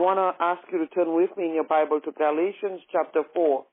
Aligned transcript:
want 0.00 0.18
to 0.18 0.42
ask 0.42 0.60
you 0.72 0.78
to 0.78 0.86
turn 0.88 1.14
with 1.14 1.30
me 1.36 1.46
in 1.46 1.54
your 1.54 1.64
Bible 1.64 2.00
to 2.00 2.12
Galatians 2.12 2.80
chapter 2.90 3.22
4. 3.34 3.64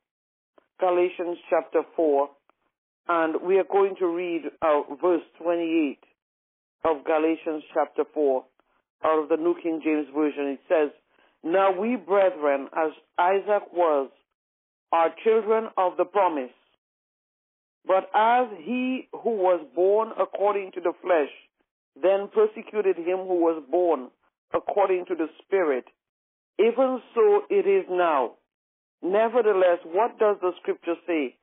Galatians 0.79 1.37
chapter 1.49 1.81
4. 1.95 2.29
And 3.09 3.41
we 3.41 3.57
are 3.57 3.65
going 3.69 3.95
to 3.99 4.07
read 4.07 4.43
uh, 4.61 4.81
verse 5.01 5.23
28 5.41 5.99
of 6.85 7.05
Galatians 7.05 7.63
chapter 7.73 8.03
4 8.13 8.43
out 9.05 9.23
of 9.23 9.29
the 9.29 9.37
New 9.37 9.55
King 9.61 9.81
James 9.83 10.07
Version. 10.15 10.57
It 10.57 10.59
says, 10.67 10.91
Now 11.43 11.71
we, 11.79 11.95
brethren, 11.95 12.67
as 12.75 12.91
Isaac 13.17 13.71
was, 13.73 14.09
are 14.91 15.09
children 15.23 15.69
of 15.77 15.97
the 15.97 16.05
promise. 16.05 16.51
But 17.85 18.09
as 18.13 18.47
he 18.59 19.07
who 19.23 19.31
was 19.31 19.65
born 19.73 20.09
according 20.19 20.71
to 20.73 20.81
the 20.81 20.93
flesh 21.01 21.31
then 22.01 22.29
persecuted 22.33 22.97
him 22.97 23.25
who 23.25 23.41
was 23.41 23.63
born 23.69 24.09
according 24.53 25.05
to 25.07 25.15
the 25.15 25.27
Spirit, 25.41 25.85
even 26.59 27.01
so 27.13 27.41
it 27.49 27.67
is 27.67 27.85
now. 27.89 28.33
Nevertheless, 29.01 29.79
what 29.85 30.17
does 30.19 30.37
the 30.41 30.51
scripture 30.61 30.95
say? 31.05 31.35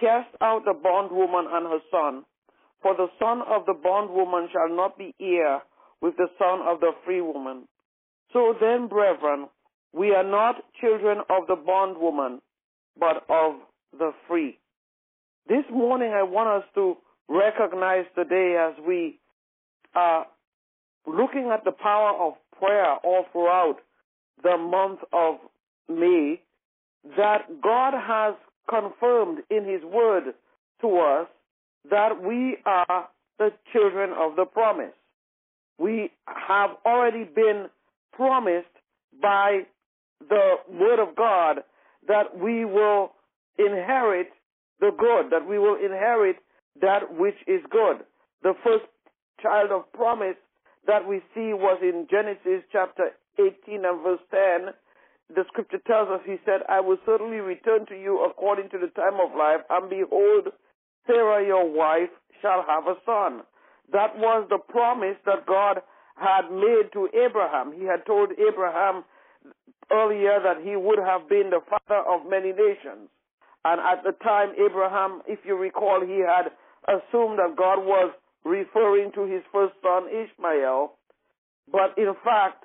Cast 0.00 0.30
out 0.40 0.64
the 0.64 0.74
bondwoman 0.74 1.46
and 1.50 1.66
her 1.66 1.80
son, 1.90 2.24
for 2.80 2.96
the 2.96 3.08
son 3.18 3.42
of 3.46 3.66
the 3.66 3.74
bondwoman 3.74 4.48
shall 4.52 4.74
not 4.74 4.96
be 4.96 5.14
heir 5.20 5.60
with 6.00 6.16
the 6.16 6.28
son 6.38 6.60
of 6.66 6.80
the 6.80 6.92
free 7.04 7.20
woman. 7.20 7.68
So 8.32 8.54
then, 8.58 8.88
brethren, 8.88 9.48
we 9.92 10.14
are 10.14 10.24
not 10.24 10.56
children 10.80 11.18
of 11.28 11.46
the 11.48 11.56
bondwoman, 11.56 12.40
but 12.98 13.24
of 13.28 13.56
the 13.96 14.12
free. 14.26 14.58
This 15.48 15.64
morning 15.70 16.12
I 16.14 16.22
want 16.22 16.62
us 16.62 16.68
to 16.74 16.96
recognize 17.28 18.06
today 18.14 18.56
as 18.58 18.74
we 18.86 19.20
are 19.94 20.26
looking 21.06 21.50
at 21.52 21.64
the 21.64 21.72
power 21.72 22.12
of 22.18 22.34
prayer 22.58 22.94
all 23.04 23.26
throughout 23.32 23.76
the 24.42 24.56
month 24.56 25.00
of 25.12 25.36
May 25.88 26.40
that 27.16 27.60
God 27.62 27.94
has 27.94 28.34
confirmed 28.68 29.42
in 29.50 29.64
His 29.64 29.82
Word 29.82 30.34
to 30.80 30.98
us 30.98 31.28
that 31.90 32.22
we 32.22 32.58
are 32.64 33.08
the 33.38 33.50
children 33.72 34.10
of 34.10 34.36
the 34.36 34.44
promise. 34.44 34.92
We 35.78 36.10
have 36.26 36.70
already 36.86 37.24
been 37.24 37.66
promised 38.12 38.66
by 39.20 39.62
the 40.28 40.54
Word 40.70 41.00
of 41.00 41.16
God 41.16 41.64
that 42.06 42.38
we 42.38 42.64
will 42.64 43.12
inherit 43.58 44.28
the 44.80 44.90
good, 44.96 45.30
that 45.30 45.48
we 45.48 45.58
will 45.58 45.76
inherit 45.76 46.36
that 46.80 47.14
which 47.16 47.36
is 47.46 47.60
good. 47.70 47.98
The 48.42 48.54
first 48.64 48.84
child 49.40 49.70
of 49.70 49.92
promise 49.92 50.36
that 50.86 51.06
we 51.06 51.18
see 51.34 51.52
was 51.52 51.78
in 51.82 52.06
Genesis 52.10 52.64
chapter 52.72 53.10
18 53.38 53.84
and 53.84 54.02
verse 54.02 54.20
10, 54.30 54.74
the 55.34 55.44
scripture 55.48 55.80
tells 55.86 56.08
us, 56.08 56.20
he 56.26 56.36
said, 56.44 56.60
I 56.68 56.80
will 56.80 56.98
certainly 57.06 57.38
return 57.38 57.86
to 57.86 57.94
you 57.94 58.24
according 58.24 58.68
to 58.70 58.78
the 58.78 58.92
time 58.92 59.20
of 59.20 59.36
life, 59.36 59.64
and 59.70 59.88
behold, 59.88 60.52
Sarah 61.06 61.44
your 61.46 61.70
wife 61.70 62.10
shall 62.40 62.64
have 62.66 62.86
a 62.86 62.96
son. 63.06 63.42
That 63.92 64.16
was 64.16 64.46
the 64.48 64.58
promise 64.58 65.16
that 65.26 65.46
God 65.46 65.80
had 66.16 66.50
made 66.50 66.92
to 66.92 67.08
Abraham. 67.14 67.72
He 67.72 67.84
had 67.84 68.04
told 68.06 68.30
Abraham 68.32 69.04
earlier 69.90 70.38
that 70.42 70.62
he 70.62 70.76
would 70.76 70.98
have 70.98 71.28
been 71.28 71.50
the 71.50 71.60
father 71.68 72.02
of 72.08 72.28
many 72.28 72.52
nations. 72.52 73.08
And 73.64 73.80
at 73.80 74.02
the 74.04 74.12
time, 74.24 74.52
Abraham, 74.58 75.22
if 75.26 75.40
you 75.44 75.56
recall, 75.56 76.00
he 76.04 76.20
had 76.20 76.50
assumed 76.88 77.38
that 77.38 77.56
God 77.56 77.84
was 77.84 78.12
referring 78.44 79.12
to 79.12 79.24
his 79.24 79.42
first 79.52 79.74
son 79.82 80.08
Ishmael. 80.08 80.94
But 81.70 81.96
in 81.96 82.12
fact, 82.24 82.64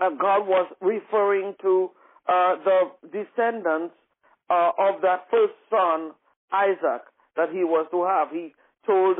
uh, 0.00 0.10
God 0.10 0.46
was 0.46 0.70
referring 0.80 1.54
to 1.62 1.90
uh, 2.28 2.56
the 2.64 2.80
descendants 3.12 3.94
uh, 4.50 4.70
of 4.78 5.00
that 5.02 5.26
first 5.30 5.54
son, 5.70 6.12
Isaac, 6.52 7.02
that 7.36 7.50
he 7.50 7.64
was 7.64 7.86
to 7.90 8.04
have. 8.04 8.30
He 8.30 8.54
told 8.86 9.16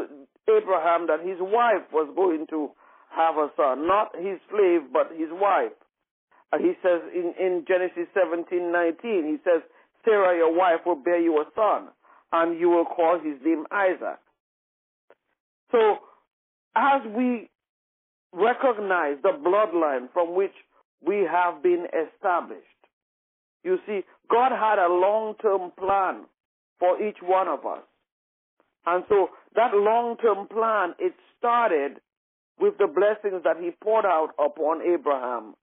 Abraham 0.48 1.06
that 1.08 1.20
his 1.20 1.38
wife 1.40 1.86
was 1.92 2.12
going 2.14 2.46
to 2.50 2.70
have 3.10 3.36
a 3.36 3.50
son, 3.56 3.86
not 3.86 4.14
his 4.16 4.38
slave, 4.50 4.92
but 4.92 5.10
his 5.16 5.30
wife. 5.30 5.72
Uh, 6.52 6.58
he 6.58 6.72
says 6.82 7.00
in, 7.14 7.34
in 7.38 7.64
Genesis 7.66 8.06
17, 8.14 8.72
19, 8.72 9.24
he 9.24 9.36
says, 9.44 9.62
Sarah, 10.04 10.36
your 10.36 10.54
wife, 10.54 10.80
will 10.86 10.96
bear 10.96 11.20
you 11.20 11.34
a 11.40 11.44
son, 11.54 11.88
and 12.32 12.58
you 12.60 12.68
will 12.68 12.84
call 12.84 13.18
his 13.18 13.34
name 13.44 13.66
Isaac. 13.72 14.20
So, 15.72 15.98
as 16.76 17.00
we 17.16 17.50
recognize 18.32 19.16
the 19.22 19.32
bloodline 19.44 20.12
from 20.12 20.36
which 20.36 20.52
we 21.04 21.26
have 21.30 21.62
been 21.62 21.86
established. 21.86 22.62
You 23.64 23.78
see, 23.86 24.00
God 24.30 24.52
had 24.52 24.78
a 24.78 24.88
long-term 24.88 25.72
plan 25.78 26.26
for 26.78 27.02
each 27.02 27.18
one 27.22 27.48
of 27.48 27.66
us. 27.66 27.82
And 28.86 29.04
so 29.08 29.30
that 29.54 29.74
long-term 29.74 30.48
plan, 30.48 30.94
it 30.98 31.14
started 31.38 32.00
with 32.60 32.78
the 32.78 32.86
blessings 32.86 33.42
that 33.44 33.56
he 33.60 33.70
poured 33.82 34.06
out 34.06 34.30
upon 34.38 34.82
Abraham, 34.82 35.54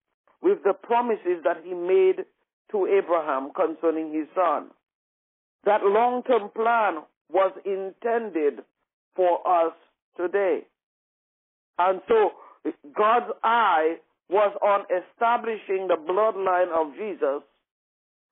with 0.42 0.58
the 0.64 0.74
promises 0.74 1.42
that 1.44 1.62
he 1.64 1.72
made 1.72 2.24
to 2.70 2.86
Abraham 2.86 3.50
concerning 3.54 4.12
his 4.12 4.26
son. 4.34 4.70
That 5.64 5.82
long-term 5.82 6.50
plan 6.54 7.02
was 7.32 7.52
intended 7.64 8.64
for 9.16 9.46
us 9.46 9.72
today. 10.16 10.60
And 11.78 12.00
so 12.06 12.32
God's 12.96 13.32
eye 13.42 13.96
was 14.28 14.56
on 14.62 14.86
establishing 14.88 15.88
the 15.88 15.96
bloodline 15.96 16.72
of 16.72 16.94
Jesus, 16.96 17.42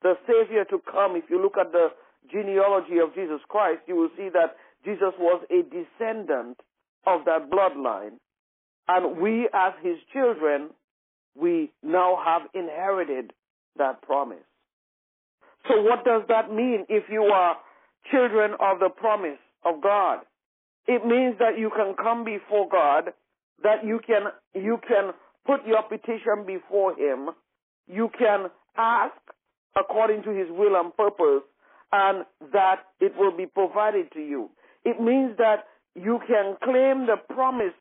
the 0.02 0.14
Savior 0.26 0.64
to 0.70 0.78
come. 0.90 1.16
If 1.16 1.24
you 1.28 1.40
look 1.40 1.56
at 1.58 1.72
the 1.72 1.88
genealogy 2.30 2.98
of 3.02 3.14
Jesus 3.14 3.40
Christ, 3.48 3.82
you 3.86 3.96
will 3.96 4.10
see 4.16 4.28
that 4.32 4.56
Jesus 4.84 5.12
was 5.18 5.42
a 5.50 5.62
descendant 5.62 6.58
of 7.06 7.24
that 7.26 7.50
bloodline. 7.50 8.18
And 8.88 9.20
we, 9.20 9.48
as 9.52 9.72
his 9.82 9.96
children, 10.12 10.70
we 11.36 11.70
now 11.82 12.18
have 12.24 12.42
inherited 12.54 13.32
that 13.78 14.02
promise. 14.02 14.44
So, 15.68 15.80
what 15.82 16.04
does 16.04 16.22
that 16.28 16.52
mean 16.52 16.86
if 16.88 17.04
you 17.08 17.22
are 17.22 17.56
children 18.10 18.52
of 18.58 18.80
the 18.80 18.88
promise 18.88 19.38
of 19.64 19.80
God? 19.80 20.20
It 20.86 21.06
means 21.06 21.36
that 21.38 21.58
you 21.58 21.70
can 21.70 21.94
come 21.94 22.24
before 22.24 22.68
God, 22.68 23.12
that 23.62 23.84
you 23.84 24.00
can 24.04 24.22
you 24.54 24.78
can 24.86 25.12
put 25.46 25.66
your 25.66 25.82
petition 25.82 26.44
before 26.46 26.94
him. 26.94 27.30
You 27.86 28.10
can 28.16 28.50
ask 28.76 29.14
according 29.76 30.22
to 30.24 30.30
his 30.30 30.48
will 30.50 30.76
and 30.76 30.94
purpose, 30.96 31.42
and 31.92 32.24
that 32.52 32.76
it 33.00 33.12
will 33.16 33.36
be 33.36 33.46
provided 33.46 34.10
to 34.12 34.20
you. 34.20 34.50
It 34.84 35.00
means 35.00 35.36
that 35.38 35.64
you 35.94 36.20
can 36.26 36.56
claim 36.62 37.06
the 37.06 37.16
promise 37.32 37.74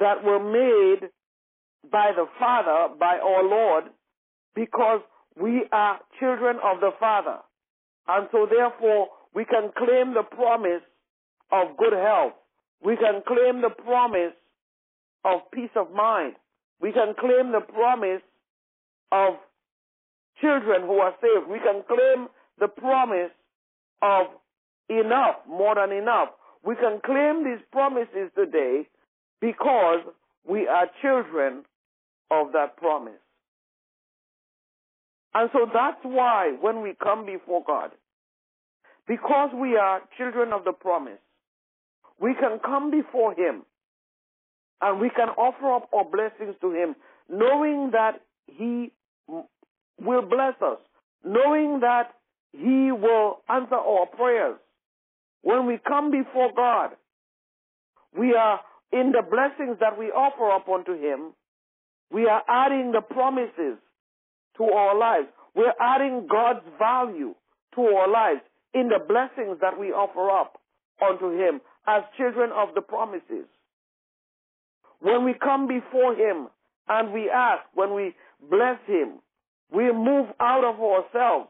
that 0.00 0.24
were 0.24 0.38
made 0.38 1.08
by 1.90 2.12
the 2.14 2.26
Father, 2.38 2.94
by 2.98 3.18
our 3.18 3.44
Lord, 3.44 3.84
because 4.54 5.00
we 5.40 5.64
are 5.72 5.98
children 6.18 6.56
of 6.62 6.80
the 6.80 6.90
Father. 6.98 7.38
And 8.06 8.28
so 8.32 8.46
therefore, 8.50 9.08
we 9.34 9.44
can 9.44 9.70
claim 9.76 10.14
the 10.14 10.22
promise 10.22 10.82
of 11.52 11.76
good 11.76 11.92
health. 11.92 12.32
We 12.82 12.96
can 12.96 13.22
claim 13.26 13.60
the 13.62 13.70
promise 13.70 14.34
of 15.24 15.40
peace 15.52 15.70
of 15.76 15.92
mind. 15.92 16.34
We 16.80 16.92
can 16.92 17.14
claim 17.18 17.52
the 17.52 17.60
promise 17.60 18.22
of 19.10 19.34
children 20.40 20.82
who 20.82 20.98
are 20.98 21.14
saved. 21.20 21.50
We 21.50 21.58
can 21.58 21.82
claim 21.86 22.28
the 22.58 22.68
promise 22.68 23.32
of 24.02 24.26
enough, 24.88 25.36
more 25.48 25.74
than 25.74 25.96
enough. 25.96 26.28
We 26.64 26.74
can 26.76 27.00
claim 27.04 27.44
these 27.44 27.64
promises 27.72 28.30
today 28.34 28.86
because 29.40 30.00
we 30.46 30.66
are 30.66 30.86
children 31.02 31.64
of 32.30 32.52
that 32.52 32.76
promise. 32.76 33.20
And 35.34 35.50
so 35.52 35.66
that's 35.72 36.00
why 36.02 36.56
when 36.60 36.82
we 36.82 36.94
come 37.02 37.26
before 37.26 37.62
God, 37.66 37.90
because 39.06 39.50
we 39.54 39.76
are 39.76 40.00
children 40.16 40.52
of 40.52 40.64
the 40.64 40.72
promise, 40.72 41.18
we 42.20 42.34
can 42.34 42.58
come 42.64 42.90
before 42.90 43.34
Him 43.34 43.62
and 44.80 45.00
we 45.00 45.10
can 45.10 45.28
offer 45.30 45.74
up 45.74 45.88
our 45.92 46.04
blessings 46.04 46.54
to 46.60 46.72
Him, 46.72 46.94
knowing 47.28 47.90
that 47.92 48.20
He 48.46 48.92
will 50.00 50.22
bless 50.22 50.54
us, 50.62 50.78
knowing 51.24 51.80
that 51.80 52.14
He 52.52 52.92
will 52.92 53.38
answer 53.48 53.74
our 53.74 54.06
prayers. 54.06 54.56
When 55.42 55.66
we 55.66 55.78
come 55.86 56.10
before 56.10 56.50
God, 56.54 56.90
we 58.16 58.34
are 58.34 58.60
in 58.92 59.12
the 59.12 59.22
blessings 59.22 59.78
that 59.80 59.98
we 59.98 60.06
offer 60.06 60.50
up 60.50 60.68
unto 60.68 60.92
Him, 60.92 61.32
we 62.10 62.26
are 62.26 62.42
adding 62.48 62.92
the 62.92 63.02
promises 63.02 63.78
to 64.56 64.64
our 64.64 64.98
lives. 64.98 65.28
We're 65.54 65.74
adding 65.80 66.26
God's 66.30 66.64
value 66.78 67.34
to 67.74 67.80
our 67.80 68.08
lives 68.08 68.40
in 68.74 68.88
the 68.88 68.98
blessings 68.98 69.58
that 69.60 69.78
we 69.78 69.88
offer 69.88 70.30
up 70.30 70.60
unto 71.02 71.30
Him 71.30 71.60
as 71.86 72.02
children 72.16 72.50
of 72.54 72.74
the 72.74 72.80
promises. 72.80 73.46
When 75.00 75.24
we 75.24 75.34
come 75.34 75.68
before 75.68 76.14
Him 76.14 76.48
and 76.88 77.12
we 77.12 77.30
ask, 77.30 77.62
when 77.74 77.94
we 77.94 78.14
bless 78.50 78.78
him, 78.86 79.20
we 79.72 79.92
move 79.92 80.26
out 80.40 80.64
of 80.64 80.80
ourselves 80.80 81.48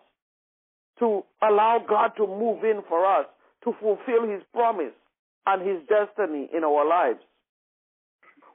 to 0.98 1.22
allow 1.42 1.84
God 1.88 2.12
to 2.16 2.26
move 2.26 2.64
in 2.64 2.82
for 2.88 3.06
us 3.06 3.26
to 3.64 3.72
fulfill 3.80 4.28
his 4.28 4.42
promise 4.52 4.92
and 5.46 5.66
his 5.66 5.78
destiny 5.88 6.48
in 6.54 6.64
our 6.64 6.86
lives. 6.86 7.20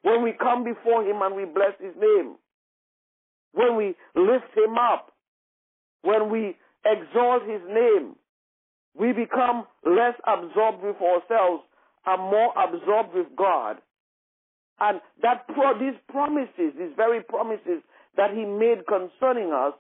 When 0.01 0.23
we 0.23 0.33
come 0.33 0.65
before 0.65 1.03
him 1.03 1.21
and 1.21 1.35
we 1.35 1.45
bless 1.45 1.73
his 1.79 1.95
name, 1.99 2.35
when 3.53 3.77
we 3.77 3.95
lift 4.15 4.51
him 4.55 4.77
up, 4.77 5.13
when 6.01 6.29
we 6.29 6.57
exalt 6.85 7.43
his 7.43 7.61
name, 7.69 8.15
we 8.97 9.13
become 9.13 9.65
less 9.85 10.15
absorbed 10.27 10.83
with 10.83 10.97
ourselves 10.97 11.63
and 12.05 12.21
more 12.21 12.51
absorbed 12.57 13.13
with 13.13 13.27
God. 13.37 13.77
And 14.83 14.99
that 15.21 15.47
pro- 15.47 15.79
these 15.79 15.97
promises, 16.09 16.75
these 16.77 16.91
very 16.97 17.23
promises 17.23 17.79
that 18.17 18.31
he 18.31 18.43
made 18.43 18.83
concerning 18.85 19.53
us, 19.53 19.73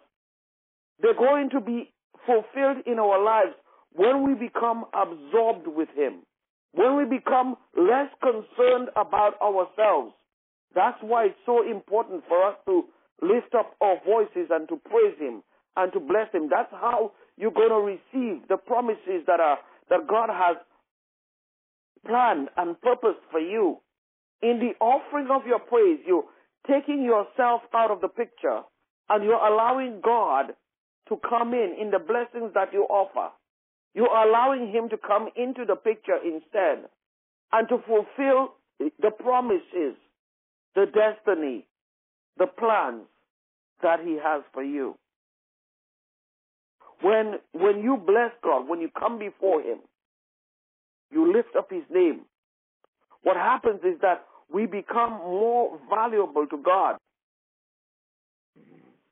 they're 1.01 1.13
going 1.13 1.49
to 1.51 1.59
be 1.59 1.91
fulfilled 2.25 2.87
in 2.87 2.99
our 2.99 3.21
lives 3.21 3.51
when 3.91 4.23
we 4.23 4.33
become 4.33 4.85
absorbed 4.93 5.67
with 5.67 5.89
him. 5.93 6.23
When 6.71 6.95
we 6.95 7.03
become 7.03 7.57
less 7.75 8.07
concerned 8.21 8.89
about 8.95 9.35
ourselves. 9.41 10.13
That's 10.73 10.97
why 11.01 11.25
it's 11.25 11.43
so 11.45 11.69
important 11.69 12.23
for 12.27 12.41
us 12.47 12.55
to 12.65 12.85
lift 13.21 13.53
up 13.53 13.75
our 13.81 13.97
voices 14.05 14.49
and 14.49 14.67
to 14.69 14.77
praise 14.77 15.19
him 15.19 15.43
and 15.75 15.91
to 15.91 15.99
bless 15.99 16.31
him. 16.33 16.47
That's 16.49 16.71
how 16.71 17.11
you're 17.37 17.51
going 17.51 17.69
to 17.75 17.83
receive 17.83 18.47
the 18.47 18.57
promises 18.57 19.27
that 19.27 19.39
are 19.41 19.59
that 19.89 20.07
God 20.07 20.29
has 20.31 20.57
planned 22.07 22.47
and 22.57 22.79
purposed 22.81 23.21
for 23.29 23.39
you. 23.39 23.82
In 24.43 24.59
the 24.59 24.73
offering 24.83 25.29
of 25.31 25.47
your 25.47 25.59
praise, 25.59 25.99
you're 26.05 26.25
taking 26.67 27.01
yourself 27.01 27.61
out 27.73 27.91
of 27.91 28.01
the 28.01 28.09
picture 28.09 28.61
and 29.09 29.23
you're 29.23 29.35
allowing 29.35 30.01
God 30.03 30.53
to 31.09 31.17
come 31.27 31.53
in 31.53 31.75
in 31.79 31.91
the 31.91 31.99
blessings 31.99 32.53
that 32.53 32.73
you 32.73 32.83
offer. 32.83 33.31
You're 33.93 34.13
allowing 34.13 34.69
Him 34.71 34.89
to 34.89 34.97
come 34.97 35.29
into 35.37 35.63
the 35.65 35.75
picture 35.75 36.17
instead 36.17 36.89
and 37.53 37.69
to 37.69 37.77
fulfill 37.87 38.55
the 38.79 39.11
promises, 39.11 39.95
the 40.75 40.87
destiny, 40.87 41.65
the 42.37 42.47
plans 42.47 43.03
that 43.81 43.99
He 44.03 44.17
has 44.21 44.43
for 44.53 44.63
you. 44.63 44.97
When, 47.01 47.35
when 47.53 47.81
you 47.81 47.97
bless 47.97 48.31
God, 48.43 48.67
when 48.67 48.81
you 48.81 48.89
come 48.97 49.19
before 49.19 49.61
Him, 49.61 49.79
you 51.11 51.31
lift 51.31 51.55
up 51.57 51.69
His 51.71 51.83
name. 51.89 52.21
What 53.21 53.37
happens 53.37 53.79
is 53.83 53.99
that 54.01 54.25
we 54.53 54.67
become 54.67 55.13
more 55.13 55.79
valuable 55.89 56.45
to 56.47 56.57
God. 56.57 56.97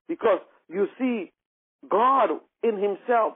Because 0.08 0.40
you 0.70 0.88
see, 1.00 1.32
God 1.90 2.30
in 2.64 2.78
Himself, 2.78 3.34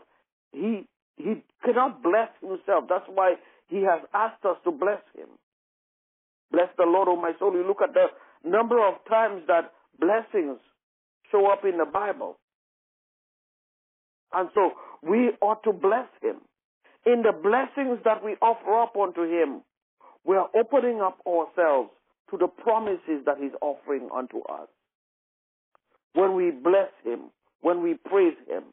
He 0.53 0.87
He 1.17 1.43
cannot 1.63 2.03
bless 2.03 2.29
Himself. 2.41 2.85
That's 2.87 3.07
why 3.07 3.35
He 3.67 3.77
has 3.77 4.01
asked 4.13 4.45
us 4.45 4.57
to 4.65 4.71
bless 4.71 5.01
Him. 5.17 5.27
Bless 6.51 6.69
the 6.77 6.83
Lord, 6.85 7.07
O 7.07 7.15
my 7.15 7.31
soul. 7.39 7.53
You 7.53 7.65
look 7.67 7.81
at 7.81 7.93
the 7.93 8.07
number 8.47 8.85
of 8.85 8.95
times 9.09 9.41
that 9.47 9.73
blessings 9.99 10.59
show 11.31 11.47
up 11.51 11.65
in 11.65 11.77
the 11.77 11.85
Bible. 11.85 12.37
And 14.31 14.49
so 14.53 14.71
we 15.01 15.31
ought 15.41 15.63
to 15.63 15.73
bless 15.73 16.07
Him. 16.21 16.37
In 17.05 17.23
the 17.23 17.31
blessings 17.31 17.99
that 18.03 18.23
we 18.23 18.35
offer 18.41 18.79
up 18.79 18.95
unto 18.95 19.23
Him, 19.23 19.61
we 20.25 20.35
are 20.35 20.49
opening 20.55 21.01
up 21.01 21.19
ourselves 21.27 21.89
to 22.31 22.37
the 22.37 22.47
promises 22.47 23.23
that 23.25 23.37
He's 23.39 23.51
offering 23.61 24.09
unto 24.13 24.39
us. 24.41 24.67
When 26.13 26.35
we 26.35 26.51
bless 26.51 26.89
Him, 27.03 27.29
when 27.61 27.83
we 27.83 27.93
praise 27.93 28.37
Him, 28.47 28.63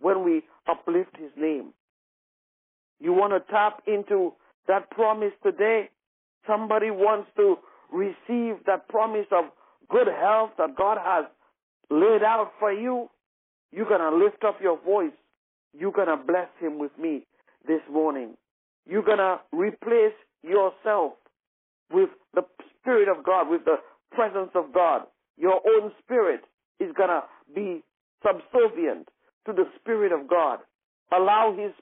when 0.00 0.24
we 0.24 0.42
uplift 0.68 1.16
His 1.16 1.30
name. 1.36 1.72
You 3.00 3.12
want 3.12 3.32
to 3.32 3.52
tap 3.52 3.82
into 3.86 4.32
that 4.68 4.90
promise 4.90 5.32
today? 5.42 5.90
Somebody 6.46 6.90
wants 6.90 7.28
to 7.36 7.56
receive 7.92 8.64
that 8.66 8.88
promise 8.88 9.26
of 9.32 9.46
good 9.88 10.06
health 10.06 10.50
that 10.58 10.76
God 10.76 10.98
has 11.02 11.24
laid 11.90 12.22
out 12.22 12.52
for 12.58 12.72
you. 12.72 13.08
You're 13.72 13.88
going 13.88 14.00
to 14.00 14.16
lift 14.16 14.44
up 14.44 14.60
your 14.62 14.78
voice. 14.80 15.12
You're 15.76 15.92
going 15.92 16.08
to 16.08 16.16
bless 16.16 16.48
Him 16.60 16.78
with 16.78 16.92
me 16.98 17.26
this 17.66 17.80
morning. 17.90 18.34
You're 18.86 19.02
going 19.02 19.18
to 19.18 19.40
replace 19.52 20.14
yourself 20.42 21.14
with 21.92 22.10
the 22.34 22.42
Spirit 22.80 23.08
of 23.08 23.24
God, 23.24 23.48
with 23.48 23.64
the 23.64 23.76
presence 24.10 24.50
of 24.54 24.72
God. 24.72 25.02
Your 25.36 25.60
own 25.66 25.92
spirit 26.02 26.40
is 26.80 26.90
going 26.96 27.08
to 27.08 27.22
be 27.54 27.82
subservient 28.24 29.08
to 29.46 29.52
the 29.52 29.64
Spirit 29.80 30.12
of 30.12 30.28
God. 30.28 30.58
Allow 31.12 31.54
His 31.56 31.72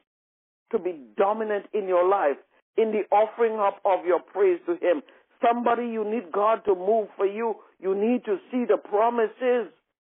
to 0.73 0.79
be 0.79 1.01
dominant 1.17 1.67
in 1.75 1.89
your 1.89 2.09
life 2.09 2.37
in 2.77 2.93
the 2.93 3.03
offering 3.15 3.59
up 3.59 3.81
of 3.85 4.07
your 4.07 4.21
praise 4.21 4.61
to 4.67 4.73
Him. 4.73 5.03
Somebody 5.45 5.85
you 5.85 6.05
need 6.05 6.31
God 6.33 6.65
to 6.67 6.75
move 6.75 7.09
for 7.17 7.27
you. 7.27 7.55
You 7.81 7.95
need 7.95 8.25
to 8.27 8.37
see 8.51 8.65
the 8.69 8.77
promises 8.77 9.73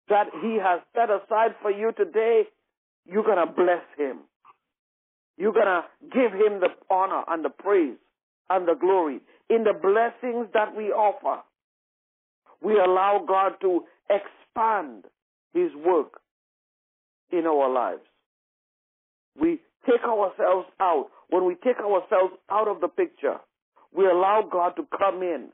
that 0.08 0.26
He 0.42 0.58
has 0.62 0.80
set 0.94 1.10
aside 1.10 1.56
for 1.62 1.70
you 1.70 1.92
today. 1.96 2.42
You're 3.06 3.24
going 3.24 3.44
to 3.44 3.52
bless 3.52 3.82
Him. 3.96 4.18
You're 5.36 5.52
going 5.52 5.66
to 5.66 5.82
give 6.12 6.32
Him 6.32 6.60
the 6.60 6.68
honor 6.90 7.24
and 7.28 7.44
the 7.44 7.50
praise 7.50 7.96
and 8.50 8.66
the 8.66 8.74
glory. 8.74 9.20
In 9.50 9.64
the 9.64 9.72
blessings 9.72 10.48
that 10.54 10.74
we 10.76 10.84
offer, 10.84 11.42
we 12.62 12.74
allow 12.74 13.24
God 13.26 13.52
to 13.60 13.84
expand 14.10 15.04
His 15.52 15.70
work 15.74 16.20
in 17.30 17.46
our 17.46 17.72
lives. 17.72 18.02
We 19.40 19.60
take 19.86 20.02
ourselves 20.04 20.68
out. 20.80 21.08
When 21.28 21.46
we 21.46 21.56
take 21.56 21.78
ourselves 21.78 22.34
out 22.50 22.68
of 22.68 22.80
the 22.80 22.88
picture, 22.88 23.36
we 23.96 24.06
allow 24.06 24.48
God 24.50 24.76
to 24.76 24.86
come 24.96 25.22
in 25.22 25.48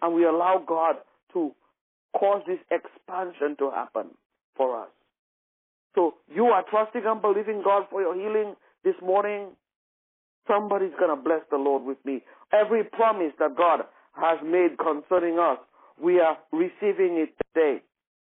and 0.00 0.14
we 0.14 0.24
allow 0.24 0.62
God 0.66 0.96
to 1.32 1.52
cause 2.18 2.42
this 2.46 2.58
expansion 2.70 3.56
to 3.58 3.70
happen 3.70 4.08
for 4.56 4.82
us. 4.82 4.88
So 5.94 6.14
you 6.34 6.46
are 6.46 6.64
trusting 6.70 7.02
and 7.04 7.20
believing 7.22 7.62
God 7.64 7.84
for 7.90 8.00
your 8.00 8.14
healing 8.14 8.54
this 8.84 8.94
morning. 9.02 9.48
Somebody's 10.46 10.92
going 10.98 11.16
to 11.16 11.22
bless 11.22 11.42
the 11.50 11.56
Lord 11.56 11.84
with 11.84 11.98
me. 12.04 12.22
Every 12.52 12.84
promise 12.84 13.32
that 13.38 13.56
God 13.56 13.80
has 14.14 14.38
made 14.44 14.76
concerning 14.78 15.38
us, 15.38 15.58
we 16.02 16.20
are 16.20 16.36
receiving 16.52 17.18
it 17.22 17.34
today 17.54 17.82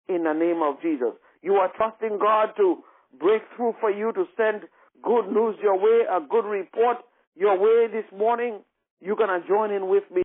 in 0.08 0.24
the 0.24 0.34
name 0.34 0.62
of 0.64 0.82
Jesus. 0.82 1.14
You 1.42 1.56
are 1.56 1.72
trusting 1.76 2.20
God 2.20 2.50
to 2.58 2.84
break 3.20 3.42
through 3.56 3.74
for 3.80 3.92
you 3.92 4.12
to 4.14 4.26
send 4.38 4.64
good 5.04 5.28
news 5.28 5.56
your 5.62 5.78
way, 5.78 6.06
a 6.10 6.20
good 6.22 6.46
report 6.46 6.98
your 7.36 7.58
way 7.58 7.92
this 7.92 8.06
morning. 8.18 8.60
You're 9.02 9.16
going 9.18 9.42
to 9.42 9.48
join 9.48 9.72
in 9.72 9.90
with 9.90 10.04
me 10.14 10.22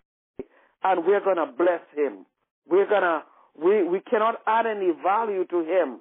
and 0.84 1.04
we're 1.04 1.24
going 1.24 1.36
to 1.36 1.46
bless 1.56 1.82
him. 1.96 2.26
We're 2.68 2.88
going 2.88 3.02
to, 3.02 3.22
we, 3.60 3.82
we 3.82 4.00
cannot 4.00 4.36
add 4.46 4.66
any 4.66 4.90
value 5.02 5.44
to 5.46 5.60
him 5.60 6.00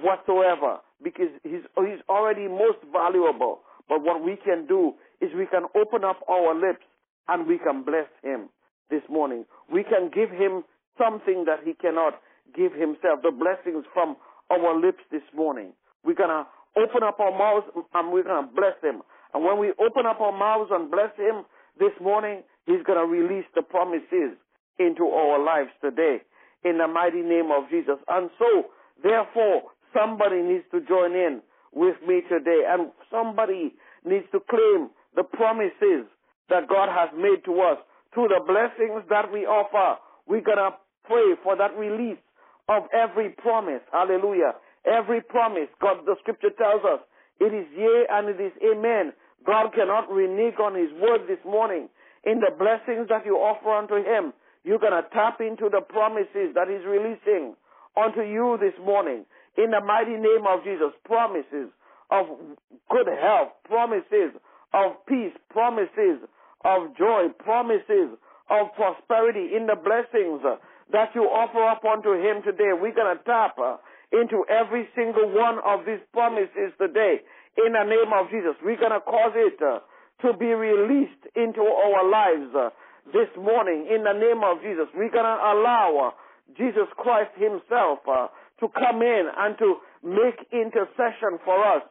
whatsoever 0.00 0.78
because 1.02 1.28
he's, 1.42 1.62
he's 1.76 2.00
already 2.08 2.48
most 2.48 2.78
valuable. 2.92 3.60
But 3.88 4.02
what 4.02 4.24
we 4.24 4.36
can 4.44 4.66
do 4.66 4.94
is 5.20 5.30
we 5.36 5.46
can 5.46 5.64
open 5.74 6.04
up 6.04 6.20
our 6.28 6.54
lips 6.54 6.84
and 7.28 7.46
we 7.46 7.58
can 7.58 7.82
bless 7.82 8.08
him 8.22 8.48
this 8.90 9.02
morning. 9.10 9.44
We 9.72 9.82
can 9.82 10.10
give 10.14 10.30
him 10.30 10.64
something 10.98 11.44
that 11.46 11.60
he 11.64 11.74
cannot 11.74 12.20
give 12.54 12.72
himself, 12.72 13.20
the 13.22 13.32
blessings 13.32 13.84
from 13.92 14.16
our 14.50 14.78
lips 14.78 15.02
this 15.10 15.26
morning. 15.34 15.72
We're 16.04 16.14
going 16.14 16.30
to 16.30 16.46
open 16.78 17.02
up 17.02 17.18
our 17.18 17.36
mouths 17.36 17.66
and 17.94 18.12
we're 18.12 18.22
going 18.24 18.46
to 18.46 18.52
bless 18.54 18.78
him. 18.82 19.02
And 19.34 19.44
when 19.44 19.58
we 19.58 19.72
open 19.80 20.06
up 20.06 20.20
our 20.20 20.32
mouths 20.32 20.70
and 20.72 20.90
bless 20.90 21.10
him 21.16 21.44
this 21.78 21.92
morning, 22.00 22.42
he's 22.66 22.82
going 22.86 22.98
to 22.98 23.06
release 23.06 23.46
the 23.54 23.62
promises 23.62 24.38
into 24.78 25.06
our 25.08 25.42
lives 25.42 25.70
today 25.82 26.22
in 26.64 26.78
the 26.78 26.86
mighty 26.86 27.22
name 27.22 27.50
of 27.50 27.68
Jesus. 27.70 27.96
And 28.08 28.30
so, 28.38 28.70
therefore, 29.02 29.62
somebody 29.92 30.42
needs 30.42 30.64
to 30.72 30.80
join 30.80 31.12
in 31.12 31.42
with 31.72 31.96
me 32.06 32.22
today 32.28 32.62
and 32.68 32.90
somebody 33.10 33.74
needs 34.04 34.26
to 34.32 34.40
claim 34.48 34.90
the 35.16 35.24
promises 35.24 36.06
that 36.48 36.68
God 36.68 36.88
has 36.92 37.10
made 37.16 37.42
to 37.46 37.60
us 37.60 37.78
through 38.14 38.28
the 38.28 38.44
blessings 38.46 39.02
that 39.10 39.32
we 39.32 39.48
offer. 39.48 39.98
We're 40.28 40.44
going 40.44 40.62
to 40.62 40.76
pray 41.04 41.34
for 41.42 41.56
that 41.56 41.76
release 41.76 42.20
of 42.68 42.84
every 42.92 43.30
promise. 43.30 43.82
Hallelujah. 43.90 44.54
Every 44.86 45.20
promise. 45.20 45.68
God, 45.80 46.04
the 46.06 46.16
scripture 46.20 46.54
tells 46.56 46.84
us 46.84 47.00
it 47.40 47.52
is 47.52 47.66
yea 47.76 48.06
and 48.10 48.28
it 48.28 48.40
is 48.40 48.52
amen. 48.62 49.12
God 49.44 49.72
cannot 49.74 50.10
renege 50.10 50.58
on 50.60 50.74
his 50.74 50.90
word 51.00 51.26
this 51.28 51.42
morning. 51.44 51.88
In 52.24 52.40
the 52.40 52.50
blessings 52.56 53.08
that 53.08 53.24
you 53.24 53.36
offer 53.36 53.70
unto 53.70 53.96
him, 53.96 54.32
you're 54.64 54.82
going 54.82 54.96
to 54.96 55.06
tap 55.14 55.40
into 55.40 55.70
the 55.70 55.80
promises 55.80 56.54
that 56.54 56.66
he's 56.66 56.84
releasing 56.84 57.54
unto 57.96 58.22
you 58.22 58.58
this 58.60 58.74
morning. 58.84 59.24
In 59.56 59.70
the 59.70 59.80
mighty 59.80 60.18
name 60.18 60.44
of 60.48 60.64
Jesus, 60.64 60.90
promises 61.04 61.70
of 62.10 62.26
good 62.90 63.06
health, 63.06 63.54
promises 63.64 64.34
of 64.76 65.00
peace, 65.08 65.32
promises 65.48 66.20
of 66.64 66.92
joy, 66.98 67.32
promises 67.40 68.12
of 68.50 68.68
prosperity 68.76 69.56
in 69.56 69.66
the 69.66 69.76
blessings 69.80 70.44
that 70.92 71.10
you 71.14 71.24
offer 71.24 71.64
up 71.64 71.82
unto 71.82 72.12
him 72.12 72.44
today. 72.44 72.76
We're 72.76 72.94
going 72.94 73.16
to 73.16 73.22
tap 73.24 73.56
into 74.12 74.44
every 74.46 74.86
single 74.94 75.32
one 75.32 75.58
of 75.64 75.86
these 75.86 76.02
promises 76.12 76.76
today 76.78 77.24
in 77.56 77.72
the 77.72 77.84
name 77.88 78.12
of 78.12 78.28
Jesus. 78.30 78.54
We're 78.62 78.78
going 78.78 78.94
to 78.94 79.00
cause 79.00 79.32
it 79.34 79.58
to 79.58 80.28
be 80.38 80.52
released 80.52 81.24
into 81.34 81.62
our 81.62 82.04
lives 82.08 82.52
this 83.12 83.30
morning 83.34 83.88
in 83.90 84.04
the 84.04 84.12
name 84.14 84.44
of 84.44 84.60
Jesus. 84.62 84.86
We're 84.94 85.10
going 85.10 85.26
to 85.26 85.40
allow 85.40 86.14
Jesus 86.56 86.86
Christ 86.96 87.32
himself 87.34 88.04
to 88.04 88.66
come 88.78 89.02
in 89.02 89.24
and 89.36 89.58
to 89.58 89.76
make 90.04 90.38
intercession 90.52 91.42
for 91.44 91.58
us 91.64 91.82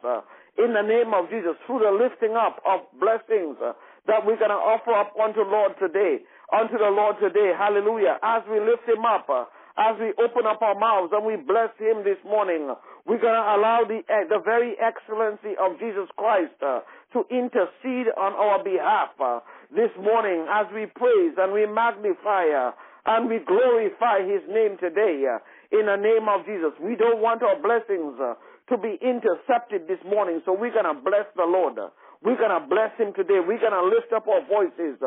in 0.58 0.72
the 0.72 0.82
name 0.82 1.12
of 1.12 1.28
Jesus 1.28 1.56
through 1.66 1.84
the 1.84 1.92
lifting 1.92 2.36
up 2.36 2.60
of 2.64 2.84
blessings 2.98 3.56
uh, 3.60 3.72
that 4.06 4.24
we're 4.24 4.40
going 4.40 4.54
to 4.54 4.60
offer 4.60 4.92
up 4.94 5.12
unto 5.18 5.42
Lord 5.42 5.76
today, 5.78 6.22
unto 6.52 6.78
the 6.78 6.90
Lord 6.90 7.16
today. 7.20 7.52
Hallelujah. 7.56 8.18
As 8.22 8.42
we 8.48 8.60
lift 8.60 8.88
him 8.88 9.04
up, 9.04 9.28
uh, 9.28 9.44
as 9.76 10.00
we 10.00 10.16
open 10.16 10.48
up 10.48 10.62
our 10.62 10.78
mouths 10.78 11.12
and 11.12 11.26
we 11.26 11.36
bless 11.36 11.68
him 11.76 12.00
this 12.00 12.16
morning, 12.24 12.72
we're 13.04 13.20
going 13.20 13.36
to 13.36 13.48
allow 13.54 13.84
the, 13.86 14.00
uh, 14.08 14.24
the 14.32 14.40
very 14.40 14.74
excellency 14.80 15.52
of 15.60 15.78
Jesus 15.78 16.08
Christ 16.16 16.56
uh, 16.64 16.80
to 17.12 17.28
intercede 17.28 18.08
on 18.16 18.32
our 18.32 18.64
behalf 18.64 19.12
uh, 19.20 19.40
this 19.70 19.92
morning 20.00 20.48
as 20.48 20.66
we 20.72 20.86
praise 20.86 21.36
and 21.36 21.52
we 21.52 21.66
magnify 21.68 22.48
uh, 22.48 22.72
and 23.06 23.28
we 23.28 23.38
glorify 23.46 24.24
his 24.24 24.42
name 24.48 24.76
today 24.80 25.22
uh, 25.28 25.38
in 25.70 25.86
the 25.86 25.96
name 26.00 26.26
of 26.26 26.44
Jesus. 26.46 26.74
We 26.82 26.96
don't 26.96 27.22
want 27.22 27.42
our 27.42 27.60
blessings 27.60 28.18
uh, 28.18 28.34
to 28.68 28.76
be 28.76 28.98
intercepted 29.00 29.86
this 29.88 30.02
morning, 30.04 30.42
so 30.44 30.52
we're 30.52 30.74
going 30.74 30.90
to 30.90 30.98
bless 31.00 31.26
the 31.36 31.46
Lord. 31.46 31.78
We're 32.22 32.38
going 32.38 32.54
to 32.54 32.66
bless 32.66 32.90
him 32.98 33.14
today. 33.14 33.38
We're 33.38 33.62
going 33.62 33.76
to 33.76 33.86
lift 33.86 34.12
up 34.12 34.26
our 34.26 34.42
voices. 34.46 34.98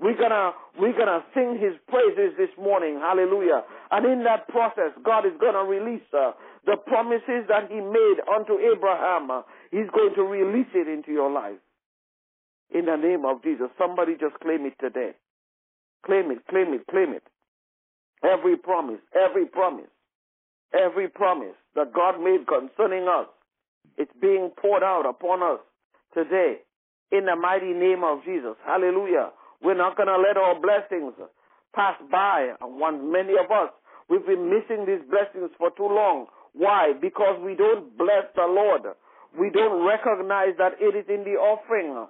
We're 0.00 0.16
gonna 0.16 0.52
we're 0.78 0.96
gonna 0.96 1.22
sing 1.34 1.60
His 1.60 1.76
praises 1.86 2.32
this 2.38 2.48
morning. 2.56 2.96
Hallelujah! 2.98 3.62
And 3.90 4.06
in 4.06 4.24
that 4.24 4.48
process, 4.48 4.96
God 5.04 5.26
is 5.26 5.36
gonna 5.38 5.62
release 5.62 6.08
uh, 6.16 6.32
the 6.64 6.78
promises 6.86 7.44
that 7.52 7.68
He 7.68 7.76
made 7.76 8.16
unto 8.24 8.56
Abraham. 8.64 9.30
Uh, 9.30 9.42
he's 9.70 9.92
going 9.92 10.14
to 10.16 10.22
release 10.22 10.72
it 10.74 10.88
into 10.88 11.12
your 11.12 11.30
life. 11.30 11.60
In 12.72 12.86
the 12.86 12.96
name 12.96 13.26
of 13.26 13.42
Jesus, 13.42 13.68
somebody 13.76 14.12
just 14.18 14.40
claim 14.40 14.64
it 14.64 14.72
today. 14.80 15.12
Claim 16.06 16.30
it, 16.30 16.46
claim 16.48 16.72
it, 16.72 16.86
claim 16.90 17.12
it. 17.12 17.24
Every 18.24 18.56
promise, 18.56 19.00
every 19.12 19.44
promise, 19.44 19.92
every 20.72 21.08
promise 21.08 21.59
that 21.74 21.92
God 21.92 22.20
made 22.20 22.46
concerning 22.46 23.04
us, 23.08 23.26
it's 23.96 24.12
being 24.20 24.50
poured 24.60 24.82
out 24.82 25.06
upon 25.08 25.42
us 25.42 25.60
today 26.14 26.62
in 27.12 27.26
the 27.26 27.36
mighty 27.36 27.72
name 27.72 28.02
of 28.04 28.24
Jesus. 28.24 28.56
Hallelujah. 28.64 29.30
We're 29.62 29.78
not 29.78 29.96
going 29.96 30.08
to 30.08 30.16
let 30.18 30.36
our 30.36 30.58
blessings 30.58 31.14
pass 31.74 31.96
by. 32.10 32.54
And 32.60 32.80
One, 32.80 33.12
many 33.12 33.34
of 33.36 33.50
us, 33.50 33.70
we've 34.08 34.24
been 34.26 34.48
missing 34.48 34.86
these 34.86 35.04
blessings 35.10 35.50
for 35.58 35.70
too 35.76 35.90
long. 35.90 36.26
Why? 36.54 36.92
Because 36.98 37.38
we 37.44 37.54
don't 37.54 37.96
bless 37.96 38.26
the 38.34 38.46
Lord. 38.48 38.82
We 39.38 39.50
don't 39.50 39.86
recognize 39.86 40.58
that 40.58 40.80
it 40.80 40.96
is 40.96 41.06
in 41.08 41.22
the 41.22 41.38
offering 41.38 41.94
of 41.94 42.08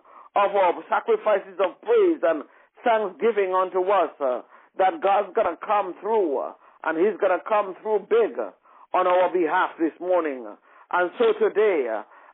our 0.57 0.73
sacrifices 0.89 1.59
of 1.61 1.77
praise 1.83 2.21
and 2.23 2.45
thanksgiving 2.85 3.53
unto 3.53 3.83
us 3.91 4.15
uh, 4.21 4.41
that 4.79 5.03
God's 5.03 5.35
going 5.35 5.51
to 5.51 5.59
come 5.61 5.95
through 6.01 6.39
uh, 6.39 6.53
and 6.85 6.97
He's 6.97 7.19
going 7.21 7.37
to 7.37 7.45
come 7.45 7.75
through 7.83 8.07
big 8.09 8.39
on 8.95 9.07
our 9.07 9.33
behalf 9.33 9.71
this 9.79 9.93
morning. 10.01 10.47
And 10.93 11.11
so 11.19 11.33
today, 11.39 11.87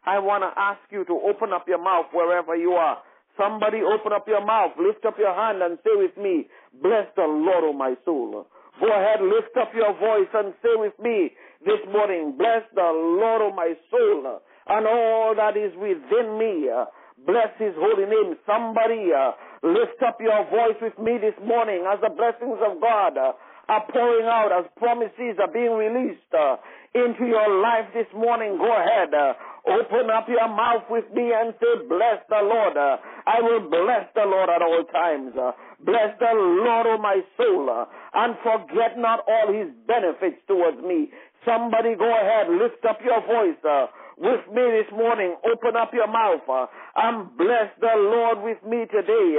I 0.04 0.18
want 0.18 0.42
to 0.42 0.52
ask 0.60 0.80
you 0.90 1.04
to 1.04 1.20
open 1.28 1.52
up 1.52 1.66
your 1.68 1.82
mouth 1.82 2.06
wherever 2.12 2.56
you 2.56 2.72
are 2.72 2.98
Somebody 3.36 3.84
open 3.84 4.12
up 4.16 4.26
your 4.26 4.44
mouth, 4.44 4.72
lift 4.80 5.04
up 5.04 5.18
your 5.18 5.34
hand 5.34 5.60
and 5.62 5.78
say 5.84 5.92
with 5.92 6.16
me, 6.16 6.48
bless 6.80 7.04
the 7.16 7.28
Lord, 7.28 7.64
O 7.68 7.72
my 7.72 7.94
soul. 8.04 8.46
Go 8.80 8.88
ahead, 8.88 9.20
lift 9.20 9.56
up 9.60 9.72
your 9.76 9.92
voice 9.92 10.28
and 10.32 10.54
say 10.64 10.72
with 10.76 10.96
me 10.98 11.32
this 11.64 11.80
morning, 11.92 12.34
bless 12.36 12.64
the 12.74 12.88
Lord, 13.20 13.42
O 13.42 13.52
my 13.54 13.74
soul, 13.90 14.40
and 14.68 14.86
all 14.86 15.34
that 15.36 15.56
is 15.56 15.72
within 15.76 16.38
me. 16.40 16.68
Bless 17.28 17.52
his 17.58 17.72
holy 17.76 18.08
name. 18.08 18.36
Somebody 18.46 19.12
uh, 19.12 19.32
lift 19.62 20.00
up 20.06 20.16
your 20.20 20.44
voice 20.48 20.76
with 20.80 20.96
me 20.98 21.18
this 21.20 21.36
morning 21.44 21.84
as 21.84 22.00
the 22.00 22.12
blessings 22.12 22.60
of 22.64 22.80
God 22.80 23.16
uh, 23.18 23.32
are 23.68 23.84
pouring 23.90 24.26
out, 24.26 24.50
as 24.54 24.64
promises 24.78 25.38
are 25.42 25.50
being 25.50 25.74
released 25.74 26.30
uh, 26.30 26.56
into 26.94 27.26
your 27.26 27.48
life 27.62 27.90
this 27.92 28.06
morning. 28.14 28.58
Go 28.58 28.70
ahead. 28.70 29.12
Uh, 29.12 29.34
Open 29.66 30.06
up 30.14 30.28
your 30.30 30.46
mouth 30.46 30.86
with 30.88 31.10
me 31.10 31.34
and 31.34 31.50
say, 31.58 31.82
Bless 31.90 32.22
the 32.30 32.38
Lord. 32.38 32.78
Uh, 32.78 33.02
I 33.26 33.42
will 33.42 33.66
bless 33.66 34.06
the 34.14 34.22
Lord 34.22 34.48
at 34.48 34.62
all 34.62 34.84
times. 34.94 35.34
Uh, 35.34 35.50
bless 35.82 36.14
the 36.22 36.30
Lord, 36.30 36.86
O 36.86 36.94
oh 36.94 37.02
my 37.02 37.18
soul, 37.36 37.66
uh, 37.66 37.84
and 38.14 38.38
forget 38.46 38.94
not 38.96 39.26
all 39.26 39.50
his 39.50 39.74
benefits 39.90 40.38
towards 40.46 40.78
me. 40.86 41.10
Somebody 41.42 41.98
go 41.98 42.06
ahead, 42.06 42.46
lift 42.46 42.86
up 42.86 42.98
your 43.02 43.18
voice 43.26 43.58
with 44.18 44.46
me 44.50 44.62
this 44.82 44.90
morning. 44.90 45.36
Open 45.44 45.76
up 45.76 45.90
your 45.92 46.08
mouth 46.08 46.42
and 46.96 47.36
bless 47.36 47.70
the 47.80 47.94
Lord 47.94 48.42
with 48.42 48.58
me 48.66 48.86
today. 48.90 49.38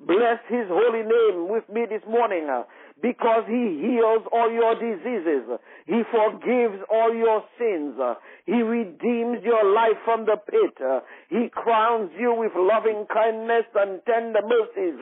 Bless 0.00 0.40
his 0.48 0.68
holy 0.68 1.08
name 1.08 1.48
with 1.48 1.64
me 1.72 1.86
this 1.88 2.02
morning 2.04 2.44
uh, 2.52 2.64
because 3.00 3.44
he 3.48 3.80
heals 3.80 4.28
all 4.30 4.52
your 4.52 4.74
diseases. 4.76 5.48
He 5.86 6.02
forgives 6.12 6.84
all 6.92 7.14
your 7.14 7.40
sins. 7.56 7.96
Uh, 7.96 8.14
he 8.44 8.60
redeems 8.60 9.40
your 9.42 9.64
life 9.72 9.96
from 10.04 10.26
the 10.26 10.36
pit. 10.36 10.76
Uh, 10.84 11.00
he 11.30 11.48
crowns 11.48 12.10
you 12.18 12.34
with 12.36 12.52
loving 12.54 13.06
kindness 13.08 13.64
and 13.74 14.00
tender 14.04 14.44
mercies. 14.44 15.00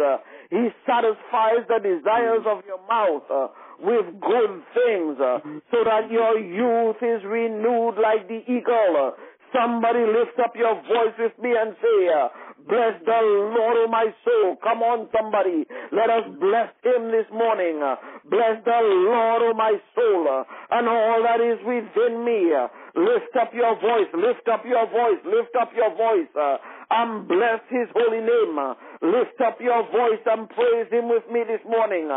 He 0.51 0.69
satisfies 0.87 1.67
the 1.67 1.83
desires 1.83 2.47
of 2.47 2.63
your 2.65 2.79
mouth 2.87 3.51
with 3.83 4.07
good 4.23 4.63
things 4.79 5.19
so 5.75 5.79
that 5.83 6.07
your 6.11 6.39
youth 6.39 7.03
is 7.03 7.25
renewed 7.27 7.99
like 7.99 8.29
the 8.29 8.47
eagle. 8.47 9.15
Somebody 9.55 10.01
lift 10.07 10.39
up 10.43 10.55
your 10.57 10.75
voice 10.83 11.15
with 11.19 11.39
me 11.39 11.55
and 11.55 11.77
say, 11.79 11.99
Bless 12.67 12.97
the 13.05 13.21
Lord, 13.53 13.77
O 13.85 13.89
my 13.93 14.09
soul. 14.25 14.57
Come 14.65 14.81
on, 14.81 15.09
somebody. 15.13 15.69
Let 15.93 16.09
us 16.09 16.25
bless 16.41 16.73
him 16.81 17.13
this 17.13 17.29
morning. 17.29 17.77
Bless 18.25 18.57
the 18.65 18.81
Lord, 18.81 19.43
O 19.43 19.53
my 19.53 19.77
soul, 19.95 20.25
and 20.73 20.89
all 20.89 21.21
that 21.29 21.45
is 21.45 21.61
within 21.61 22.25
me. 22.25 22.57
Lift 22.97 23.37
up 23.37 23.53
your 23.53 23.75
voice, 23.77 24.09
lift 24.17 24.49
up 24.49 24.65
your 24.65 24.87
voice, 24.89 25.21
lift 25.29 25.53
up 25.61 25.77
your 25.77 25.93
voice, 25.93 26.31
and 26.91 27.29
bless 27.29 27.61
his 27.69 27.89
holy 27.93 28.25
name. 28.25 28.57
Lift 29.03 29.41
up 29.45 29.61
your 29.61 29.83
voice 29.93 30.25
and 30.25 30.49
praise 30.49 30.89
him 30.91 31.09
with 31.13 31.25
me 31.29 31.45
this 31.45 31.61
morning. 31.69 32.09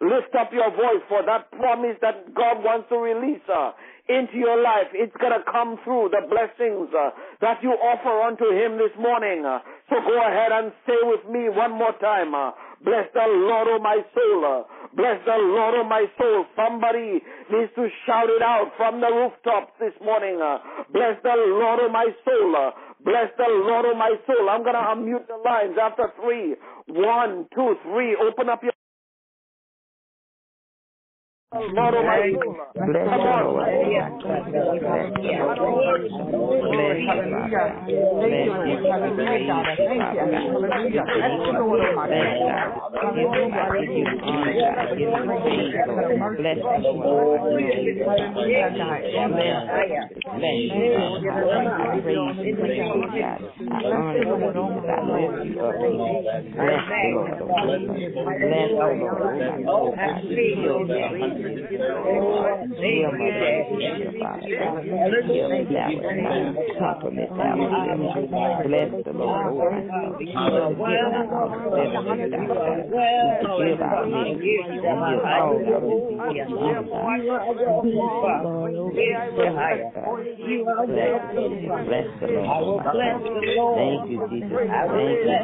Lift 0.00 0.34
up 0.38 0.52
your 0.52 0.70
voice 0.70 1.02
for 1.08 1.26
that 1.26 1.50
promise 1.50 1.96
that 2.02 2.34
God 2.34 2.62
wants 2.62 2.88
to 2.90 2.96
release 2.96 3.42
into 4.08 4.38
your 4.38 4.62
life. 4.62 4.90
It's 4.94 5.14
going 5.18 5.34
to 5.34 5.42
come 5.50 5.78
through 5.82 6.14
the 6.14 6.22
blessings 6.30 6.90
uh, 6.94 7.10
that 7.42 7.58
you 7.62 7.74
offer 7.74 8.22
unto 8.22 8.46
Him 8.54 8.78
this 8.78 8.94
morning. 8.98 9.42
Uh, 9.44 9.58
so 9.90 9.98
go 10.02 10.16
ahead 10.22 10.54
and 10.54 10.72
say 10.86 10.98
with 11.02 11.26
me 11.26 11.50
one 11.50 11.74
more 11.74 11.94
time. 11.98 12.34
Uh, 12.34 12.54
bless 12.86 13.10
the 13.14 13.26
Lord, 13.26 13.68
of 13.74 13.82
my 13.82 13.98
soul. 14.14 14.38
Uh, 14.46 14.62
bless 14.94 15.18
the 15.26 15.38
Lord, 15.38 15.74
of 15.82 15.86
my 15.90 16.06
soul. 16.18 16.46
Somebody 16.54 17.18
needs 17.50 17.72
to 17.74 17.88
shout 18.06 18.30
it 18.30 18.42
out 18.42 18.70
from 18.76 19.00
the 19.00 19.10
rooftops 19.10 19.74
this 19.80 19.94
morning. 19.98 20.38
Uh, 20.38 20.58
bless 20.92 21.18
the 21.22 21.34
Lord, 21.34 21.82
of 21.82 21.90
my 21.90 22.06
soul. 22.22 22.50
Uh, 22.54 22.70
bless 23.02 23.30
the 23.36 23.50
Lord, 23.50 23.90
of 23.90 23.96
my 23.98 24.14
soul. 24.26 24.46
I'm 24.46 24.62
going 24.62 24.78
to 24.78 24.86
unmute 24.94 25.26
the 25.26 25.40
lines 25.42 25.74
after 25.80 26.12
three. 26.22 26.54
One, 26.86 27.46
two, 27.54 27.74
three. 27.82 28.14
Open 28.14 28.48
up 28.48 28.62
your 28.62 28.75
Lord. 31.54 31.94
Bless 46.36 46.58
Bless 61.06 61.35
Bless 81.86 82.06
the 82.20 82.26
Lord, 82.26 82.82
Bless 82.92 83.20
the 83.20 83.42
Lord. 83.56 83.76
Thank 83.76 84.10
you, 84.10 84.20
Jesus. 84.30 84.50
Thank 84.56 85.20
you, 85.20 85.38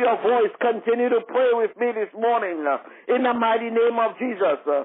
your 0.00 0.16
voice. 0.24 0.52
Continue 0.60 1.08
to 1.12 1.20
pray 1.28 1.52
with 1.52 1.76
me 1.76 1.92
this 1.92 2.08
morning 2.16 2.64
uh, 2.64 2.80
in 3.14 3.22
the 3.22 3.34
mighty 3.36 3.68
name 3.68 4.00
of 4.00 4.16
Jesus. 4.18 4.58
uh, 4.66 4.84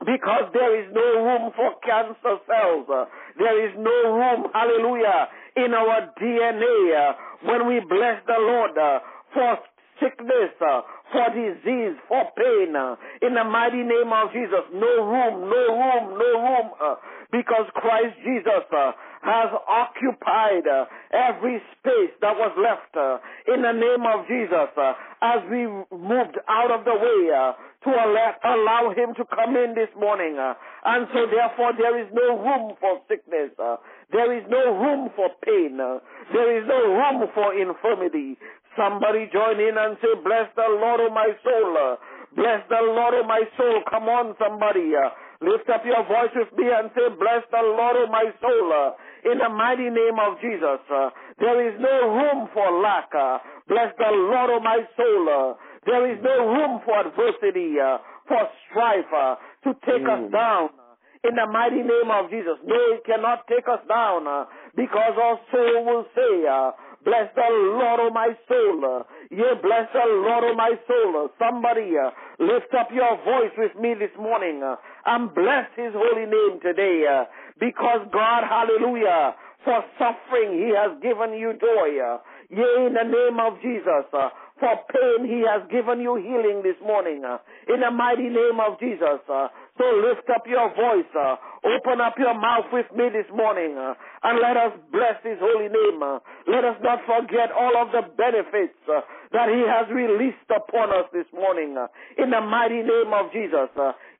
because 0.00 0.48
there 0.54 0.80
is 0.80 0.88
no 0.94 1.04
room 1.20 1.52
for 1.52 1.76
cancer 1.84 2.40
cells. 2.48 2.86
uh, 2.88 3.04
there 3.36 3.58
is 3.68 3.74
no 3.76 4.16
room, 4.16 4.48
hallelujah, 4.54 5.28
in 5.56 5.74
our 5.74 6.08
DNA 6.16 7.12
when 7.44 7.68
we 7.68 7.80
bless 7.84 8.22
the 8.26 8.38
Lord 8.38 8.72
for 9.34 9.58
sickness, 10.00 10.56
for 10.56 11.26
disease, 11.36 11.96
for 12.08 12.24
pain. 12.32 12.72
in 13.20 13.34
the 13.34 13.44
mighty 13.44 13.84
name 13.84 14.08
of 14.08 14.32
Jesus, 14.32 14.64
no 14.72 15.04
room, 15.04 15.50
no 15.50 15.62
room, 15.76 16.04
no 16.16 16.30
room, 16.48 16.68
because 17.30 17.68
Christ 17.74 18.16
Jesus 18.24 18.64
has 19.20 19.52
occupied 19.68 20.64
uh, 20.64 20.88
every 21.12 21.60
space 21.76 22.12
that 22.24 22.32
was 22.32 22.56
left 22.56 22.88
uh, 22.96 23.20
in 23.52 23.60
the 23.60 23.76
name 23.76 24.08
of 24.08 24.24
Jesus 24.24 24.72
uh, 24.80 24.96
as 25.20 25.44
we 25.52 25.68
moved 25.92 26.40
out 26.48 26.72
of 26.72 26.88
the 26.88 26.96
way 26.96 27.28
to 27.84 27.90
allow, 27.92 28.92
him 28.96 29.14
to 29.16 29.24
come 29.28 29.56
in 29.56 29.76
this 29.76 29.92
morning. 29.96 30.36
and 30.36 31.06
so 31.12 31.28
therefore 31.28 31.72
there 31.76 32.00
is 32.00 32.08
no 32.12 32.40
room 32.40 32.76
for 32.80 33.00
sickness. 33.08 33.52
there 34.12 34.32
is 34.32 34.44
no 34.48 34.72
room 34.72 35.10
for 35.16 35.28
pain. 35.44 35.76
there 36.32 36.50
is 36.56 36.64
no 36.66 36.80
room 36.96 37.28
for 37.34 37.52
infirmity. 37.52 38.36
Somebody 38.76 39.28
join 39.32 39.60
in 39.60 39.76
and 39.76 39.98
say, 40.00 40.16
bless 40.24 40.48
the 40.56 40.64
Lord, 40.80 41.00
O 41.00 41.10
my 41.12 41.28
soul. 41.44 41.96
bless 42.36 42.64
the 42.68 42.80
Lord, 42.80 43.14
O 43.20 43.26
my 43.26 43.42
soul. 43.56 43.82
Come 43.90 44.04
on, 44.08 44.34
somebody. 44.40 44.92
Lift 45.40 45.68
up 45.72 45.82
your 45.84 46.04
voice 46.04 46.32
with 46.36 46.52
me 46.56 46.68
and 46.68 46.92
say, 46.92 47.08
bless 47.16 47.42
the 47.50 47.64
Lord, 47.64 47.96
O 47.96 48.06
my 48.12 48.28
soul. 48.40 48.68
uh, 48.72 48.92
in 49.32 49.36
the 49.38 49.48
mighty 49.48 49.88
name 49.88 50.16
of 50.20 50.40
Jesus. 50.40 50.80
uh, 50.88 51.10
there 51.38 51.60
is 51.68 51.80
no 51.80 52.08
room 52.12 52.48
for 52.52 52.80
lack. 52.80 53.08
uh, 53.14 53.38
bless 53.68 53.92
the 53.96 54.10
Lord, 54.10 54.50
O 54.50 54.60
my 54.60 54.80
soul. 54.96 55.24
Uh, 55.28 55.54
there 55.86 56.04
is 56.12 56.18
no 56.22 56.46
room 56.46 56.80
for 56.84 57.00
adversity, 57.00 57.80
uh, 57.80 57.98
for 58.28 58.48
strife 58.68 59.12
uh, 59.12 59.36
to 59.64 59.74
take 59.84 60.04
us 60.04 60.28
mm. 60.28 60.32
down. 60.32 60.70
In 61.22 61.36
the 61.36 61.44
mighty 61.52 61.84
name 61.84 62.08
of 62.08 62.30
Jesus. 62.30 62.56
No, 62.64 62.76
it 62.96 63.04
cannot 63.04 63.46
take 63.46 63.68
us 63.68 63.84
down 63.86 64.24
because 64.74 65.12
our 65.20 65.36
soul 65.52 65.84
will 65.84 66.06
say, 66.16 66.48
Bless 67.04 67.32
the 67.34 67.48
Lord, 67.50 68.00
O 68.00 68.10
my 68.10 68.28
soul. 68.48 68.84
uh, 68.84 69.02
Yeah, 69.30 69.54
bless 69.62 69.88
the 69.92 70.04
Lord, 70.04 70.44
O 70.44 70.54
my 70.54 70.72
soul. 70.86 71.24
Uh, 71.24 71.28
Somebody 71.38 71.92
uh, 71.96 72.10
lift 72.38 72.72
up 72.78 72.88
your 72.92 73.16
voice 73.24 73.52
with 73.56 73.74
me 73.80 73.94
this 73.94 74.12
morning 74.18 74.62
uh, 74.62 74.76
and 75.06 75.32
bless 75.34 75.66
his 75.76 75.92
holy 75.94 76.26
name 76.26 76.60
today 76.60 77.04
uh, 77.08 77.24
because 77.58 78.06
God, 78.12 78.44
hallelujah, 78.44 79.34
for 79.64 79.82
suffering 79.98 80.58
he 80.60 80.72
has 80.76 80.92
given 81.02 81.32
you 81.38 81.54
joy. 81.60 81.88
uh, 82.04 82.18
Yea, 82.50 82.86
in 82.86 82.94
the 82.94 83.04
name 83.06 83.38
of 83.40 83.60
Jesus. 83.62 84.04
For 84.60 84.76
pain, 84.92 85.24
he 85.26 85.40
has 85.48 85.64
given 85.70 86.00
you 86.00 86.16
healing 86.16 86.62
this 86.62 86.76
morning. 86.84 87.24
uh, 87.24 87.38
in 87.68 87.80
the 87.80 87.90
mighty 87.90 88.28
name 88.28 88.60
of 88.60 88.78
Jesus. 88.78 89.20
uh, 89.28 89.48
so 89.78 89.84
lift 90.04 90.28
up 90.30 90.46
your 90.46 90.68
voice. 90.74 91.08
uh, 91.16 91.36
open 91.64 92.00
up 92.00 92.18
your 92.18 92.34
mouth 92.34 92.66
with 92.72 92.90
me 92.94 93.08
this 93.08 93.28
morning. 93.32 93.76
uh, 93.78 93.94
and 94.22 94.38
let 94.40 94.56
us 94.56 94.72
bless 94.92 95.20
his 95.22 95.38
holy 95.40 95.68
name. 95.68 96.02
uh, 96.02 96.18
let 96.46 96.64
us 96.64 96.76
not 96.82 97.04
forget 97.06 97.50
all 97.52 97.76
of 97.76 97.90
the 97.92 98.02
benefits 98.16 98.76
uh, 98.88 99.00
that 99.32 99.48
he 99.48 99.60
has 99.66 99.88
released 99.90 100.50
upon 100.54 100.92
us 100.92 101.06
this 101.12 101.26
morning. 101.32 101.76
in 102.18 102.30
the 102.30 102.40
mighty 102.40 102.82
name 102.82 103.12
of 103.12 103.32
Jesus. 103.32 103.70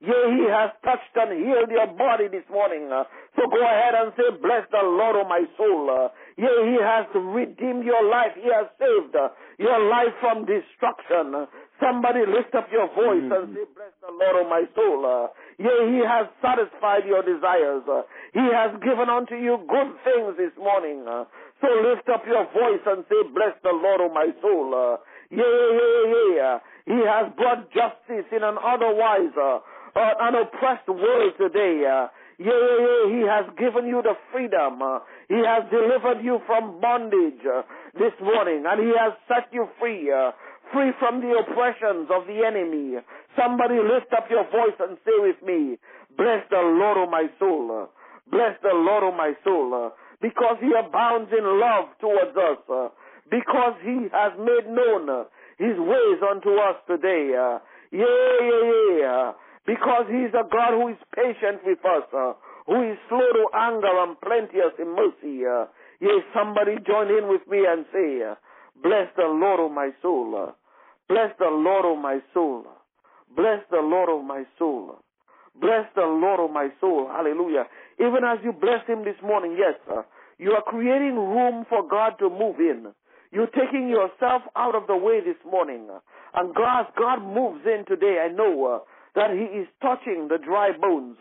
Yea, 0.01 0.23
he 0.37 0.45
has 0.49 0.71
touched 0.85 1.15
and 1.17 1.45
healed 1.45 1.71
your 1.71 1.87
body 1.97 2.29
this 2.29 2.45
morning. 2.51 2.91
uh, 2.93 3.05
so 3.37 3.47
go 3.49 3.61
ahead 3.63 3.95
and 3.95 4.13
say, 4.17 4.29
Bless 4.43 4.67
the 4.71 4.83
Lord, 4.83 5.17
O 5.17 5.25
my 5.29 5.45
soul. 5.57 5.87
uh, 5.89 6.09
Yea, 6.37 6.57
He 6.73 6.79
has 6.83 7.07
redeemed 7.15 7.85
your 7.85 8.03
life. 8.05 8.35
He 8.35 8.49
has 8.51 8.67
saved 8.81 9.15
uh, 9.15 9.29
your 9.59 9.79
life 9.89 10.13
from 10.21 10.45
destruction. 10.45 11.35
Uh, 11.35 11.47
somebody 11.79 12.27
lift 12.27 12.55
up 12.59 12.67
your 12.73 12.89
voice 12.91 13.29
and 13.29 13.53
mm-hmm. 13.53 13.61
say, 13.61 13.67
Bless 13.77 13.95
the 14.03 14.11
Lord, 14.11 14.35
O 14.41 14.45
my 14.51 14.65
soul. 14.75 15.01
Uh, 15.07 15.29
yea, 15.63 15.79
He 15.95 16.01
has 16.03 16.27
satisfied 16.43 17.07
your 17.07 17.23
desires. 17.23 17.85
Uh, 17.87 18.03
he 18.35 18.47
has 18.51 18.75
given 18.83 19.09
unto 19.11 19.35
you 19.35 19.59
good 19.69 19.91
things 20.07 20.35
this 20.39 20.55
morning. 20.59 21.03
So 21.61 21.67
lift 21.83 22.09
up 22.09 22.23
your 22.27 22.47
voice 22.51 22.83
and 22.87 23.05
say, 23.09 23.21
Bless 23.35 23.55
the 23.63 23.75
Lord, 23.75 24.01
O 24.01 24.09
my 24.11 24.31
soul. 24.43 24.99
Yea, 25.31 25.39
yea, 25.39 25.99
yea, 26.11 26.59
He 26.87 26.99
has 27.07 27.31
brought 27.37 27.71
justice 27.71 28.27
in 28.35 28.43
an 28.43 28.57
otherwise 28.59 29.35
uh, 29.96 30.14
an 30.20 30.35
oppressed 30.35 30.88
world 30.88 31.33
today. 31.38 31.85
Uh, 31.87 32.09
Yea, 32.40 32.48
yea, 32.48 32.76
yea, 32.81 33.00
He 33.12 33.20
has 33.29 33.44
given 33.61 33.85
you 33.87 34.00
the 34.00 34.16
freedom. 34.33 34.81
Uh, 34.81 35.00
he 35.29 35.37
has 35.44 35.61
delivered 35.68 36.24
you 36.24 36.40
from 36.48 36.81
bondage 36.81 37.44
uh, 37.44 37.61
this 38.00 38.16
morning, 38.16 38.64
and 38.64 38.81
He 38.81 38.96
has 38.96 39.12
set 39.29 39.53
you 39.53 39.68
free, 39.79 40.09
uh, 40.09 40.33
free 40.72 40.88
from 40.98 41.20
the 41.20 41.37
oppressions 41.37 42.09
of 42.09 42.24
the 42.24 42.40
enemy. 42.40 42.96
Somebody 43.37 43.76
lift 43.76 44.09
up 44.16 44.24
your 44.33 44.48
voice 44.48 44.72
and 44.81 44.96
say 45.05 45.12
with 45.20 45.37
me, 45.44 45.76
Bless 46.16 46.40
the 46.48 46.64
Lord, 46.64 46.96
O 46.96 47.11
my 47.12 47.29
soul. 47.38 47.68
Uh, 47.68 47.87
Bless 48.33 48.57
the 48.62 48.72
Lord, 48.72 49.05
O 49.05 49.12
my 49.12 49.37
soul, 49.44 49.74
uh, 49.76 49.90
because 50.22 50.57
He 50.64 50.72
abounds 50.72 51.29
in 51.37 51.44
love 51.44 51.92
towards 52.00 52.33
us, 52.40 52.64
uh, 52.72 52.88
because 53.29 53.76
He 53.85 54.09
has 54.16 54.33
made 54.40 54.64
known 54.64 55.29
His 55.61 55.76
ways 55.76 56.18
unto 56.24 56.57
us 56.57 56.81
today. 56.88 57.37
Uh, 57.37 57.61
yea, 57.92 58.00
yea, 58.00 59.33
uh, 59.70 59.74
because 59.74 60.06
He's 60.09 60.35
a 60.35 60.48
God 60.50 60.72
who 60.72 60.88
is 60.88 60.98
patient 61.14 61.62
with 61.64 61.78
us, 61.85 62.04
uh, 62.14 62.33
who 62.66 62.92
is 62.92 62.98
slow 63.09 63.20
to 63.20 63.46
anger 63.54 63.92
and 64.02 64.20
plenteous 64.20 64.74
in 64.78 64.94
mercy. 64.94 65.46
Uh, 65.46 65.66
yea, 66.00 66.20
somebody 66.35 66.76
join 66.87 67.09
in 67.09 67.28
with 67.28 67.42
me 67.48 67.64
and 67.68 67.87
say, 67.92 68.22
uh, 68.30 68.35
Bless 68.83 69.09
the 69.16 69.24
Lord, 69.24 69.61
O 69.61 69.68
my 69.68 69.90
soul. 70.02 70.35
Uh, 70.48 70.52
bless 71.09 71.30
the 71.38 71.46
Lord, 71.50 71.85
O 71.87 71.96
my 71.96 72.20
soul. 72.35 72.64
Bless 73.37 73.61
the 73.70 73.78
Lord, 73.80 74.09
O 74.11 74.22
my 74.22 74.44
soul. 74.59 74.98
Bless 75.61 75.87
the 75.94 76.02
Lord, 76.02 76.40
O 76.40 76.48
my 76.48 76.68
soul. 76.80 77.09
Hallelujah. 77.12 77.64
Even 78.00 78.24
as 78.24 78.38
you 78.44 78.52
bless 78.52 78.87
Him 78.88 79.04
this 79.04 79.16
morning, 79.22 79.56
yes, 79.59 79.74
uh, 79.90 80.02
you 80.38 80.52
are 80.52 80.62
creating 80.62 81.16
room 81.16 81.66
for 81.68 81.87
God 81.88 82.14
to 82.20 82.30
move 82.30 82.61
in. 82.61 82.87
You're 83.33 83.48
taking 83.48 83.88
yourself 83.88 84.42
out 84.56 84.74
of 84.74 84.87
the 84.88 84.96
way 84.96 85.20
this 85.20 85.38
morning. 85.50 85.88
uh, 85.92 86.00
And 86.35 86.54
God, 86.54 86.87
God 86.98 87.20
moves 87.22 87.62
in 87.66 87.85
today. 87.87 88.18
I 88.24 88.33
know 88.33 88.66
uh, 88.66 88.78
that 89.14 89.31
He 89.31 89.44
is 89.59 89.68
touching 89.83 90.29
the 90.29 90.38
dry 90.38 90.70
bones. 90.77 91.16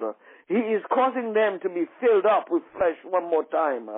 He 0.47 0.55
is 0.55 0.83
causing 0.91 1.33
them 1.33 1.59
to 1.61 1.69
be 1.69 1.85
filled 2.01 2.25
up 2.25 2.47
with 2.49 2.63
flesh 2.77 2.97
one 3.03 3.29
more 3.29 3.45
time. 3.45 3.89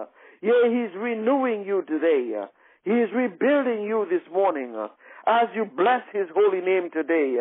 Yea, 0.42 0.68
He's 0.70 0.96
renewing 0.98 1.64
you 1.66 1.84
today. 1.88 2.46
He 2.84 2.92
is 2.92 3.10
rebuilding 3.16 3.84
you 3.84 4.06
this 4.10 4.26
morning. 4.34 4.76
As 5.28 5.48
you 5.56 5.66
bless 5.66 6.02
His 6.14 6.28
holy 6.36 6.62
name 6.62 6.90
today. 6.92 7.38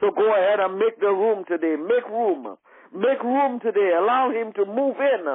So 0.00 0.10
go 0.10 0.34
ahead 0.34 0.60
and 0.60 0.78
make 0.78 1.00
the 1.00 1.08
room 1.08 1.44
today. 1.48 1.76
Make 1.76 2.08
room. 2.08 2.56
Make 2.94 3.22
room 3.22 3.60
today. 3.60 3.92
Allow 3.98 4.30
Him 4.30 4.52
to 4.54 4.66
move 4.66 4.96
in 5.00 5.26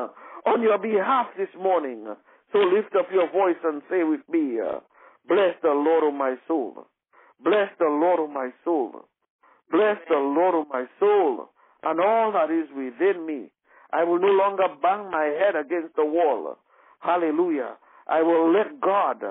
on 0.46 0.62
your 0.62 0.78
behalf 0.78 1.28
this 1.38 1.50
morning. 1.60 2.06
So 2.54 2.60
lift 2.60 2.96
up 2.96 3.08
your 3.12 3.30
voice 3.32 3.60
and 3.64 3.82
say 3.90 4.04
with 4.04 4.22
me, 4.30 4.60
Bless 5.28 5.56
the 5.62 5.70
Lord 5.76 6.08
of 6.08 6.14
my 6.14 6.36
soul. 6.48 6.88
Bless 7.44 7.70
the 7.80 7.86
Lord 7.90 8.20
of 8.20 8.30
my 8.30 8.52
soul. 8.64 9.06
Bless 9.72 9.98
the 10.08 10.16
Lord 10.16 10.56
of 10.56 10.68
my 10.70 10.86
soul 11.00 11.50
and 11.84 12.00
all 12.00 12.32
that 12.34 12.52
is 12.52 12.70
within 12.76 13.26
me. 13.26 13.52
I 13.92 14.04
will 14.04 14.20
no 14.20 14.28
longer 14.28 14.68
bang 14.82 15.10
my 15.12 15.26
head 15.26 15.56
against 15.56 15.96
the 15.96 16.06
wall. 16.06 16.58
Hallelujah. 17.00 17.76
I 18.08 18.22
will 18.22 18.52
let 18.52 18.80
God 18.82 19.22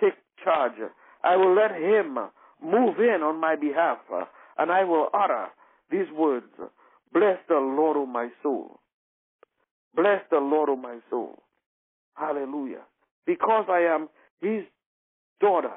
take 0.00 0.14
charge. 0.44 0.80
I 1.22 1.36
will 1.36 1.54
let 1.54 1.72
Him 1.72 2.18
move 2.62 2.98
in 2.98 3.22
on 3.22 3.40
my 3.40 3.56
behalf. 3.56 3.98
And 4.58 4.70
I 4.70 4.84
will 4.84 5.08
utter 5.14 5.48
these 5.90 6.10
words. 6.16 6.46
Bless 7.12 7.38
the 7.48 7.56
Lord 7.56 7.96
of 7.96 8.08
my 8.08 8.28
soul. 8.42 8.80
Bless 9.94 10.20
the 10.30 10.38
Lord 10.38 10.68
of 10.68 10.78
my 10.78 10.98
soul. 11.10 11.42
Hallelujah. 12.14 12.82
Because 13.26 13.66
I 13.68 13.80
am 13.80 14.08
His 14.40 14.64
daughter. 15.40 15.74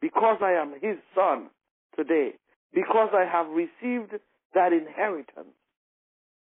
Because 0.00 0.38
I 0.42 0.52
am 0.52 0.74
His 0.80 0.96
son 1.14 1.48
today. 1.96 2.34
Because 2.72 3.10
I 3.12 3.24
have 3.30 3.48
received 3.48 4.12
that 4.54 4.72
inheritance. 4.72 5.54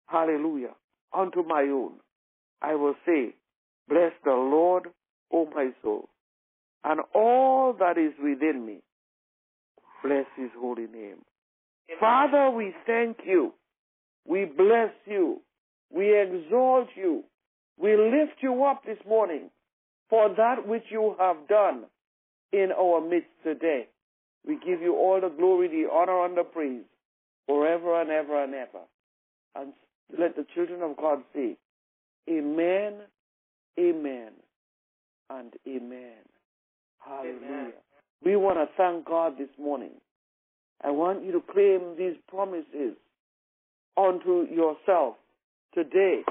Hallelujah. 0.07 0.75
Unto 1.13 1.43
my 1.43 1.63
own. 1.63 1.95
I 2.61 2.75
will 2.75 2.95
say, 3.07 3.35
Bless 3.89 4.13
the 4.25 4.31
Lord, 4.33 4.89
O 5.33 5.47
my 5.55 5.71
soul. 5.83 6.09
and 6.85 7.01
all 7.15 7.73
that 7.79 7.99
is 7.99 8.13
within 8.23 8.65
me. 8.67 8.79
Bless 10.05 10.27
his 10.37 10.51
holy 10.59 10.87
name. 10.87 11.19
Father, 12.01 12.51
we 12.51 12.75
thank 12.87 13.19
you. 13.25 13.53
We 14.27 14.45
bless 14.47 14.91
you. 15.07 15.41
We 15.95 16.19
exalt 16.19 16.89
you. 16.97 17.25
We 17.79 17.97
lift 17.97 18.39
you 18.41 18.65
up 18.65 18.85
this 18.85 18.99
morning 19.09 19.51
for 20.09 20.29
that 20.37 20.67
which 20.67 20.85
you 20.91 21.15
have 21.19 21.37
done 21.49 21.85
in 22.53 22.71
our 22.73 23.01
midst 23.01 23.31
today. 23.45 23.89
We 24.47 24.57
give 24.57 24.81
you 24.81 24.95
all 24.97 25.21
the 25.21 25.29
glory, 25.29 25.69
the 25.69 25.89
honor, 25.91 26.25
and 26.25 26.37
the 26.37 26.43
praise 26.43 26.85
forever 27.47 28.01
and 28.01 28.11
ever 28.11 28.43
and 28.43 28.55
ever. 28.55 28.81
And 29.55 29.73
let 30.19 30.37
the 30.37 30.47
children 30.55 30.83
of 30.83 30.97
God 30.97 31.23
say, 31.35 31.57
Amen, 32.29 32.95
Amen, 33.79 34.33
and 35.31 35.53
Amen. 35.67 36.23
Hallelujah. 36.99 37.39
Amen. 37.45 37.73
We 38.25 38.37
want 38.37 38.59
to 38.59 38.67
thank 38.77 39.05
God 39.07 39.35
this 39.39 39.49
morning. 39.59 39.93
I 40.85 40.91
want 40.91 41.25
you 41.25 41.33
to 41.33 41.41
claim 41.53 41.97
these 41.97 42.17
promises 42.29 42.97
unto 43.97 44.47
yourself 44.51 45.15
today 45.75 46.23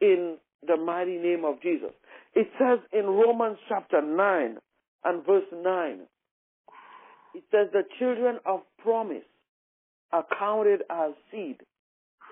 in 0.00 0.36
the 0.66 0.76
mighty 0.76 1.18
name 1.18 1.44
of 1.44 1.60
Jesus. 1.62 1.90
It 2.34 2.48
says 2.58 2.78
in 2.92 3.06
Romans 3.06 3.58
chapter 3.68 4.00
9 4.00 4.58
and 5.04 5.26
verse 5.26 5.44
9, 5.52 6.00
it 7.34 7.44
says, 7.50 7.68
The 7.72 7.82
children 7.98 8.38
of 8.46 8.60
promise 8.78 9.24
are 10.12 10.24
counted 10.38 10.82
as 10.90 11.12
seed. 11.30 11.56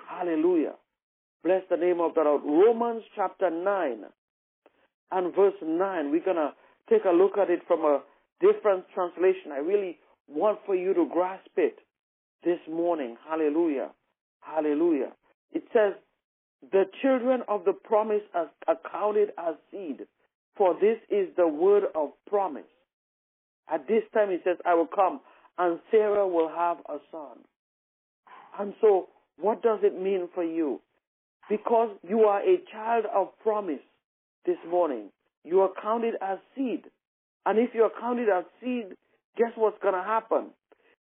Hallelujah. 0.08 0.74
Bless 1.42 1.62
the 1.70 1.76
name 1.76 2.00
of 2.00 2.14
the 2.14 2.22
Lord. 2.22 2.42
Romans 2.44 3.02
chapter 3.16 3.50
9 3.50 4.04
and 5.12 5.34
verse 5.34 5.54
9. 5.62 6.10
We're 6.10 6.24
going 6.24 6.36
to 6.36 6.52
take 6.90 7.04
a 7.04 7.14
look 7.14 7.38
at 7.38 7.50
it 7.50 7.60
from 7.66 7.80
a 7.80 8.02
different 8.40 8.84
translation. 8.94 9.52
I 9.52 9.58
really 9.58 9.98
want 10.28 10.58
for 10.66 10.74
you 10.74 10.92
to 10.94 11.08
grasp 11.10 11.50
it 11.56 11.76
this 12.44 12.58
morning. 12.70 13.16
Hallelujah. 13.28 13.90
Hallelujah. 14.40 15.12
It 15.52 15.64
says, 15.72 15.94
the 16.72 16.84
children 17.00 17.42
of 17.48 17.64
the 17.64 17.72
promise 17.72 18.22
are 18.34 18.50
counted 18.90 19.30
as 19.38 19.54
seed, 19.70 20.06
for 20.56 20.74
this 20.74 20.98
is 21.10 21.28
the 21.36 21.48
word 21.48 21.84
of 21.94 22.10
promise. 22.28 22.64
At 23.72 23.86
this 23.86 24.02
time, 24.12 24.30
he 24.30 24.38
says, 24.44 24.56
I 24.64 24.74
will 24.74 24.86
come, 24.86 25.20
and 25.58 25.78
Sarah 25.90 26.26
will 26.26 26.48
have 26.48 26.78
a 26.88 26.98
son. 27.10 27.38
And 28.58 28.74
so, 28.80 29.08
what 29.38 29.62
does 29.62 29.80
it 29.82 30.00
mean 30.00 30.28
for 30.34 30.44
you? 30.44 30.80
Because 31.48 31.90
you 32.06 32.20
are 32.20 32.40
a 32.40 32.58
child 32.72 33.04
of 33.14 33.28
promise 33.42 33.80
this 34.44 34.58
morning, 34.68 35.10
you 35.44 35.60
are 35.60 35.70
counted 35.80 36.14
as 36.20 36.38
seed. 36.56 36.84
And 37.46 37.58
if 37.58 37.70
you 37.74 37.82
are 37.82 37.90
counted 38.00 38.28
as 38.28 38.44
seed, 38.62 38.96
guess 39.36 39.52
what's 39.56 39.80
going 39.82 39.94
to 39.94 40.02
happen? 40.02 40.50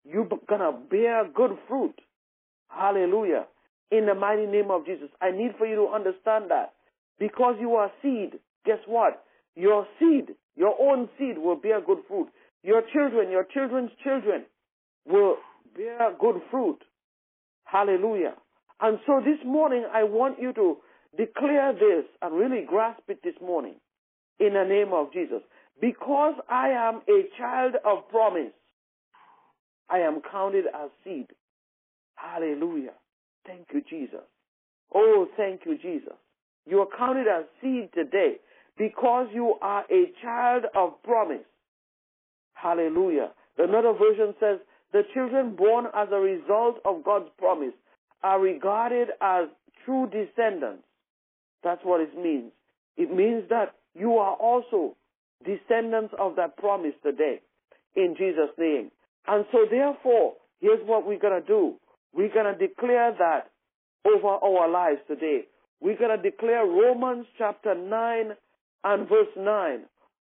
You're 0.04 0.28
going 0.28 0.62
to 0.62 0.74
bear 0.90 1.28
good 1.34 1.52
fruit. 1.68 2.00
Hallelujah. 2.70 3.46
In 3.92 4.06
the 4.06 4.16
mighty 4.16 4.46
name 4.46 4.72
of 4.72 4.86
Jesus. 4.86 5.10
I 5.22 5.32
need 5.32 5.52
for 5.58 5.68
you 5.68 5.76
to 5.76 5.88
understand 5.94 6.50
that. 6.50 6.74
Because 7.20 7.56
you 7.60 7.74
are 7.76 7.92
seed, 8.02 8.40
guess 8.66 8.80
what? 8.88 9.24
Your 9.56 9.86
seed, 10.00 10.36
your 10.56 10.76
own 10.80 11.10
seed 11.20 11.38
will 11.38 11.58
bear 11.58 11.82
good 11.82 12.00
fruit. 12.08 12.30
Your 12.64 12.82
children, 12.94 13.32
your 13.32 13.46
children's 13.46 13.92
children 14.04 14.46
will 15.06 15.38
bear 15.76 16.14
good 16.20 16.42
fruit. 16.52 16.80
Hallelujah. 17.64 18.36
And 18.80 19.00
so 19.06 19.20
this 19.24 19.40
morning, 19.46 19.86
I 19.92 20.04
want 20.04 20.40
you 20.40 20.54
to 20.54 20.78
declare 21.18 21.74
this 21.74 22.06
and 22.22 22.36
really 22.36 22.66
grasp 22.68 23.04
it 23.08 23.20
this 23.24 23.36
morning 23.42 23.76
in 24.40 24.54
the 24.54 24.64
name 24.64 24.94
of 24.94 25.12
Jesus. 25.14 25.42
Because 25.80 26.36
I 26.50 26.70
am 26.70 27.02
a 27.10 27.24
child 27.38 27.76
of 27.86 28.08
promise, 28.10 28.54
I 29.90 30.00
am 30.00 30.22
counted 30.32 30.66
as 30.68 30.90
seed. 31.04 31.28
Hallelujah. 32.16 32.94
Thank 33.46 33.68
you, 33.74 33.82
Jesus. 33.90 34.26
Oh, 34.94 35.28
thank 35.36 35.62
you, 35.66 35.78
Jesus. 35.78 36.14
You 36.68 36.80
are 36.80 36.88
counted 36.98 37.28
as 37.28 37.46
seed 37.62 37.90
today 37.94 38.36
because 38.78 39.28
you 39.34 39.56
are 39.62 39.84
a 39.92 40.12
child 40.22 40.66
of 40.76 41.02
promise. 41.04 41.46
Hallelujah. 42.62 43.32
Another 43.58 43.94
version 43.94 44.36
says, 44.40 44.60
the 44.94 45.04
children 45.14 45.56
born 45.56 45.86
as 45.96 46.10
a 46.12 46.20
result 46.20 46.78
of 46.86 47.04
God's 47.04 47.30
promise 47.38 47.74
are 48.24 48.40
regarded 48.40 49.10
as 49.22 49.48
true 49.86 50.08
descendants. 50.08 50.84
That's 51.64 51.82
what 51.84 52.02
it 52.02 52.16
means. 52.16 52.52
It 52.98 53.14
means 53.14 53.44
that 53.50 53.74
you 53.96 54.18
are 54.18 54.36
also 54.36 54.96
descendants 55.46 56.14
of 56.20 56.36
that 56.36 56.58
promise 56.58 56.94
today 57.04 57.42
in 57.96 58.16
Jesus' 58.18 58.54
name. 58.58 58.92
And 59.28 59.46
so 59.52 59.60
therefore, 59.70 60.34
here's 60.60 60.86
what 60.86 61.08
we're 61.08 61.20
going 61.20 61.42
to 61.42 61.48
do. 61.48 61.76
We're 62.14 62.34
going 62.34 62.54
to 62.54 62.68
declare 62.68 63.14
that 63.18 63.52
over 64.06 64.28
our 64.28 64.70
lives 64.70 65.00
today. 65.08 65.46
We're 65.80 65.98
going 65.98 66.16
to 66.16 66.22
declare 66.22 66.66
Romans 66.66 67.26
chapter 67.38 67.74
9 67.74 68.32
and 68.84 69.10
verse 69.10 69.34
9 69.38 69.80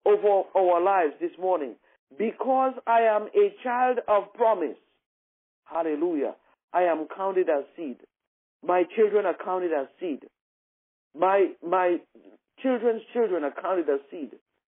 over 0.05 0.43
our 0.57 0.83
lives 0.83 1.15
this 1.21 1.31
morning. 1.41 1.77
Because 2.19 2.75
I 2.87 3.01
am 3.03 3.29
a 3.35 3.55
child 3.63 3.99
of 4.09 4.33
promise, 4.35 4.77
hallelujah, 5.65 6.35
I 6.73 6.83
am 6.83 7.07
counted 7.15 7.49
as 7.49 7.65
seed. 7.77 7.97
My 8.67 8.85
children 8.97 9.27
are 9.27 9.37
counted 9.43 9.73
as 9.73 9.87
seed. 10.01 10.21
My, 11.19 11.53
my 11.67 11.99
children's 12.63 13.03
children 13.13 13.45
are 13.45 13.55
counted 13.61 13.89
as 13.89 14.01
seed. 14.11 14.31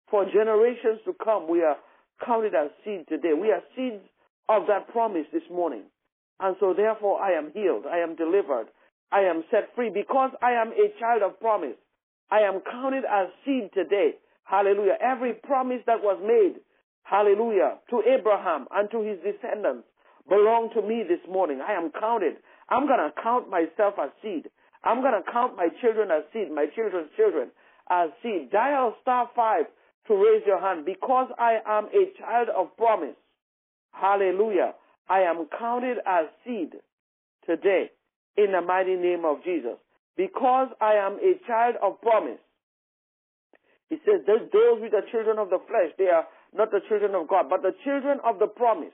For 0.09 0.25
generations 0.25 0.99
to 1.05 1.13
come, 1.23 1.49
we 1.49 1.61
are 1.61 1.77
counted 2.25 2.55
as 2.55 2.71
seed 2.83 3.05
today. 3.07 3.33
We 3.39 3.51
are 3.51 3.61
seeds 3.75 4.03
of 4.47 4.63
that 4.67 4.89
promise 4.89 5.25
this 5.31 5.43
morning. 5.51 5.83
And 6.39 6.55
so 6.59 6.73
therefore 6.75 7.21
I 7.21 7.37
am 7.37 7.51
healed. 7.53 7.85
I 7.85 7.99
am 7.99 8.15
delivered. 8.15 8.67
I 9.11 9.21
am 9.21 9.43
set 9.51 9.75
free 9.75 9.89
because 9.93 10.31
I 10.41 10.51
am 10.53 10.69
a 10.69 10.99
child 10.99 11.21
of 11.23 11.39
promise. 11.39 11.77
I 12.31 12.41
am 12.41 12.61
counted 12.61 13.03
as 13.05 13.27
seed 13.45 13.69
today. 13.73 14.15
Hallelujah. 14.43 14.97
Every 15.01 15.33
promise 15.33 15.81
that 15.85 16.01
was 16.01 16.19
made, 16.21 16.61
hallelujah, 17.03 17.79
to 17.89 18.01
Abraham 18.05 18.67
and 18.71 18.89
to 18.91 19.01
his 19.01 19.17
descendants 19.19 19.87
belong 20.27 20.69
to 20.75 20.81
me 20.81 21.03
this 21.07 21.19
morning. 21.29 21.59
I 21.61 21.73
am 21.73 21.91
counted. 21.99 22.37
I'm 22.69 22.85
going 22.87 22.99
to 22.99 23.11
count 23.21 23.49
myself 23.49 23.95
as 24.01 24.11
seed. 24.21 24.49
I'm 24.83 25.01
going 25.01 25.17
to 25.17 25.31
count 25.31 25.57
my 25.57 25.69
children 25.81 26.09
as 26.11 26.23
seed, 26.31 26.51
my 26.51 26.67
children's 26.75 27.09
children 27.17 27.49
as 27.89 28.09
seed. 28.21 28.51
Dial 28.51 28.95
star 29.01 29.29
five 29.35 29.65
to 30.07 30.15
raise 30.15 30.43
your 30.45 30.61
hand 30.61 30.85
because 30.85 31.27
I 31.37 31.57
am 31.65 31.85
a 31.85 32.13
child 32.19 32.49
of 32.55 32.75
promise. 32.77 33.17
Hallelujah. 33.91 34.75
I 35.09 35.21
am 35.21 35.47
counted 35.57 35.97
as 36.05 36.25
seed 36.45 36.73
today 37.45 37.89
in 38.37 38.51
the 38.51 38.61
mighty 38.61 38.95
name 38.95 39.25
of 39.25 39.43
Jesus. 39.43 39.77
Because 40.15 40.67
I 40.79 40.93
am 40.93 41.13
a 41.13 41.39
child 41.47 41.75
of 41.81 41.99
promise. 42.01 42.39
He 43.89 43.97
says, 44.05 44.21
those 44.27 44.79
with 44.79 44.91
the 44.91 45.01
children 45.11 45.39
of 45.39 45.49
the 45.49 45.59
flesh, 45.67 45.91
they 45.97 46.07
are 46.07 46.25
not 46.55 46.71
the 46.71 46.81
children 46.87 47.15
of 47.15 47.27
God, 47.27 47.45
but 47.49 47.61
the 47.61 47.73
children 47.83 48.19
of 48.23 48.39
the 48.39 48.47
promise 48.47 48.93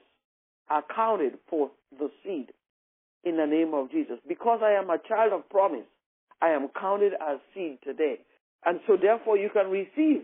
are 0.69 0.83
counted 0.93 1.33
for 1.49 1.71
the 1.97 2.09
seed 2.23 2.49
in 3.23 3.37
the 3.37 3.45
name 3.45 3.73
of 3.73 3.91
Jesus. 3.91 4.17
Because 4.27 4.59
I 4.63 4.71
am 4.71 4.89
a 4.89 4.97
child 5.07 5.33
of 5.33 5.49
promise, 5.49 5.85
I 6.41 6.49
am 6.49 6.69
counted 6.79 7.13
as 7.13 7.39
seed 7.53 7.79
today. 7.83 8.19
And 8.65 8.79
so 8.87 8.97
therefore 8.99 9.37
you 9.37 9.49
can 9.53 9.69
receive 9.69 10.23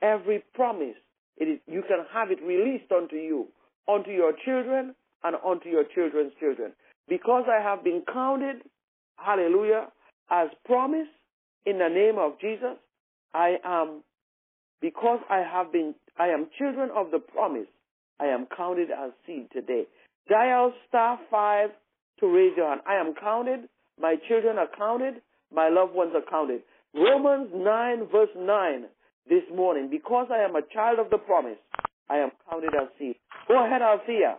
every 0.00 0.44
promise. 0.54 0.96
It 1.36 1.44
is, 1.44 1.58
you 1.66 1.82
can 1.82 2.04
have 2.12 2.30
it 2.30 2.40
released 2.42 2.92
unto 2.92 3.16
you, 3.16 3.48
unto 3.88 4.10
your 4.10 4.32
children, 4.44 4.94
and 5.24 5.36
unto 5.44 5.68
your 5.68 5.84
children's 5.94 6.32
children. 6.38 6.72
Because 7.08 7.44
I 7.48 7.62
have 7.62 7.82
been 7.82 8.02
counted, 8.10 8.62
hallelujah, 9.16 9.88
as 10.30 10.48
promise 10.64 11.08
in 11.66 11.78
the 11.78 11.88
name 11.88 12.18
of 12.18 12.38
Jesus, 12.40 12.76
I 13.34 13.56
am, 13.64 14.02
because 14.80 15.20
I 15.28 15.38
have 15.38 15.72
been, 15.72 15.94
I 16.18 16.28
am 16.28 16.48
children 16.58 16.90
of 16.94 17.10
the 17.10 17.18
promise, 17.18 17.66
I 18.20 18.26
am 18.26 18.46
counted 18.56 18.90
as 18.90 19.10
seed 19.26 19.48
today. 19.52 19.84
Dial 20.28 20.72
star 20.88 21.18
five 21.30 21.70
to 22.20 22.26
raise 22.26 22.56
your 22.56 22.68
hand. 22.68 22.82
I 22.86 22.94
am 22.94 23.14
counted, 23.20 23.68
my 24.00 24.16
children 24.28 24.58
are 24.58 24.68
counted, 24.78 25.20
my 25.52 25.68
loved 25.68 25.94
ones 25.94 26.12
are 26.14 26.30
counted. 26.30 26.62
Romans 26.94 27.50
9 27.52 28.08
verse 28.12 28.30
9 28.36 28.84
this 29.28 29.42
morning, 29.54 29.88
because 29.90 30.28
I 30.30 30.44
am 30.44 30.54
a 30.54 30.62
child 30.72 30.98
of 31.00 31.10
the 31.10 31.18
promise, 31.18 31.58
I 32.08 32.18
am 32.18 32.30
counted 32.48 32.74
as 32.74 32.88
seed. 32.98 33.16
Go 33.48 33.64
ahead, 33.64 33.82
Althea. 33.82 34.38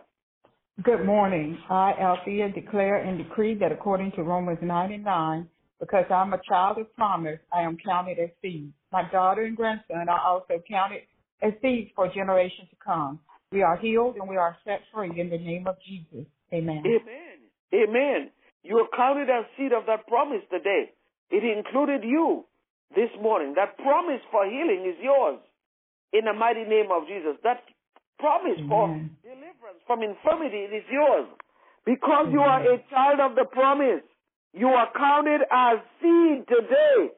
Good 0.82 1.04
morning. 1.04 1.58
I, 1.68 1.92
Althea, 2.00 2.50
declare 2.52 2.98
and 2.98 3.18
decree 3.18 3.54
that 3.58 3.72
according 3.72 4.12
to 4.12 4.22
Romans 4.22 4.58
9 4.62 4.92
and 4.92 5.04
9, 5.04 5.48
because 5.80 6.04
I'm 6.10 6.32
a 6.32 6.40
child 6.48 6.78
of 6.78 6.94
promise, 6.94 7.38
I 7.52 7.62
am 7.62 7.76
counted 7.84 8.18
as 8.18 8.30
seed. 8.40 8.72
My 8.92 9.02
daughter 9.10 9.44
and 9.44 9.56
grandson 9.56 10.08
are 10.08 10.20
also 10.20 10.62
counted 10.68 11.02
as 11.42 11.52
seeds 11.62 11.90
for 11.94 12.08
generations 12.12 12.68
to 12.70 12.76
come. 12.84 13.20
We 13.52 13.62
are 13.62 13.76
healed 13.76 14.16
and 14.16 14.28
we 14.28 14.36
are 14.36 14.56
set 14.64 14.80
free 14.92 15.20
in 15.20 15.30
the 15.30 15.38
name 15.38 15.66
of 15.66 15.76
Jesus. 15.86 16.26
Amen. 16.52 16.82
Amen. 16.84 17.38
Amen. 17.74 18.30
You 18.62 18.78
are 18.78 18.88
counted 18.96 19.30
as 19.30 19.44
seed 19.56 19.72
of 19.72 19.86
that 19.86 20.06
promise 20.08 20.42
today. 20.50 20.90
It 21.30 21.44
included 21.44 22.02
you 22.04 22.44
this 22.94 23.10
morning. 23.20 23.54
That 23.56 23.76
promise 23.78 24.20
for 24.30 24.44
healing 24.46 24.86
is 24.88 24.98
yours. 25.02 25.38
in 26.12 26.24
the 26.24 26.32
mighty 26.32 26.64
name 26.64 26.88
of 26.92 27.06
Jesus. 27.06 27.36
That 27.42 27.62
promise 28.18 28.58
for 28.68 28.88
deliverance 29.22 29.80
from 29.86 30.02
infirmity 30.02 30.68
it 30.70 30.72
is 30.74 30.84
yours. 30.90 31.26
Because 31.84 32.28
you 32.32 32.40
are 32.40 32.62
a 32.62 32.82
child 32.90 33.20
of 33.20 33.36
the 33.36 33.44
promise, 33.44 34.02
you 34.52 34.66
are 34.68 34.90
counted 34.96 35.42
as 35.46 35.78
seed 36.02 36.42
today 36.48 37.14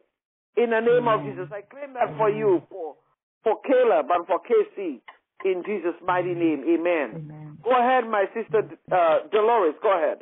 in 0.56 0.70
the 0.70 0.80
name 0.80 1.08
of 1.08 1.24
Jesus. 1.24 1.48
I 1.48 1.62
claim 1.62 1.94
that 1.94 2.16
for 2.18 2.28
you, 2.28 2.60
for, 2.68 2.96
for 3.44 3.56
Caleb 3.66 4.06
and 4.14 4.26
for 4.26 4.40
Casey, 4.40 5.02
in 5.44 5.62
Jesus' 5.64 6.00
mighty 6.04 6.34
name. 6.34 6.64
Amen. 6.68 7.12
Amen. 7.16 7.58
Go 7.62 7.70
ahead, 7.70 8.04
my 8.08 8.24
sister 8.34 8.62
uh, 8.90 9.28
Dolores. 9.30 9.74
Go 9.82 9.96
ahead. 9.96 10.18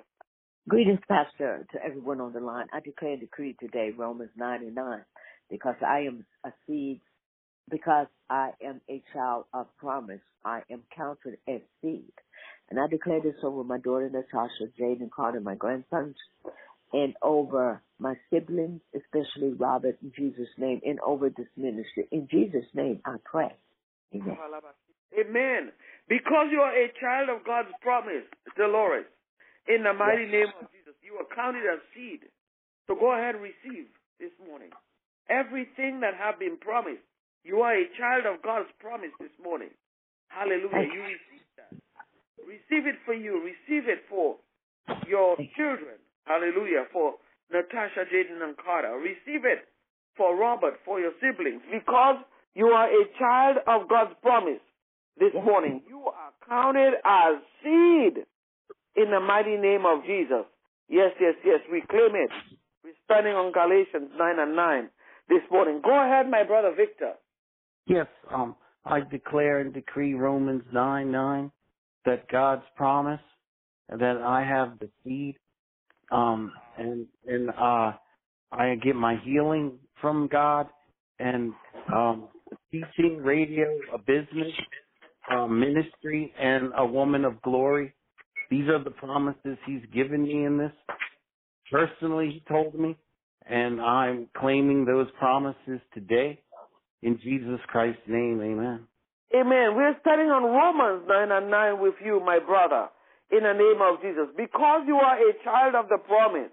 Greetings, 0.68 1.00
Pastor, 1.09 1.64
to 1.72 1.85
everyone 1.85 2.20
on 2.20 2.33
the 2.33 2.40
line. 2.40 2.66
I 2.72 2.81
declare 2.81 3.12
and 3.12 3.20
decree 3.20 3.55
today, 3.61 3.92
Romans 3.96 4.31
9 4.37 4.62
and 4.62 4.74
9, 4.74 5.05
because 5.48 5.76
I 5.87 6.00
am 6.00 6.26
a 6.44 6.50
seed, 6.66 7.00
because 7.70 8.09
I 8.29 8.50
am 8.64 8.81
a 8.90 9.00
child 9.12 9.44
of 9.55 9.68
promise, 9.79 10.20
I 10.44 10.62
am 10.70 10.83
counted 10.94 11.38
as 11.48 11.61
seed. 11.81 12.12
And 12.68 12.81
I 12.81 12.88
declare 12.88 13.20
this 13.22 13.37
over 13.44 13.62
my 13.62 13.79
daughter 13.79 14.11
Natasha, 14.11 14.72
Jaden 14.81 15.11
Carter, 15.11 15.40
my 15.40 15.55
grandsons, 15.55 16.16
and 16.96 17.12
over 17.20 17.82
my 17.98 18.14
siblings, 18.32 18.80
especially 18.96 19.52
Robert, 19.52 19.98
in 20.02 20.12
Jesus' 20.16 20.48
name, 20.56 20.80
and 20.85 20.98
over 21.00 21.28
this 21.28 21.52
ministry. 21.56 22.09
In 22.11 22.26
Jesus' 22.30 22.64
name, 22.72 23.00
I 23.04 23.16
pray. 23.24 23.52
Amen. 24.14 24.37
Amen. 25.20 25.72
Because 26.09 26.48
you 26.50 26.61
are 26.61 26.72
a 26.72 26.88
child 26.98 27.28
of 27.28 27.44
God's 27.44 27.68
promise, 27.82 28.24
Dolores, 28.56 29.04
in 29.68 29.82
the 29.82 29.92
mighty 29.92 30.24
name 30.24 30.48
of 30.61 30.72
Jesus, 30.72 30.96
you 31.04 31.20
are 31.20 31.28
counted 31.37 31.68
as 31.68 31.80
seed. 31.92 32.20
So 32.87 32.94
go 32.94 33.12
ahead 33.12 33.35
and 33.35 33.44
receive 33.44 33.92
this 34.18 34.32
morning. 34.48 34.70
Everything 35.28 36.00
that 36.00 36.14
have 36.16 36.38
been 36.38 36.56
promised, 36.56 37.04
you 37.44 37.61
are 37.61 37.76
a 37.76 37.85
child 37.98 38.24
of 38.24 38.40
God's 38.42 38.70
promise 38.80 39.12
this 39.20 39.35
morning. 39.42 39.70
Hallelujah. 40.28 40.88
You 40.88 41.02
receive 41.02 41.48
that. 41.61 41.72
Receive 42.40 42.87
it 42.87 42.96
for 43.04 43.12
you. 43.14 43.42
Receive 43.42 43.88
it 43.88 44.06
for 44.09 44.37
your 45.09 45.37
children. 45.56 45.98
Hallelujah. 46.26 46.84
For 46.92 47.14
Natasha, 47.50 48.04
Jaden, 48.12 48.42
and 48.42 48.56
Carter. 48.56 48.98
Receive 48.98 49.46
it 49.46 49.66
for 50.16 50.36
Robert, 50.36 50.74
for 50.84 51.00
your 51.00 51.12
siblings. 51.20 51.62
Because 51.72 52.16
you 52.54 52.66
are 52.66 52.88
a 52.88 53.04
child 53.18 53.58
of 53.66 53.88
God's 53.88 54.14
promise 54.22 54.60
this 55.18 55.32
morning. 55.34 55.82
You 55.88 56.02
are 56.10 56.32
counted 56.48 56.94
as 57.04 57.42
seed 57.62 58.24
in 58.96 59.10
the 59.10 59.20
mighty 59.20 59.56
name 59.56 59.84
of 59.86 60.04
Jesus. 60.04 60.44
Yes, 60.88 61.12
yes, 61.20 61.34
yes. 61.44 61.60
We 61.70 61.82
claim 61.88 62.14
it. 62.14 62.30
We're 62.84 62.92
standing 63.04 63.34
on 63.34 63.52
Galatians 63.52 64.10
9 64.16 64.38
and 64.38 64.56
9 64.56 64.88
this 65.28 65.42
morning. 65.50 65.80
Go 65.84 65.90
ahead, 65.90 66.30
my 66.30 66.44
brother 66.44 66.72
Victor. 66.76 67.12
Yes, 67.86 68.06
um, 68.32 68.56
I 68.84 69.00
declare 69.00 69.60
and 69.60 69.72
decree 69.72 70.14
Romans 70.14 70.62
9 70.72 71.10
9 71.10 71.52
that 72.04 72.28
God's 72.28 72.62
promise 72.76 73.20
that 73.88 74.16
I 74.24 74.44
have 74.44 74.78
the 74.78 74.88
seed, 75.04 75.36
um, 76.10 76.52
and, 76.78 77.06
and, 77.26 77.50
uh, 77.50 77.92
I 78.52 78.76
get 78.82 78.96
my 78.96 79.16
healing 79.24 79.78
from 80.00 80.28
God 80.28 80.68
and, 81.18 81.52
um, 81.94 82.28
teaching, 82.70 83.18
radio, 83.22 83.66
a 83.92 83.98
business, 83.98 84.52
ministry, 85.48 86.32
and 86.38 86.72
a 86.76 86.86
woman 86.86 87.24
of 87.24 87.40
glory. 87.42 87.92
These 88.50 88.68
are 88.68 88.82
the 88.82 88.90
promises 88.90 89.58
He's 89.66 89.82
given 89.92 90.22
me 90.22 90.44
in 90.44 90.58
this. 90.58 90.72
Personally, 91.70 92.30
He 92.30 92.42
told 92.48 92.78
me, 92.78 92.96
and 93.48 93.80
I'm 93.80 94.28
claiming 94.36 94.84
those 94.84 95.08
promises 95.18 95.80
today. 95.94 96.40
In 97.02 97.18
Jesus 97.22 97.60
Christ's 97.68 98.00
name, 98.08 98.40
amen. 98.40 98.86
Amen. 99.34 99.76
We're 99.76 99.96
studying 100.00 100.30
on 100.30 100.44
Romans 100.44 101.06
9 101.08 101.30
and 101.30 101.50
9 101.50 101.80
with 101.80 101.94
you, 102.04 102.20
my 102.24 102.38
brother, 102.38 102.88
in 103.30 103.42
the 103.42 103.52
name 103.52 103.80
of 103.82 104.00
Jesus. 104.02 104.28
Because 104.36 104.82
you 104.86 104.96
are 104.96 105.16
a 105.18 105.32
child 105.42 105.74
of 105.74 105.88
the 105.88 105.98
promise, 105.98 106.50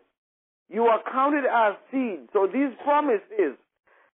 you 0.70 0.84
are 0.84 1.02
counted 1.12 1.46
as 1.46 1.76
seed. 1.92 2.30
So 2.34 2.48
these 2.48 2.74
promises 2.84 3.58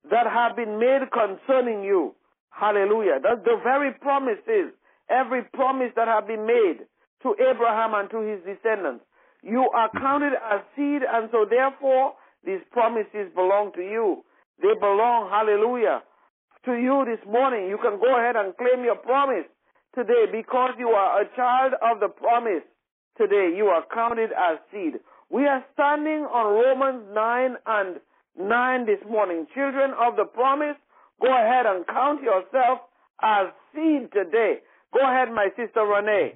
that 0.09 0.27
have 0.27 0.55
been 0.55 0.79
made 0.79 1.09
concerning 1.11 1.83
you, 1.83 2.15
hallelujah, 2.49 3.19
that's 3.21 3.43
the 3.43 3.59
very 3.63 3.91
promises, 3.93 4.71
every 5.09 5.43
promise 5.53 5.91
that 5.95 6.07
have 6.07 6.27
been 6.27 6.45
made 6.45 6.85
to 7.23 7.35
Abraham 7.41 7.93
and 7.93 8.09
to 8.11 8.19
his 8.21 8.39
descendants. 8.45 9.03
You 9.43 9.69
are 9.73 9.89
counted 9.91 10.33
as 10.33 10.61
seed, 10.75 11.01
and 11.03 11.29
so 11.31 11.45
therefore 11.49 12.13
these 12.45 12.61
promises 12.71 13.33
belong 13.35 13.71
to 13.75 13.81
you. 13.81 14.23
They 14.61 14.73
belong, 14.79 15.29
hallelujah, 15.29 16.01
to 16.65 16.73
you 16.73 17.03
this 17.05 17.21
morning. 17.27 17.67
You 17.67 17.77
can 17.77 17.99
go 17.99 18.17
ahead 18.17 18.35
and 18.35 18.55
claim 18.57 18.85
your 18.85 18.95
promise 18.95 19.45
today 19.95 20.25
because 20.31 20.71
you 20.77 20.89
are 20.89 21.21
a 21.21 21.35
child 21.35 21.73
of 21.81 21.99
the 21.99 22.09
promise. 22.09 22.63
Today 23.17 23.53
you 23.55 23.65
are 23.65 23.83
counted 23.93 24.31
as 24.31 24.59
seed. 24.71 24.99
We 25.29 25.47
are 25.47 25.63
standing 25.73 26.27
on 26.29 26.53
Romans 26.53 27.03
9 27.13 27.55
and 27.65 27.99
9 28.37 28.85
this 28.85 28.99
morning. 29.09 29.47
Children 29.55 29.91
of 29.99 30.15
the 30.17 30.25
promise, 30.25 30.75
go 31.21 31.27
ahead 31.27 31.65
and 31.65 31.87
count 31.87 32.21
yourself 32.21 32.79
as 33.21 33.47
seed 33.73 34.11
today. 34.13 34.59
Go 34.93 34.99
ahead, 35.01 35.29
my 35.33 35.47
sister 35.55 35.81
Renee. 35.81 36.35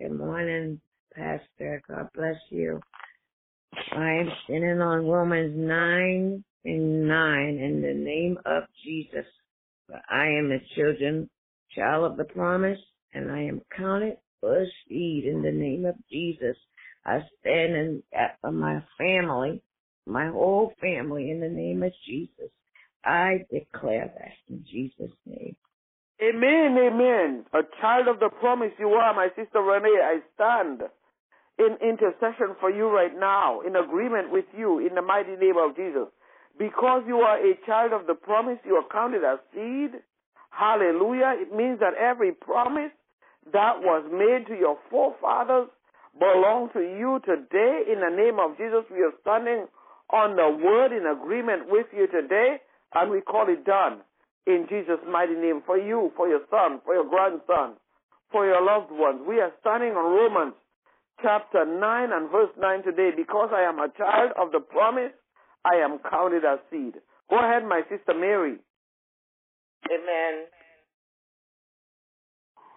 Good 0.00 0.18
morning, 0.18 0.80
Pastor. 1.14 1.82
God 1.88 2.08
bless 2.14 2.36
you. 2.50 2.80
I 3.92 4.10
am 4.12 4.28
standing 4.44 4.80
on 4.80 5.06
Romans 5.06 5.54
9 5.56 6.44
and 6.64 7.08
9 7.08 7.48
in 7.48 7.82
the 7.82 7.94
name 7.94 8.38
of 8.44 8.64
Jesus. 8.84 9.26
I 10.08 10.26
am 10.26 10.50
a 10.52 10.58
children, 10.74 11.28
child 11.74 12.10
of 12.10 12.16
the 12.16 12.24
promise, 12.24 12.78
and 13.14 13.30
I 13.30 13.42
am 13.42 13.62
counted 13.76 14.18
for 14.40 14.64
seed 14.88 15.24
in 15.24 15.42
the 15.42 15.52
name 15.52 15.84
of 15.84 15.94
Jesus. 16.10 16.56
I 17.04 17.20
stand 17.40 17.74
in 17.74 18.02
for 18.40 18.52
my 18.52 18.82
family, 18.98 19.62
my 20.06 20.28
whole 20.28 20.72
family 20.80 21.30
in 21.30 21.40
the 21.40 21.48
name 21.48 21.82
of 21.82 21.92
Jesus. 22.06 22.50
I 23.04 23.44
declare 23.50 24.12
that 24.18 24.32
in 24.48 24.64
Jesus' 24.70 25.16
name. 25.26 25.56
Amen, 26.22 26.76
amen. 26.76 27.46
A 27.54 27.62
child 27.80 28.08
of 28.08 28.20
the 28.20 28.28
promise 28.40 28.72
you 28.78 28.88
are, 28.88 29.14
my 29.14 29.28
sister 29.28 29.60
Renee. 29.60 30.00
I 30.02 30.18
stand 30.34 30.82
in 31.58 31.76
intercession 31.80 32.56
for 32.60 32.70
you 32.70 32.88
right 32.88 33.18
now, 33.18 33.60
in 33.60 33.76
agreement 33.76 34.30
with 34.30 34.44
you 34.56 34.80
in 34.80 34.94
the 34.94 35.02
mighty 35.02 35.36
name 35.36 35.56
of 35.56 35.76
Jesus. 35.76 36.08
Because 36.58 37.04
you 37.06 37.16
are 37.16 37.38
a 37.38 37.54
child 37.64 37.92
of 37.92 38.06
the 38.06 38.14
promise, 38.14 38.58
you 38.66 38.74
are 38.74 38.88
counted 38.92 39.24
as 39.24 39.38
seed. 39.54 40.00
Hallelujah. 40.60 41.40
It 41.40 41.56
means 41.56 41.80
that 41.80 41.96
every 41.96 42.32
promise 42.32 42.92
that 43.50 43.80
was 43.80 44.04
made 44.12 44.44
to 44.52 44.60
your 44.60 44.76
forefathers 44.92 45.72
belong 46.20 46.68
to 46.76 46.84
you 46.84 47.16
today. 47.24 47.88
In 47.88 48.04
the 48.04 48.12
name 48.12 48.36
of 48.36 48.60
Jesus, 48.60 48.84
we 48.92 49.00
are 49.00 49.16
standing 49.24 49.64
on 50.12 50.36
the 50.36 50.52
word 50.60 50.92
in 50.92 51.08
agreement 51.08 51.72
with 51.72 51.86
you 51.96 52.04
today, 52.12 52.60
and 52.92 53.10
we 53.10 53.22
call 53.22 53.48
it 53.48 53.64
done 53.64 54.04
in 54.44 54.66
Jesus' 54.68 55.00
mighty 55.08 55.32
name 55.32 55.62
for 55.64 55.78
you, 55.80 56.12
for 56.14 56.28
your 56.28 56.44
son, 56.52 56.84
for 56.84 56.92
your 56.92 57.08
grandson, 57.08 57.80
for 58.30 58.44
your 58.44 58.60
loved 58.60 58.92
ones. 58.92 59.24
We 59.26 59.40
are 59.40 59.56
standing 59.64 59.96
on 59.96 60.12
Romans 60.12 60.60
chapter 61.22 61.64
9 61.64 61.80
and 62.12 62.28
verse 62.28 62.52
9 62.60 62.82
today. 62.84 63.16
Because 63.16 63.48
I 63.48 63.64
am 63.64 63.78
a 63.80 63.88
child 63.96 64.36
of 64.36 64.52
the 64.52 64.60
promise, 64.60 65.16
I 65.64 65.80
am 65.80 66.04
counted 66.04 66.44
as 66.44 66.60
seed. 66.70 67.00
Go 67.30 67.40
ahead, 67.40 67.64
my 67.64 67.80
sister 67.88 68.12
Mary. 68.12 68.60
Amen. 69.88 70.50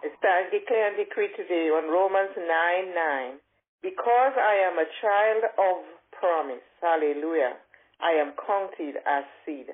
I 0.04 0.12
stand, 0.20 0.52
declare 0.52 0.92
and 0.92 0.98
decree 0.98 1.32
today 1.36 1.72
on 1.72 1.92
Romans 1.92 2.36
9 2.36 2.46
9. 2.46 3.40
Because 3.84 4.36
I 4.40 4.64
am 4.64 4.80
a 4.80 4.88
child 5.04 5.44
of 5.60 5.84
promise, 6.16 6.64
hallelujah, 6.80 7.60
I 8.00 8.16
am 8.16 8.32
counted 8.40 8.96
as 9.04 9.28
seed. 9.44 9.68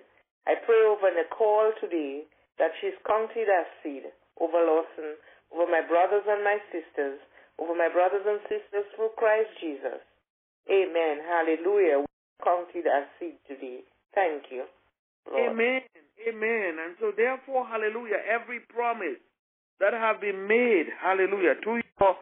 I 0.50 0.58
pray 0.66 0.82
over 0.86 1.14
Nicole 1.14 1.74
today 1.78 2.26
that 2.58 2.74
she's 2.82 2.98
counted 3.06 3.46
as 3.46 3.70
seed 3.82 4.10
over 4.42 4.58
Lawson, 4.58 5.14
over 5.54 5.70
my 5.70 5.86
brothers 5.86 6.26
and 6.26 6.44
my 6.44 6.58
sisters, 6.74 7.22
over 7.60 7.76
my 7.76 7.90
brothers 7.90 8.26
and 8.26 8.42
sisters 8.50 8.86
through 8.96 9.14
Christ 9.18 9.50
Jesus. 9.62 10.02
Amen. 10.70 11.22
Hallelujah. 11.26 12.06
We're 12.06 12.42
counted 12.42 12.86
as 12.90 13.06
seed 13.20 13.38
today. 13.48 13.86
Thank 14.16 14.50
you. 14.50 14.66
Lord. 15.30 15.54
Amen. 15.54 15.82
Amen. 16.28 16.76
And 16.84 16.96
so 17.00 17.12
therefore, 17.16 17.66
hallelujah, 17.68 18.20
every 18.28 18.60
promise 18.68 19.20
that 19.80 19.94
have 19.94 20.20
been 20.20 20.48
made, 20.48 20.88
hallelujah, 21.00 21.56
to 21.64 21.80
your 21.80 22.16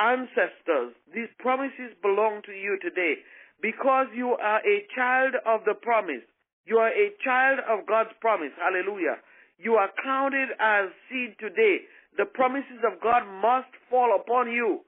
ancestors, 0.00 0.96
these 1.14 1.30
promises 1.38 1.94
belong 2.02 2.42
to 2.46 2.52
you 2.52 2.78
today 2.82 3.20
because 3.62 4.06
you 4.14 4.34
are 4.40 4.60
a 4.64 4.86
child 4.96 5.34
of 5.46 5.60
the 5.66 5.74
promise. 5.74 6.24
You 6.66 6.78
are 6.78 6.90
a 6.90 7.12
child 7.22 7.60
of 7.68 7.86
God's 7.86 8.10
promise. 8.20 8.52
Hallelujah. 8.58 9.20
You 9.58 9.74
are 9.74 9.90
counted 10.02 10.48
as 10.58 10.88
seed 11.08 11.36
today. 11.38 11.84
The 12.16 12.24
promises 12.24 12.80
of 12.84 13.00
God 13.00 13.22
must 13.40 13.70
fall 13.88 14.16
upon 14.18 14.50
you 14.50 14.80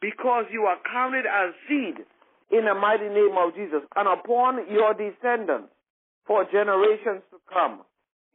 because 0.00 0.44
you 0.50 0.62
are 0.62 0.78
counted 0.92 1.24
as 1.24 1.54
seed 1.68 2.04
in 2.50 2.64
the 2.66 2.74
mighty 2.74 3.08
name 3.08 3.34
of 3.38 3.54
Jesus 3.54 3.82
and 3.96 4.06
upon 4.06 4.66
your 4.70 4.92
descendants 4.94 5.72
for 6.26 6.44
generations 6.52 7.22
to 7.30 7.38
come. 7.52 7.82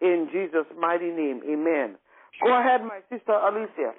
in 0.01 0.29
Jesus' 0.33 0.67
mighty 0.79 1.09
name. 1.11 1.41
Amen. 1.47 1.97
Go 2.43 2.59
ahead, 2.59 2.81
my 2.83 2.99
sister 3.09 3.33
Alicia. 3.33 3.93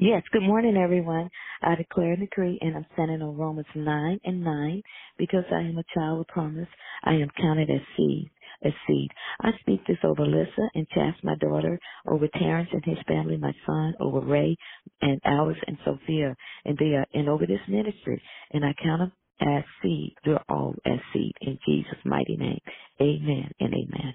Yes, 0.00 0.24
good 0.32 0.42
morning, 0.42 0.76
everyone. 0.76 1.30
I 1.62 1.76
declare 1.76 2.14
and 2.14 2.20
decree, 2.20 2.58
and 2.62 2.76
I'm 2.76 2.86
standing 2.94 3.22
on 3.22 3.38
Romans 3.38 3.68
9 3.76 4.20
and 4.24 4.44
9, 4.44 4.82
because 5.18 5.44
I 5.52 5.60
am 5.60 5.78
a 5.78 5.84
child 5.94 6.22
of 6.22 6.28
promise. 6.28 6.68
I 7.04 7.12
am 7.14 7.28
counted 7.40 7.70
as 7.70 7.82
seed. 7.96 8.30
As 8.64 8.72
seed. 8.88 9.10
I 9.42 9.50
speak 9.60 9.80
this 9.86 9.98
over 10.04 10.26
Lissa 10.26 10.70
and 10.74 10.88
Chas, 10.90 11.14
my 11.22 11.36
daughter, 11.36 11.78
over 12.08 12.28
Terrence 12.40 12.70
and 12.72 12.84
his 12.84 12.98
family, 13.08 13.36
my 13.36 13.52
son, 13.66 13.94
over 14.00 14.20
Ray 14.20 14.56
and 15.02 15.20
Alice 15.26 15.58
and 15.68 15.78
Sophia, 15.84 16.34
and 16.64 16.78
they 16.78 16.94
are, 16.96 17.06
and 17.14 17.28
over 17.28 17.46
this 17.46 17.60
ministry. 17.68 18.22
And 18.52 18.64
I 18.64 18.74
count 18.82 19.00
them 19.00 19.12
as 19.40 19.64
seed. 19.82 20.14
They're 20.24 20.42
all 20.48 20.74
as 20.86 20.98
seed 21.12 21.32
in 21.40 21.58
Jesus' 21.66 21.98
mighty 22.04 22.36
name. 22.36 22.60
Amen 23.00 23.50
and 23.60 23.72
amen. 23.74 24.14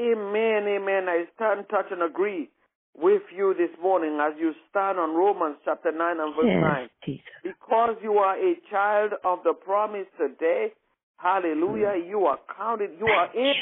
Amen, 0.00 0.68
amen. 0.68 1.08
I 1.08 1.24
stand, 1.34 1.66
touch, 1.70 1.86
and 1.90 2.02
agree 2.02 2.48
with 2.96 3.22
you 3.36 3.54
this 3.56 3.70
morning 3.82 4.18
as 4.20 4.34
you 4.38 4.52
stand 4.70 4.98
on 4.98 5.14
Romans 5.14 5.56
chapter 5.64 5.92
9 5.92 6.20
and 6.20 6.34
verse 6.34 6.44
Yes, 6.46 6.62
9. 6.62 6.88
Jesus. 7.04 7.24
Because 7.44 7.96
you 8.02 8.14
are 8.14 8.36
a 8.36 8.54
child 8.70 9.12
of 9.24 9.40
the 9.44 9.54
promise 9.54 10.06
today, 10.18 10.68
hallelujah, 11.16 11.94
mm. 11.96 12.08
you 12.08 12.26
are 12.26 12.38
counted, 12.56 12.90
you 12.98 13.06
are 13.06 13.30
in. 13.34 13.54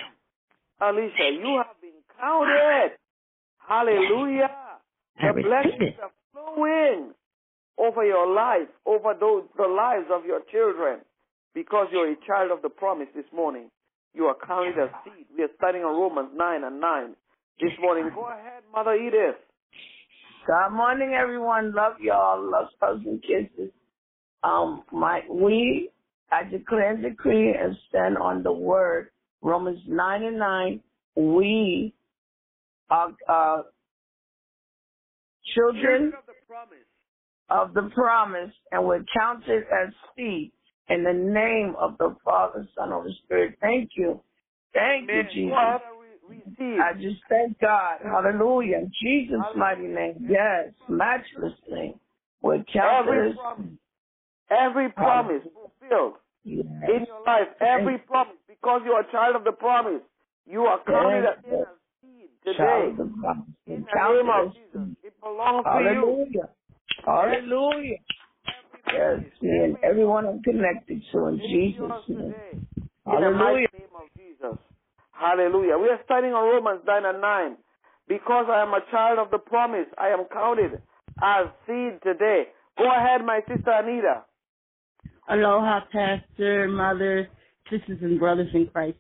Alicia, 0.81 1.31
you 1.41 1.63
have 1.67 1.81
been 1.81 2.01
counted. 2.21 2.93
Hallelujah. 3.67 4.51
I 5.19 5.33
The 5.33 5.43
blessings 5.43 5.81
it. 5.81 5.97
are 6.03 6.13
flowing 6.33 7.13
over 7.79 8.05
your 8.05 8.33
life, 8.33 8.69
over 8.87 9.15
those 9.19 9.45
the 9.57 9.69
lives 9.69 10.07
of 10.13 10.25
your 10.25 10.41
children, 10.51 11.01
because 11.55 11.89
you're 11.93 12.11
a 12.11 12.17
child 12.27 12.51
of 12.51 12.63
the 12.63 12.69
promise 12.69 13.09
this 13.15 13.27
morning. 13.35 13.71
You 14.15 14.25
are 14.25 14.37
counted 14.47 14.79
as 14.79 14.89
seed. 15.05 15.27
We 15.37 15.45
are 15.45 15.53
studying 15.57 15.85
on 15.85 16.01
Romans 16.01 16.31
9 16.35 16.65
and 16.65 16.81
9 16.81 17.17
this 17.61 17.73
morning. 17.81 18.11
Go 18.15 18.29
ahead, 18.29 18.63
Mother 18.73 18.95
Edith. 18.95 19.37
Good 20.47 20.71
morning, 20.71 21.15
everyone. 21.21 21.75
Love 21.75 21.95
y'all. 22.01 22.43
Love 22.51 22.69
hugs 22.81 23.05
and 23.05 23.21
kisses. 23.21 23.73
Um, 24.43 24.85
my 24.93 25.21
we 25.29 25.91
I 26.31 26.45
declare 26.45 26.93
and 26.93 27.03
decree 27.03 27.55
and 27.55 27.77
stand 27.89 28.17
on 28.17 28.43
the 28.43 28.53
word 28.53 29.11
Romans 29.43 29.81
nine 29.87 30.23
and 30.23 30.39
nine. 30.39 30.81
We 31.17 31.95
are 32.91 33.09
uh, 33.29 33.63
children 35.55 36.13
of 36.17 36.27
the 36.27 36.35
promise. 36.47 36.86
Of 37.49 37.75
the 37.75 37.91
promise, 37.95 38.53
and 38.73 38.85
we're 38.85 39.05
counted 39.17 39.65
as 39.73 39.93
seed 40.17 40.53
in 40.89 41.05
the 41.05 41.13
name 41.13 41.75
of 41.79 41.97
the 41.99 42.17
Father, 42.25 42.67
Son, 42.77 42.91
Holy 42.91 43.17
Spirit. 43.25 43.57
Thank 43.61 43.91
you, 43.97 44.21
thank 44.73 45.09
you, 45.09 45.23
Jesus. 45.33 45.51
Go 45.51 45.57
ahead 45.57 45.81
and 45.91 46.01
re- 46.29 46.43
receive. 46.47 46.81
I 46.81 46.93
just 46.95 47.23
thank 47.29 47.59
God. 47.61 47.99
Hallelujah. 48.03 48.79
In 48.79 48.93
Jesus' 49.03 49.39
mighty 49.57 49.87
name. 49.87 50.27
Yes. 50.29 50.73
Matchless 50.89 51.55
name. 51.71 51.99
We're 52.43 52.65
counted 52.73 53.11
Every 53.11 53.31
as 53.31 53.37
promise. 53.37 53.67
Every 54.51 54.93
promise 54.93 55.43
fulfilled 55.55 56.15
yes. 56.45 56.67
in 56.89 57.07
your 57.07 57.23
life. 57.27 57.49
Every 57.61 57.99
promise. 57.99 58.37
Because 58.49 58.83
you 58.85 58.93
are 58.93 59.03
a 59.03 59.11
child 59.11 59.37
of 59.37 59.45
the 59.45 59.53
promise. 59.53 60.03
You 60.47 60.63
are 60.63 60.79
counted 60.87 61.25
Yes, 61.45 61.61
as 61.61 61.67
seed 62.01 62.29
today. 62.45 62.59
Child 62.59 62.91
of 62.91 62.97
the 62.99 63.15
promise. 63.21 63.47
In 63.67 63.85
the 63.85 64.13
name 64.13 64.31
of 64.31 64.55
Jesus. 64.55 64.97
It 65.03 65.15
belongs 65.21 65.65
to 65.65 66.29
you. 66.31 66.43
Hallelujah. 67.07 67.99
Hallelujah. 68.85 69.23
Yes, 69.23 69.33
me 69.43 69.51
and 69.51 69.77
everyone 69.83 70.27
I'm 70.27 70.43
connected 70.43 71.03
to 71.13 71.27
in 71.27 71.39
Jesus' 71.39 71.81
name. 72.09 72.19
today. 72.19 72.51
In 72.53 72.83
the 72.85 72.91
Hallelujah. 73.07 73.69
name 73.73 73.95
of 73.95 74.09
Jesus. 74.17 74.59
Hallelujah. 75.13 75.79
We 75.79 75.89
are 75.89 76.01
studying 76.05 76.33
on 76.35 76.45
Romans 76.55 76.83
9 76.87 77.05
and 77.05 77.21
9. 77.21 77.57
Because 78.09 78.47
I 78.49 78.63
am 78.63 78.71
a 78.75 78.81
child 78.91 79.19
of 79.19 79.31
the 79.31 79.39
promise, 79.39 79.87
I 79.99 80.09
am 80.09 80.27
counted 80.33 80.81
as 81.23 81.47
seed 81.67 81.99
today. 82.05 82.45
Go 82.79 82.85
ahead, 82.85 83.25
my 83.25 83.41
sister 83.49 83.71
Anita. 83.71 84.25
Aloha, 85.29 85.81
Pastor, 85.93 86.69
Mother, 86.69 87.29
sisters, 87.71 87.99
and 88.03 88.19
brothers 88.19 88.49
in 88.55 88.69
Christ. 88.69 88.99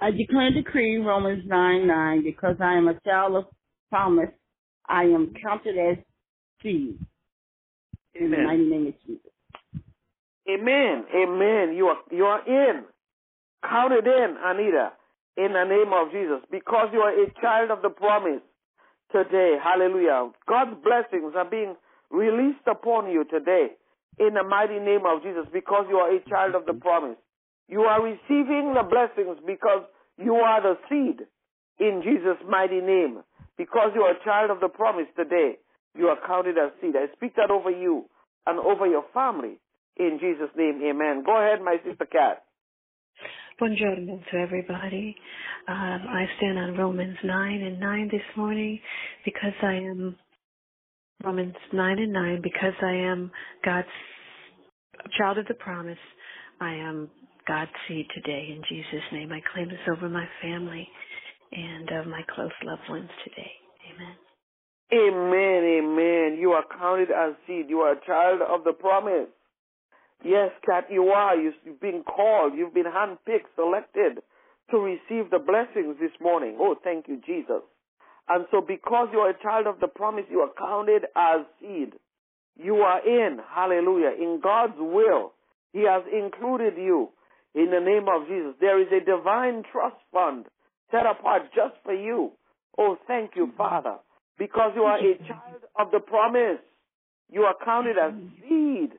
I 0.00 0.10
declare 0.10 0.48
and 0.48 0.54
decree 0.54 0.96
Romans 0.96 1.44
9 1.46 1.86
9 1.86 2.24
because 2.24 2.56
I 2.60 2.74
am 2.74 2.88
a 2.88 2.98
child 3.00 3.36
of 3.36 3.44
promise. 3.88 4.30
I 4.88 5.04
am 5.04 5.32
counted 5.42 5.76
as 5.78 5.96
seed. 6.62 6.98
In 8.14 8.30
the 8.30 8.36
Amen. 8.36 8.44
mighty 8.44 8.64
name 8.64 8.86
of 8.88 8.94
Jesus. 9.06 9.32
Amen. 10.48 11.04
Amen. 11.14 11.74
You 11.76 11.86
are 11.88 11.98
you 12.10 12.24
are 12.24 12.46
in. 12.46 12.84
Counted 13.62 14.06
in, 14.06 14.36
Anita, 14.44 14.92
in 15.36 15.52
the 15.52 15.64
name 15.64 15.92
of 15.94 16.10
Jesus. 16.12 16.42
Because 16.50 16.88
you 16.92 17.00
are 17.00 17.12
a 17.12 17.30
child 17.40 17.70
of 17.70 17.82
the 17.82 17.90
promise 17.90 18.42
today. 19.12 19.56
Hallelujah. 19.62 20.30
God's 20.48 20.76
blessings 20.82 21.34
are 21.36 21.48
being 21.48 21.76
released 22.10 22.66
upon 22.66 23.10
you 23.10 23.24
today 23.30 23.76
in 24.18 24.34
the 24.34 24.44
mighty 24.44 24.78
name 24.78 25.06
of 25.06 25.22
Jesus 25.22 25.46
because 25.52 25.86
you 25.88 25.96
are 25.96 26.14
a 26.14 26.20
child 26.28 26.54
of 26.54 26.66
the 26.66 26.74
promise. 26.74 27.16
You 27.68 27.82
are 27.82 28.02
receiving 28.02 28.74
the 28.74 28.84
blessings 28.84 29.38
because 29.46 29.84
you 30.18 30.34
are 30.36 30.60
the 30.60 30.76
seed 30.88 31.26
in 31.78 32.02
Jesus' 32.04 32.40
mighty 32.48 32.80
name. 32.80 33.22
Because 33.56 33.92
you 33.94 34.02
are 34.02 34.16
a 34.16 34.24
child 34.24 34.50
of 34.50 34.60
the 34.60 34.68
promise 34.68 35.06
today, 35.16 35.58
you 35.94 36.06
are 36.06 36.18
counted 36.26 36.56
as 36.58 36.72
seed. 36.80 36.94
I 36.96 37.12
speak 37.14 37.36
that 37.36 37.50
over 37.50 37.70
you 37.70 38.06
and 38.46 38.58
over 38.58 38.86
your 38.86 39.04
family 39.12 39.58
in 39.96 40.18
Jesus' 40.20 40.54
name. 40.56 40.80
Amen. 40.84 41.22
Go 41.24 41.36
ahead, 41.36 41.60
my 41.62 41.76
sister 41.84 42.06
Kat. 42.06 42.44
Buongiorno 43.60 44.24
to 44.30 44.36
everybody. 44.38 45.14
Um, 45.68 45.76
I 46.08 46.24
stand 46.38 46.58
on 46.58 46.76
Romans 46.76 47.16
9 47.22 47.62
and 47.62 47.78
9 47.78 48.08
this 48.10 48.36
morning 48.36 48.80
because 49.24 49.52
I 49.62 49.74
am, 49.74 50.16
Romans 51.22 51.54
9 51.72 51.98
and 51.98 52.12
9, 52.12 52.40
because 52.42 52.74
I 52.82 52.92
am 52.92 53.30
God's 53.64 53.88
child 55.18 55.38
of 55.38 55.46
the 55.46 55.54
promise. 55.54 55.98
I 56.60 56.74
am 56.74 57.10
God's 57.46 57.70
seed 57.86 58.06
today 58.14 58.48
in 58.50 58.62
Jesus' 58.68 59.04
name. 59.12 59.30
I 59.32 59.40
claim 59.52 59.68
this 59.68 59.78
over 59.90 60.08
my 60.08 60.26
family 60.40 60.88
and 61.52 61.88
uh, 61.90 62.08
my 62.08 62.22
close 62.34 62.50
loved 62.64 62.88
ones 62.88 63.10
today. 63.24 63.50
Amen. 63.94 64.16
Amen, 64.92 65.80
amen. 65.80 66.38
You 66.38 66.52
are 66.52 66.64
counted 66.78 67.08
as 67.10 67.34
seed. 67.46 67.66
You 67.68 67.78
are 67.80 67.92
a 67.92 68.06
child 68.06 68.40
of 68.42 68.64
the 68.64 68.72
promise. 68.72 69.28
Yes, 70.24 70.50
Kat, 70.64 70.86
you 70.90 71.04
are. 71.08 71.34
You've 71.34 71.80
been 71.80 72.02
called. 72.04 72.52
You've 72.54 72.74
been 72.74 72.84
handpicked, 72.84 73.48
selected 73.56 74.22
to 74.70 74.78
receive 74.78 75.30
the 75.30 75.38
blessings 75.38 75.96
this 75.98 76.12
morning. 76.20 76.56
Oh, 76.60 76.76
thank 76.84 77.08
you, 77.08 77.20
Jesus. 77.24 77.62
And 78.28 78.46
so 78.50 78.60
because 78.60 79.08
you 79.12 79.18
are 79.20 79.30
a 79.30 79.42
child 79.42 79.66
of 79.66 79.80
the 79.80 79.88
promise, 79.88 80.24
you 80.30 80.40
are 80.40 80.52
counted 80.58 81.04
as 81.16 81.46
seed. 81.60 81.94
You 82.56 82.76
are 82.76 83.00
in, 83.06 83.38
hallelujah, 83.54 84.12
in 84.18 84.40
God's 84.42 84.78
will. 84.78 85.32
He 85.72 85.80
has 85.80 86.02
included 86.12 86.74
you 86.76 87.08
in 87.54 87.70
the 87.70 87.80
name 87.80 88.06
of 88.08 88.28
Jesus. 88.28 88.54
There 88.60 88.80
is 88.80 88.88
a 88.92 89.04
divine 89.04 89.62
trust 89.72 89.96
fund 90.12 90.46
set 90.90 91.06
apart 91.06 91.42
just 91.54 91.74
for 91.82 91.94
you. 91.94 92.32
Oh, 92.78 92.96
thank 93.06 93.32
you, 93.34 93.46
mm-hmm. 93.46 93.56
Father. 93.56 93.96
Because 94.42 94.72
you 94.74 94.82
are 94.82 94.98
a 94.98 95.16
child 95.28 95.62
of 95.78 95.92
the 95.92 96.00
promise. 96.00 96.58
You 97.30 97.42
are 97.42 97.54
counted 97.64 97.94
as 97.96 98.10
seed. 98.42 98.90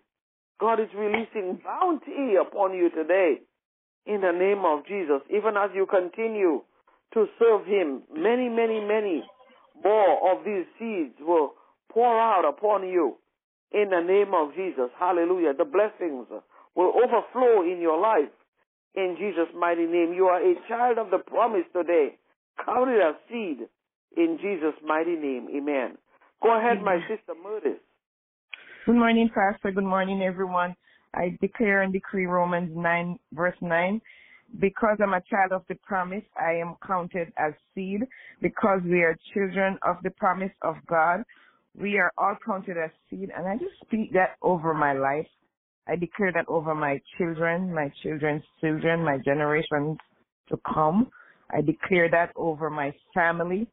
God 0.57 0.79
is 0.79 0.87
releasing 0.95 1.59
bounty 1.61 2.35
upon 2.39 2.73
you 2.73 2.89
today 2.89 3.41
in 4.05 4.21
the 4.21 4.31
name 4.31 4.63
of 4.63 4.87
Jesus. 4.87 5.19
Even 5.27 5.57
as 5.59 5.69
you 5.75 5.85
continue 5.85 6.61
to 7.13 7.25
serve 7.37 7.65
Him, 7.65 8.03
many, 8.15 8.47
many, 8.47 8.79
many 8.79 9.21
more 9.83 10.31
of 10.31 10.45
these 10.45 10.63
seeds 10.79 11.15
will 11.19 11.55
pour 11.91 12.17
out 12.17 12.47
upon 12.47 12.87
you 12.87 13.17
in 13.73 13.89
the 13.89 13.99
name 13.99 14.33
of 14.33 14.55
Jesus. 14.55 14.95
Hallelujah. 14.97 15.51
The 15.57 15.65
blessings 15.65 16.25
will 16.73 16.93
overflow 16.95 17.63
in 17.63 17.81
your 17.81 17.99
life 17.99 18.31
in 18.95 19.17
Jesus' 19.19 19.53
mighty 19.53 19.87
name. 19.87 20.13
You 20.15 20.27
are 20.27 20.39
a 20.39 20.55
child 20.69 20.99
of 20.99 21.11
the 21.11 21.17
promise 21.17 21.67
today. 21.75 22.15
Counted 22.63 23.01
as 23.01 23.15
seed 23.29 23.67
in 24.17 24.37
Jesus' 24.41 24.79
mighty 24.85 25.15
name. 25.15 25.47
Amen. 25.55 25.97
Go 26.41 26.57
ahead, 26.57 26.81
my 26.81 26.99
sister 27.07 27.33
Murdis. 27.33 27.79
Good 28.85 28.95
morning, 28.95 29.29
Pastor. 29.33 29.71
Good 29.71 29.85
morning, 29.85 30.21
everyone. 30.21 30.75
I 31.13 31.37
declare 31.39 31.83
and 31.83 31.93
decree 31.93 32.25
Romans 32.25 32.71
9, 32.75 33.17
verse 33.31 33.55
9. 33.61 34.01
Because 34.59 34.97
I'm 35.01 35.13
a 35.13 35.21
child 35.21 35.51
of 35.51 35.63
the 35.69 35.75
promise, 35.85 36.23
I 36.39 36.53
am 36.53 36.75
counted 36.85 37.31
as 37.37 37.53
seed. 37.73 38.01
Because 38.41 38.81
we 38.83 39.01
are 39.01 39.17
children 39.33 39.77
of 39.83 39.97
the 40.03 40.09
promise 40.11 40.51
of 40.61 40.75
God, 40.87 41.23
we 41.79 41.97
are 41.97 42.11
all 42.17 42.35
counted 42.45 42.77
as 42.77 42.91
seed. 43.09 43.29
And 43.35 43.47
I 43.47 43.55
just 43.55 43.79
speak 43.85 44.11
that 44.13 44.35
over 44.41 44.73
my 44.73 44.93
life. 44.93 45.27
I 45.87 45.95
declare 45.95 46.31
that 46.33 46.45
over 46.47 46.75
my 46.75 46.99
children, 47.17 47.73
my 47.73 47.91
children's 48.03 48.43
children, 48.61 49.03
my 49.03 49.17
generations 49.23 49.97
to 50.49 50.57
come. 50.73 51.09
I 51.51 51.61
declare 51.61 52.09
that 52.11 52.31
over 52.35 52.69
my 52.69 52.91
family. 53.13 53.67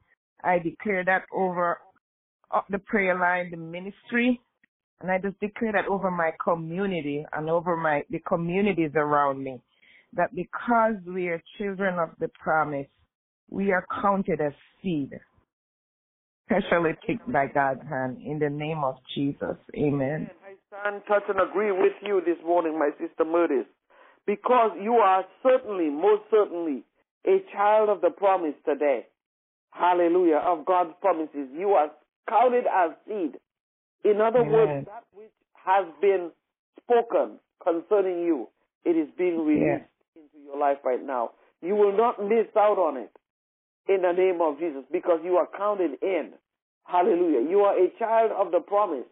I 0.45 0.59
declare 0.59 1.05
that 1.05 1.23
over 1.33 1.79
uh, 2.51 2.61
the 2.71 2.79
prayer 2.79 3.19
line, 3.19 3.51
the 3.51 3.57
ministry, 3.57 4.41
and 5.01 5.11
I 5.11 5.19
just 5.19 5.39
declare 5.41 5.73
that 5.73 5.87
over 5.89 6.11
my 6.11 6.31
community 6.43 7.25
and 7.33 7.49
over 7.49 7.77
my 7.77 8.03
the 8.11 8.19
communities 8.21 8.93
around 8.95 9.43
me. 9.43 9.61
That 10.13 10.35
because 10.35 10.97
we 11.07 11.29
are 11.29 11.43
children 11.57 11.99
of 11.99 12.11
the 12.19 12.29
promise, 12.43 12.89
we 13.49 13.73
are 13.73 13.87
counted 14.03 14.41
as 14.41 14.53
seed, 14.83 15.13
specially 16.47 16.93
picked 17.07 17.31
by 17.33 17.47
God's 17.47 17.83
hand. 17.89 18.19
In 18.25 18.39
the 18.39 18.51
name 18.51 18.83
of 18.85 18.97
Jesus, 19.15 19.57
Amen. 19.77 20.29
I 20.45 20.55
stand, 20.69 21.03
touch, 21.07 21.23
and 21.29 21.41
agree 21.41 21.73
with 21.73 21.93
you 22.03 22.21
this 22.27 22.39
morning, 22.45 22.79
my 22.79 22.91
sister 22.99 23.25
Murdis, 23.25 23.67
because 24.27 24.73
you 24.83 24.95
are 24.95 25.25
certainly, 25.43 25.89
most 25.89 26.23
certainly, 26.31 26.85
a 27.27 27.39
child 27.53 27.89
of 27.89 28.01
the 28.01 28.11
promise 28.11 28.55
today. 28.65 29.07
Hallelujah, 29.71 30.43
of 30.45 30.65
God's 30.67 30.91
promises. 31.01 31.49
You 31.53 31.71
are 31.71 31.91
counted 32.29 32.65
as 32.67 32.91
seed. 33.07 33.37
In 34.05 34.21
other 34.21 34.41
Amen. 34.41 34.53
words, 34.53 34.87
that 34.87 35.05
which 35.15 35.31
has 35.55 35.87
been 36.01 36.31
spoken 36.83 37.39
concerning 37.63 38.25
you, 38.25 38.49
it 38.85 38.97
is 38.97 39.09
being 39.17 39.45
released 39.45 39.85
into 40.17 40.45
your 40.45 40.59
life 40.59 40.79
right 40.85 41.05
now. 41.05 41.31
You 41.63 41.75
will 41.75 41.97
not 41.97 42.23
miss 42.23 42.47
out 42.57 42.79
on 42.79 42.97
it 42.97 43.13
in 43.89 44.03
the 44.03 44.13
name 44.13 44.41
of 44.41 44.59
Jesus 44.59 44.85
because 44.91 45.21
you 45.25 45.37
are 45.37 45.49
counted 45.57 45.93
in. 46.03 46.33
Hallelujah. 46.85 47.49
You 47.49 47.61
are 47.61 47.77
a 47.77 47.89
child 47.99 48.33
of 48.33 48.53
the 48.53 48.61
promise 48.61 49.07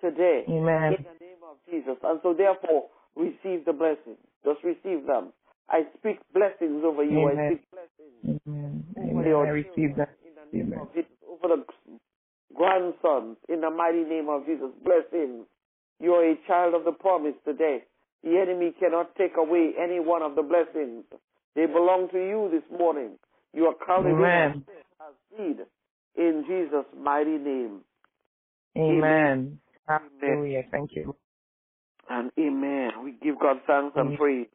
today 0.00 0.44
Amen. 0.48 0.94
in 0.98 1.04
the 1.04 1.24
name 1.24 1.42
of 1.48 1.56
Jesus. 1.70 1.96
And 2.02 2.20
so 2.22 2.34
therefore, 2.34 2.88
receive 3.14 3.64
the 3.64 3.72
blessings. 3.72 4.18
Just 4.44 4.62
receive 4.64 5.06
them. 5.06 5.32
I 5.70 5.82
speak 5.98 6.18
blessings 6.34 6.82
over 6.84 7.02
you. 7.04 7.26
I 7.28 7.48
speak 7.48 7.70
blessings 7.70 8.40
Amen. 8.46 8.75
Amen. 9.34 9.48
I 9.48 9.50
receive 9.50 9.96
that. 9.96 10.10
in 10.26 10.34
the 10.34 10.58
name 10.58 10.72
Amen. 10.72 10.80
of 10.80 10.94
Jesus, 10.94 11.10
over 11.28 11.56
the 11.56 11.64
grandsons, 12.54 13.36
in 13.48 13.60
the 13.60 13.70
mighty 13.70 14.04
name 14.04 14.28
of 14.28 14.46
Jesus. 14.46 14.70
Blessings. 14.84 15.46
You 16.00 16.12
are 16.12 16.30
a 16.30 16.36
child 16.46 16.74
of 16.74 16.84
the 16.84 16.92
promise 16.92 17.34
today. 17.44 17.84
The 18.22 18.38
enemy 18.38 18.74
cannot 18.78 19.14
take 19.16 19.36
away 19.38 19.72
any 19.78 20.00
one 20.00 20.22
of 20.22 20.34
the 20.34 20.42
blessings. 20.42 21.04
They 21.54 21.66
belong 21.66 22.08
to 22.12 22.18
you 22.18 22.50
this 22.52 22.78
morning. 22.78 23.18
You 23.54 23.64
are 23.66 23.74
counted 23.86 24.10
in 24.10 24.18
Amen. 24.18 24.64
as 25.00 25.14
seed 25.30 25.58
in 26.16 26.44
Jesus' 26.46 26.86
mighty 26.98 27.38
name. 27.38 27.80
Amen. 28.76 29.58
Hallelujah. 29.88 30.64
Thank 30.70 30.90
you. 30.94 31.16
And 32.10 32.30
amen. 32.38 32.90
We 33.04 33.12
give 33.22 33.38
God 33.40 33.58
thanks 33.66 33.96
and 33.96 34.18
praise. 34.18 34.48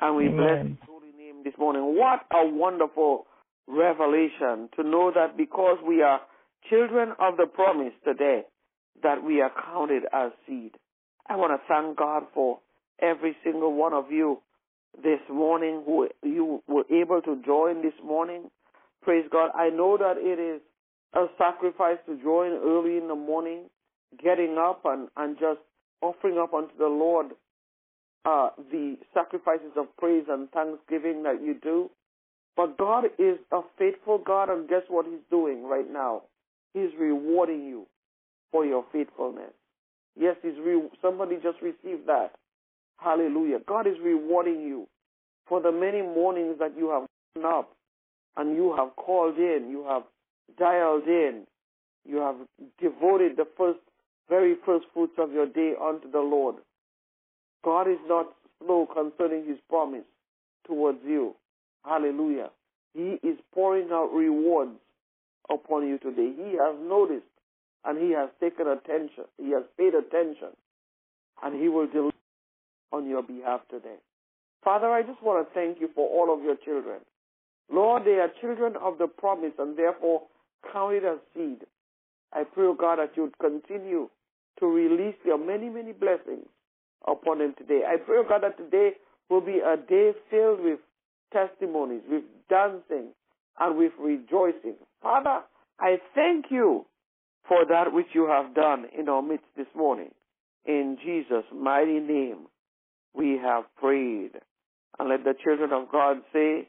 And 0.00 0.16
we 0.16 0.28
bless 0.28 0.60
Amen. 0.60 0.78
His 0.80 0.88
holy 0.88 1.12
name 1.16 1.44
this 1.44 1.54
morning. 1.58 1.96
What 1.96 2.20
a 2.32 2.46
wonderful 2.48 3.26
revelation 3.68 4.68
to 4.76 4.82
know 4.82 5.12
that 5.14 5.36
because 5.36 5.78
we 5.86 6.02
are 6.02 6.20
children 6.68 7.12
of 7.18 7.36
the 7.36 7.46
promise 7.46 7.92
today, 8.04 8.42
that 9.02 9.22
we 9.22 9.40
are 9.40 9.50
counted 9.70 10.04
as 10.12 10.32
seed. 10.46 10.72
I 11.28 11.36
want 11.36 11.52
to 11.52 11.66
thank 11.68 11.96
God 11.96 12.24
for 12.34 12.58
every 13.00 13.36
single 13.44 13.74
one 13.74 13.92
of 13.92 14.10
you 14.10 14.40
this 15.02 15.20
morning 15.30 15.82
who 15.86 16.08
you 16.22 16.62
were 16.66 16.84
able 16.90 17.22
to 17.22 17.40
join 17.44 17.82
this 17.82 17.92
morning. 18.04 18.50
Praise 19.02 19.26
God. 19.30 19.50
I 19.54 19.68
know 19.68 19.96
that 19.98 20.14
it 20.16 20.38
is 20.38 20.60
a 21.14 21.26
sacrifice 21.38 21.98
to 22.06 22.20
join 22.22 22.52
early 22.52 22.96
in 22.96 23.08
the 23.08 23.14
morning, 23.14 23.64
getting 24.22 24.56
up 24.58 24.82
and, 24.84 25.08
and 25.16 25.38
just 25.38 25.60
offering 26.00 26.38
up 26.38 26.54
unto 26.54 26.76
the 26.78 26.86
Lord 26.86 27.26
uh, 28.24 28.50
the 28.70 28.96
sacrifices 29.14 29.72
of 29.76 29.86
praise 29.96 30.24
and 30.28 30.50
thanksgiving 30.50 31.22
that 31.22 31.40
you 31.42 31.54
do. 31.62 31.90
But 32.58 32.76
God 32.76 33.04
is 33.20 33.38
a 33.52 33.60
faithful 33.78 34.18
God, 34.18 34.50
and 34.50 34.68
guess 34.68 34.82
what 34.88 35.06
He's 35.06 35.22
doing 35.30 35.62
right 35.62 35.88
now? 35.88 36.22
He's 36.74 36.90
rewarding 36.98 37.64
you 37.64 37.86
for 38.50 38.66
your 38.66 38.84
faithfulness. 38.92 39.52
Yes, 40.18 40.34
He's 40.42 40.58
re- 40.60 40.90
somebody 41.00 41.36
just 41.36 41.62
received 41.62 42.08
that. 42.08 42.32
Hallelujah. 42.96 43.58
God 43.64 43.86
is 43.86 43.94
rewarding 44.02 44.60
you 44.62 44.88
for 45.48 45.62
the 45.62 45.70
many 45.70 46.02
mornings 46.02 46.56
that 46.58 46.76
you 46.76 46.90
have 46.90 47.06
gotten 47.36 47.58
up 47.58 47.76
and 48.36 48.56
you 48.56 48.74
have 48.76 48.96
called 48.96 49.38
in, 49.38 49.68
you 49.70 49.84
have 49.88 50.02
dialed 50.58 51.06
in, 51.06 51.44
you 52.04 52.16
have 52.16 52.34
devoted 52.80 53.36
the 53.36 53.46
first, 53.56 53.78
very 54.28 54.56
first 54.66 54.86
fruits 54.92 55.14
of 55.16 55.30
your 55.30 55.46
day 55.46 55.74
unto 55.80 56.10
the 56.10 56.18
Lord. 56.18 56.56
God 57.64 57.88
is 57.88 57.98
not 58.08 58.26
slow 58.58 58.88
concerning 58.92 59.46
his 59.46 59.58
promise 59.68 60.06
towards 60.66 60.98
you. 61.06 61.36
Hallelujah. 61.84 62.50
He 62.94 63.18
is 63.22 63.38
pouring 63.54 63.88
out 63.92 64.12
rewards 64.12 64.72
upon 65.50 65.86
you 65.86 65.98
today. 65.98 66.32
He 66.36 66.56
has 66.58 66.76
noticed 66.80 67.24
and 67.84 67.98
he 67.98 68.12
has 68.12 68.28
taken 68.40 68.66
attention. 68.68 69.24
He 69.38 69.50
has 69.52 69.62
paid 69.78 69.94
attention 69.94 70.56
and 71.42 71.60
he 71.60 71.68
will 71.68 71.86
deliver 71.86 72.12
on 72.92 73.08
your 73.08 73.22
behalf 73.22 73.60
today. 73.70 73.96
Father, 74.64 74.88
I 74.88 75.02
just 75.02 75.22
want 75.22 75.46
to 75.46 75.54
thank 75.54 75.80
you 75.80 75.88
for 75.94 76.08
all 76.08 76.34
of 76.34 76.42
your 76.42 76.56
children. 76.56 77.00
Lord, 77.70 78.04
they 78.04 78.18
are 78.18 78.30
children 78.40 78.74
of 78.80 78.98
the 78.98 79.06
promise 79.06 79.52
and 79.58 79.78
therefore 79.78 80.22
counted 80.72 81.04
as 81.04 81.18
seed. 81.34 81.58
I 82.32 82.44
pray, 82.44 82.70
God, 82.78 82.98
that 82.98 83.12
you 83.16 83.24
would 83.24 83.38
continue 83.38 84.08
to 84.58 84.66
release 84.66 85.14
your 85.24 85.38
many, 85.38 85.68
many 85.68 85.92
blessings 85.92 86.46
upon 87.06 87.38
them 87.38 87.54
today. 87.56 87.82
I 87.86 87.96
pray, 87.96 88.22
God, 88.28 88.42
that 88.42 88.58
today 88.58 88.92
will 89.30 89.40
be 89.40 89.60
a 89.60 89.76
day 89.76 90.12
filled 90.30 90.60
with 90.60 90.80
testimonies, 91.32 92.02
with 92.08 92.24
dancing, 92.48 93.12
and 93.58 93.76
with 93.76 93.92
rejoicing. 94.00 94.76
Father, 95.02 95.40
I 95.80 95.96
thank 96.14 96.46
you 96.50 96.86
for 97.46 97.64
that 97.66 97.92
which 97.92 98.08
you 98.14 98.26
have 98.26 98.54
done 98.54 98.86
in 98.96 99.08
our 99.08 99.22
midst 99.22 99.46
this 99.56 99.66
morning. 99.74 100.10
In 100.66 100.98
Jesus' 101.04 101.44
mighty 101.54 101.98
name, 102.00 102.46
we 103.14 103.38
have 103.42 103.64
prayed. 103.76 104.32
And 104.98 105.08
let 105.08 105.24
the 105.24 105.34
children 105.44 105.72
of 105.72 105.90
God 105.90 106.18
say, 106.32 106.68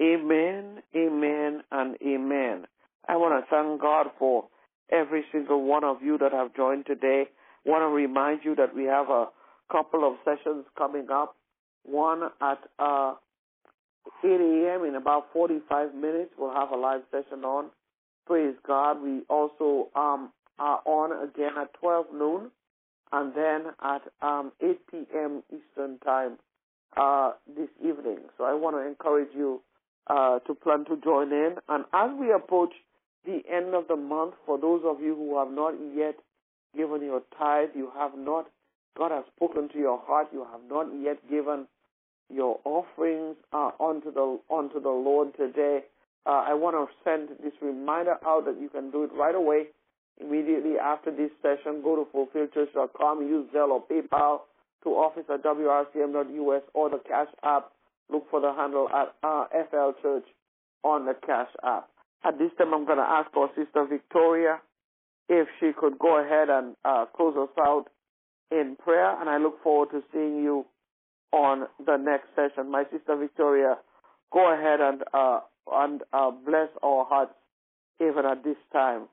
Amen, 0.00 0.82
Amen, 0.96 1.62
and 1.72 1.96
Amen. 2.06 2.66
I 3.08 3.16
want 3.16 3.44
to 3.44 3.50
thank 3.50 3.80
God 3.80 4.06
for 4.18 4.44
every 4.90 5.24
single 5.32 5.64
one 5.64 5.84
of 5.84 6.02
you 6.02 6.18
that 6.18 6.32
have 6.32 6.54
joined 6.54 6.86
today. 6.86 7.24
I 7.66 7.68
want 7.68 7.82
to 7.82 7.88
remind 7.88 8.40
you 8.44 8.54
that 8.56 8.74
we 8.74 8.84
have 8.84 9.08
a 9.10 9.26
couple 9.70 10.06
of 10.06 10.14
sessions 10.24 10.64
coming 10.76 11.08
up. 11.12 11.36
One 11.84 12.22
at 12.40 12.58
uh, 12.78 13.14
8 14.24 14.28
a.m. 14.28 14.84
in 14.84 14.94
about 14.94 15.26
45 15.32 15.94
minutes. 15.94 16.32
We'll 16.38 16.54
have 16.54 16.70
a 16.70 16.76
live 16.76 17.02
session 17.10 17.44
on. 17.44 17.66
Praise 18.26 18.54
God. 18.66 19.02
We 19.02 19.22
also 19.28 19.88
um, 19.94 20.32
are 20.58 20.80
on 20.84 21.28
again 21.28 21.52
at 21.60 21.72
12 21.74 22.06
noon 22.14 22.50
and 23.12 23.34
then 23.34 23.72
at 23.82 24.02
um, 24.20 24.52
8 24.62 24.78
p.m. 24.90 25.42
Eastern 25.50 25.98
Time 26.00 26.38
uh, 26.96 27.32
this 27.56 27.68
evening. 27.80 28.18
So 28.36 28.44
I 28.44 28.54
want 28.54 28.76
to 28.76 28.86
encourage 28.86 29.30
you 29.34 29.62
uh, 30.08 30.40
to 30.40 30.54
plan 30.54 30.84
to 30.86 30.96
join 31.02 31.32
in. 31.32 31.56
And 31.68 31.84
as 31.94 32.10
we 32.18 32.32
approach 32.32 32.72
the 33.24 33.40
end 33.50 33.74
of 33.74 33.88
the 33.88 33.96
month, 33.96 34.34
for 34.46 34.58
those 34.58 34.82
of 34.84 35.00
you 35.00 35.14
who 35.14 35.38
have 35.38 35.50
not 35.50 35.74
yet 35.94 36.16
given 36.76 37.02
your 37.02 37.22
tithe, 37.38 37.70
you 37.74 37.90
have 37.96 38.12
not, 38.16 38.48
God 38.96 39.10
has 39.10 39.24
spoken 39.36 39.68
to 39.70 39.78
your 39.78 40.00
heart, 40.06 40.28
you 40.32 40.46
have 40.50 40.60
not 40.68 40.86
yet 41.02 41.18
given 41.30 41.66
your 42.32 42.60
offerings 42.64 43.36
uh, 43.52 43.70
onto 43.78 44.12
the 44.12 44.38
onto 44.48 44.80
the 44.80 44.88
Lord 44.88 45.36
today. 45.36 45.80
Uh, 46.26 46.44
I 46.46 46.54
want 46.54 46.76
to 46.76 46.86
send 47.04 47.30
this 47.42 47.54
reminder 47.62 48.16
out 48.26 48.44
that 48.44 48.60
you 48.60 48.68
can 48.68 48.90
do 48.90 49.04
it 49.04 49.10
right 49.14 49.34
away, 49.34 49.68
immediately 50.20 50.74
after 50.82 51.10
this 51.10 51.30
session. 51.40 51.80
Go 51.82 51.96
to 51.96 52.06
fulfilledchurch.com, 52.12 53.22
use 53.22 53.48
Zelle 53.54 53.70
or 53.70 53.84
PayPal 53.86 54.40
to 54.84 54.90
office 54.90 55.24
at 55.32 55.42
wrcm.us 55.42 56.62
or 56.74 56.90
the 56.90 57.00
Cash 57.08 57.28
App. 57.42 57.72
Look 58.10 58.28
for 58.30 58.40
the 58.40 58.52
handle 58.52 58.88
at 58.90 59.14
uh, 59.22 59.44
FL 59.70 60.00
Church 60.02 60.24
on 60.84 61.06
the 61.06 61.14
Cash 61.26 61.50
App. 61.64 61.88
At 62.24 62.38
this 62.38 62.50
time, 62.58 62.74
I'm 62.74 62.84
going 62.84 62.98
to 62.98 63.04
ask 63.04 63.30
our 63.36 63.48
sister 63.56 63.86
Victoria 63.88 64.60
if 65.28 65.46
she 65.60 65.70
could 65.78 65.98
go 65.98 66.22
ahead 66.22 66.48
and 66.48 66.74
uh, 66.84 67.06
close 67.14 67.36
us 67.36 67.54
out 67.60 67.86
in 68.50 68.76
prayer, 68.82 69.20
and 69.20 69.28
I 69.28 69.38
look 69.38 69.62
forward 69.62 69.90
to 69.90 70.02
seeing 70.12 70.42
you 70.42 70.66
on 71.32 71.66
the 71.84 71.96
next 71.96 72.28
session. 72.34 72.70
My 72.70 72.84
sister 72.92 73.16
Victoria, 73.16 73.76
go 74.32 74.52
ahead 74.52 74.80
and 74.80 75.02
uh, 75.12 75.40
and 75.70 76.02
uh, 76.12 76.30
bless 76.30 76.68
our 76.82 77.04
hearts 77.04 77.34
even 78.00 78.24
at 78.24 78.42
this 78.44 78.56
time. 78.72 79.08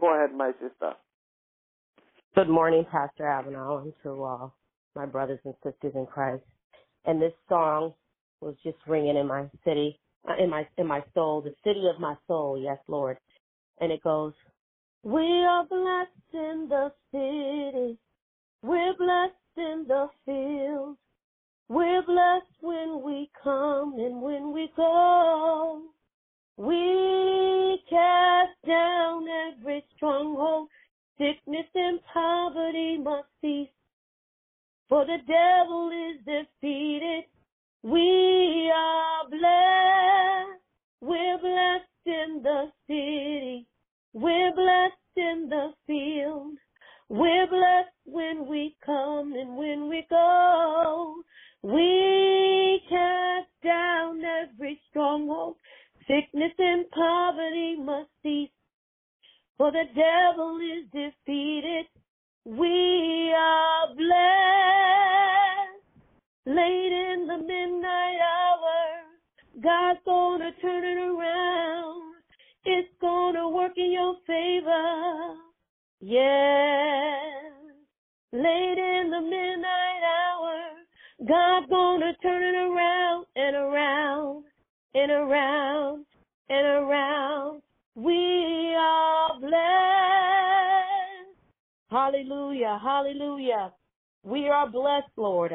Go 0.00 0.14
ahead, 0.14 0.36
my 0.36 0.52
sister. 0.52 0.92
Good 2.34 2.48
morning, 2.48 2.84
Pastor 2.90 3.24
Avenel, 3.24 3.82
and 3.82 3.92
to 4.02 4.24
uh, 4.24 4.48
my 4.94 5.06
brothers 5.06 5.40
and 5.44 5.54
sisters 5.64 5.92
in 5.94 6.06
Christ. 6.06 6.42
And 7.04 7.20
this 7.20 7.32
song 7.48 7.94
was 8.40 8.54
just 8.62 8.76
ringing 8.86 9.16
in 9.16 9.26
my 9.26 9.46
city, 9.64 9.98
uh, 10.28 10.34
in 10.42 10.50
my 10.50 10.66
in 10.76 10.86
my 10.86 11.02
soul, 11.14 11.40
the 11.40 11.54
city 11.64 11.84
of 11.92 12.00
my 12.00 12.14
soul. 12.26 12.60
Yes, 12.62 12.78
Lord. 12.88 13.16
And 13.80 13.90
it 13.90 14.02
goes, 14.02 14.32
We 15.02 15.22
are 15.22 15.64
blessed 15.66 16.34
in 16.34 16.68
the 16.68 16.92
city. 17.12 17.98
We're 18.62 18.94
blessed 18.96 19.34
in 19.56 19.86
the 19.88 20.08
field. 20.24 20.96
We're 21.68 22.02
blessed 22.02 22.56
when 22.60 23.02
we 23.02 23.28
come 23.42 23.94
and 23.98 24.22
when 24.22 24.52
we 24.52 24.70
go. 24.76 25.82
We 26.56 27.82
cast 27.90 28.52
down 28.66 29.26
every 29.48 29.84
stronghold. 29.96 30.68
Sickness 31.18 31.66
and 31.74 31.98
poverty 32.12 32.98
must 32.98 33.28
cease. 33.40 33.68
For 34.88 35.04
the 35.04 35.18
devil 35.26 35.90
is 35.90 36.24
defeated. 36.24 37.24
We 37.82 38.70
are 38.72 39.28
blessed. 39.28 40.62
We're 41.00 41.38
blessed 41.38 42.06
in 42.06 42.42
the 42.42 42.70
city. 42.86 43.66
We're 44.12 44.52
blessed 44.54 45.16
in 45.16 45.48
the 45.48 45.72
field. 45.86 46.58
We're 47.08 47.46
blessed 47.48 47.96
when 48.04 48.46
we 48.46 48.76
come 48.84 49.32
and 49.34 49.56
when 49.56 49.88
we 49.88 50.06
go. 50.08 51.16
We 51.66 52.80
cast 52.88 53.48
down 53.64 54.22
every 54.24 54.80
stronghold. 54.88 55.56
Sickness 56.06 56.52
and 56.58 56.88
poverty 56.90 57.74
must 57.76 58.08
cease. 58.22 58.50
For 59.58 59.72
the 59.72 59.82
devil 59.92 60.60
is 60.62 60.84
defeated. 60.92 61.86
We 62.44 63.34
are 63.36 63.88
blessed. 63.96 64.06
Late 66.46 66.92
in 67.12 67.26
the 67.26 67.38
midnight 67.38 68.20
hour, 68.22 69.02
God's 69.60 69.98
gonna 70.04 70.52
turn 70.62 70.84
it 70.84 70.98
around. 70.98 72.14
It's 72.64 72.94
gonna 73.00 73.48
work 73.48 73.72
in 73.76 73.90
your 73.90 74.14
favor. 74.24 75.34
Yes. 76.00 76.95
Gonna 82.26 82.38
turn 82.38 82.54
it 82.54 82.58
around 82.58 83.26
and 83.36 83.56
around 83.56 84.44
and 84.94 85.10
around 85.10 86.06
and 86.48 86.66
around. 86.66 87.62
We 87.94 88.74
are 88.78 89.40
blessed. 89.40 89.54
Hallelujah, 91.90 92.78
hallelujah. 92.82 93.72
We 94.22 94.48
are 94.48 94.68
blessed, 94.68 95.12
Lord. 95.16 95.52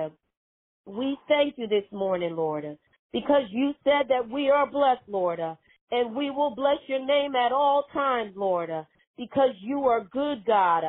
We 0.86 1.17
thank 1.28 1.55
you 1.57 1.67
this 1.67 1.84
morning, 1.91 2.36
Lord, 2.36 2.65
because 3.13 3.43
you 3.51 3.74
said 3.84 4.07
that 4.09 4.30
we 4.30 4.49
are 4.49 4.69
blessed, 4.69 5.07
Lord, 5.07 5.39
and 5.39 6.15
we 6.15 6.30
will 6.32 6.55
bless 6.55 6.78
your 6.88 7.05
name 7.05 7.36
at 7.36 7.51
all 7.51 7.84
times, 7.93 8.34
Lord, 8.36 8.69
because 9.17 9.51
you 9.61 9.84
are 9.84 10.03
good, 10.03 10.45
God. 10.45 10.84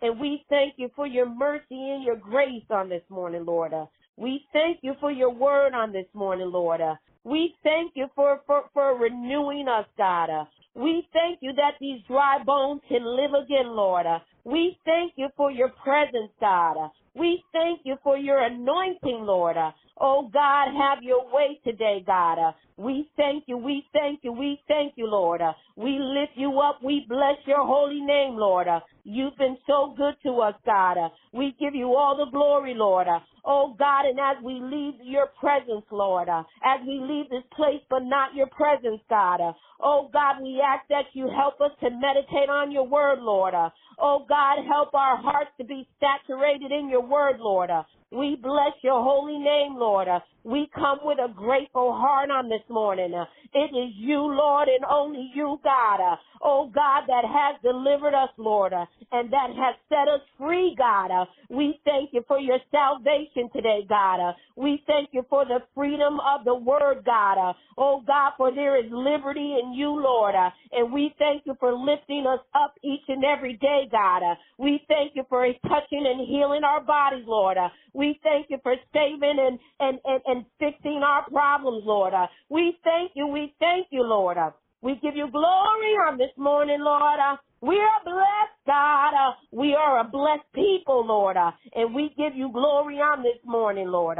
And 0.00 0.20
we 0.20 0.44
thank 0.48 0.74
you 0.76 0.90
for 0.94 1.06
your 1.06 1.28
mercy 1.28 1.64
and 1.70 2.04
your 2.04 2.16
grace 2.16 2.64
on 2.70 2.88
this 2.88 3.02
morning, 3.08 3.44
Lord. 3.44 3.72
We 4.18 4.44
thank 4.52 4.80
you 4.82 4.94
for 5.00 5.12
your 5.12 5.30
word 5.30 5.74
on 5.74 5.92
this 5.92 6.06
morning, 6.12 6.50
Lord. 6.50 6.80
Uh, 6.80 6.96
we 7.24 7.54
thank 7.62 7.92
you 7.94 8.08
for, 8.16 8.40
for, 8.46 8.64
for 8.74 8.98
renewing 8.98 9.68
us, 9.68 9.86
God. 9.96 10.28
Uh, 10.28 10.44
we 10.74 11.06
thank 11.12 11.38
you 11.40 11.52
that 11.54 11.74
these 11.80 12.00
dry 12.08 12.38
bones 12.44 12.80
can 12.88 13.04
live 13.04 13.32
again, 13.34 13.76
Lord. 13.76 14.06
Uh, 14.06 14.18
we 14.44 14.76
thank 14.84 15.12
you 15.16 15.28
for 15.36 15.52
your 15.52 15.68
presence, 15.70 16.32
God. 16.40 16.90
We 17.14 17.44
thank 17.52 17.80
you 17.84 17.96
for 18.02 18.18
your 18.18 18.42
anointing, 18.42 19.20
Lord. 19.24 19.56
Oh 20.00 20.30
God, 20.32 20.68
have 20.76 21.02
your 21.02 21.24
way 21.32 21.60
today, 21.64 22.02
God. 22.06 22.38
Uh, 22.38 22.52
we 22.76 23.10
thank 23.16 23.44
you, 23.46 23.56
we 23.56 23.84
thank 23.92 24.20
you, 24.22 24.32
we 24.32 24.60
thank 24.68 24.94
you, 24.96 25.06
Lord. 25.06 25.42
Uh, 25.42 25.52
we 25.76 25.98
lift 25.98 26.32
you 26.36 26.60
up, 26.60 26.78
we 26.82 27.04
bless 27.08 27.36
your 27.46 27.66
holy 27.66 28.00
name, 28.00 28.36
Lord. 28.36 28.68
Uh, 28.68 28.80
you've 29.04 29.36
been 29.36 29.56
so 29.66 29.94
good 29.96 30.14
to 30.24 30.40
us, 30.40 30.54
God. 30.64 30.96
We 31.32 31.54
give 31.58 31.74
you 31.74 31.94
all 31.94 32.16
the 32.16 32.30
glory, 32.30 32.74
Lord. 32.74 33.08
Oh 33.44 33.74
God, 33.78 34.06
and 34.06 34.18
as 34.20 34.42
we 34.42 34.60
leave 34.60 34.94
your 35.02 35.28
presence, 35.40 35.84
Lord, 35.90 36.28
as 36.28 36.80
we 36.86 37.00
leave 37.00 37.30
this 37.30 37.44
place 37.56 37.80
but 37.90 38.00
not 38.00 38.34
your 38.34 38.48
presence, 38.48 39.00
God. 39.08 39.40
Oh 39.80 40.10
God, 40.12 40.42
we 40.42 40.62
ask 40.64 40.86
that 40.88 41.06
you 41.14 41.28
help 41.28 41.60
us 41.60 41.72
to 41.80 41.90
meditate 41.90 42.50
on 42.50 42.70
your 42.72 42.86
word, 42.86 43.20
Lord. 43.20 43.54
Oh 43.98 44.26
God, 44.28 44.58
help 44.66 44.94
our 44.94 45.16
hearts 45.16 45.50
to 45.58 45.64
be 45.64 45.88
saturated 46.00 46.72
in 46.72 46.88
your 46.88 47.06
word, 47.06 47.40
Lord. 47.40 47.70
We 48.10 48.36
bless 48.40 48.72
your 48.82 49.02
holy 49.02 49.38
name, 49.38 49.76
Lord. 49.76 50.08
Uh, 50.08 50.20
we 50.44 50.70
come 50.74 51.00
with 51.02 51.18
a 51.18 51.30
grateful 51.30 51.92
heart 51.92 52.30
on 52.30 52.48
this 52.48 52.62
morning. 52.70 53.12
Uh, 53.12 53.24
it 53.52 53.76
is 53.76 53.92
you, 53.96 54.20
Lord, 54.20 54.68
and 54.68 54.84
only 54.88 55.30
you, 55.34 55.60
God. 55.62 56.00
Uh, 56.00 56.16
oh, 56.42 56.70
God, 56.74 57.02
that 57.06 57.24
has 57.26 57.60
delivered 57.62 58.14
us, 58.14 58.30
Lord, 58.38 58.72
and 58.72 59.30
that 59.32 59.50
has 59.50 59.74
set 59.90 60.08
us 60.08 60.20
free, 60.38 60.74
God. 60.78 61.10
We 61.50 61.80
thank 61.84 62.10
you 62.14 62.24
for 62.26 62.38
your 62.38 62.58
salvation 62.70 63.50
today, 63.54 63.80
God. 63.88 64.34
We 64.56 64.82
thank 64.86 65.10
you 65.12 65.24
for 65.28 65.44
the 65.44 65.60
freedom 65.74 66.18
of 66.20 66.44
the 66.46 66.54
word, 66.54 67.04
God. 67.04 67.54
Oh, 67.76 68.02
God, 68.06 68.32
for 68.38 68.54
there 68.54 68.78
is 68.82 68.90
liberty 68.90 69.58
in 69.62 69.74
you, 69.74 69.90
Lord. 69.90 70.34
And 70.72 70.92
we 70.92 71.14
thank 71.18 71.42
you 71.44 71.56
for 71.60 71.74
lifting 71.74 72.26
us 72.26 72.40
up 72.54 72.74
each 72.82 73.04
and 73.08 73.24
every 73.24 73.54
day, 73.58 73.88
God. 73.92 74.22
We 74.58 74.80
thank 74.88 75.12
you 75.14 75.24
for 75.28 75.46
touching 75.68 76.06
and 76.06 76.26
healing 76.26 76.64
our 76.64 76.82
bodies, 76.82 77.24
Lord. 77.26 77.58
We 77.98 78.20
thank 78.22 78.46
you 78.48 78.58
for 78.62 78.76
saving 78.94 79.38
and, 79.40 79.58
and, 79.80 79.98
and, 80.04 80.22
and 80.26 80.46
fixing 80.60 81.02
our 81.04 81.28
problems, 81.28 81.82
Lord. 81.84 82.14
Uh, 82.14 82.28
we 82.48 82.78
thank 82.84 83.12
you. 83.16 83.26
We 83.26 83.54
thank 83.58 83.88
you, 83.90 84.04
Lord. 84.04 84.38
Uh, 84.38 84.52
we 84.82 84.94
give 85.02 85.16
you 85.16 85.28
glory 85.32 85.98
on 86.06 86.16
this 86.16 86.30
morning, 86.38 86.78
Lord. 86.80 87.18
Uh, 87.18 87.36
we 87.60 87.76
are 87.76 88.04
blessed, 88.04 88.58
God. 88.66 89.14
We 89.50 89.74
are 89.74 90.00
a 90.00 90.04
blessed 90.04 90.46
people, 90.54 91.04
Lord. 91.04 91.36
And 91.74 91.94
we 91.94 92.14
give 92.16 92.36
you 92.36 92.50
glory 92.52 92.98
on 92.98 93.24
this 93.24 93.42
morning, 93.44 93.88
Lord. 93.88 94.18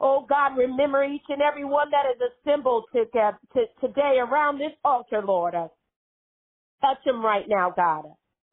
Oh 0.00 0.26
God, 0.28 0.56
remember 0.56 1.04
each 1.04 1.22
and 1.28 1.42
every 1.42 1.64
one 1.64 1.88
that 1.92 2.06
is 2.10 2.20
assembled 2.32 2.86
to, 2.94 3.04
to, 3.06 3.60
today 3.80 4.18
around 4.18 4.58
this 4.58 4.72
altar, 4.84 5.22
Lord. 5.24 5.54
Touch 5.54 6.98
them 7.06 7.24
right 7.24 7.44
now, 7.48 7.72
God. 7.76 8.06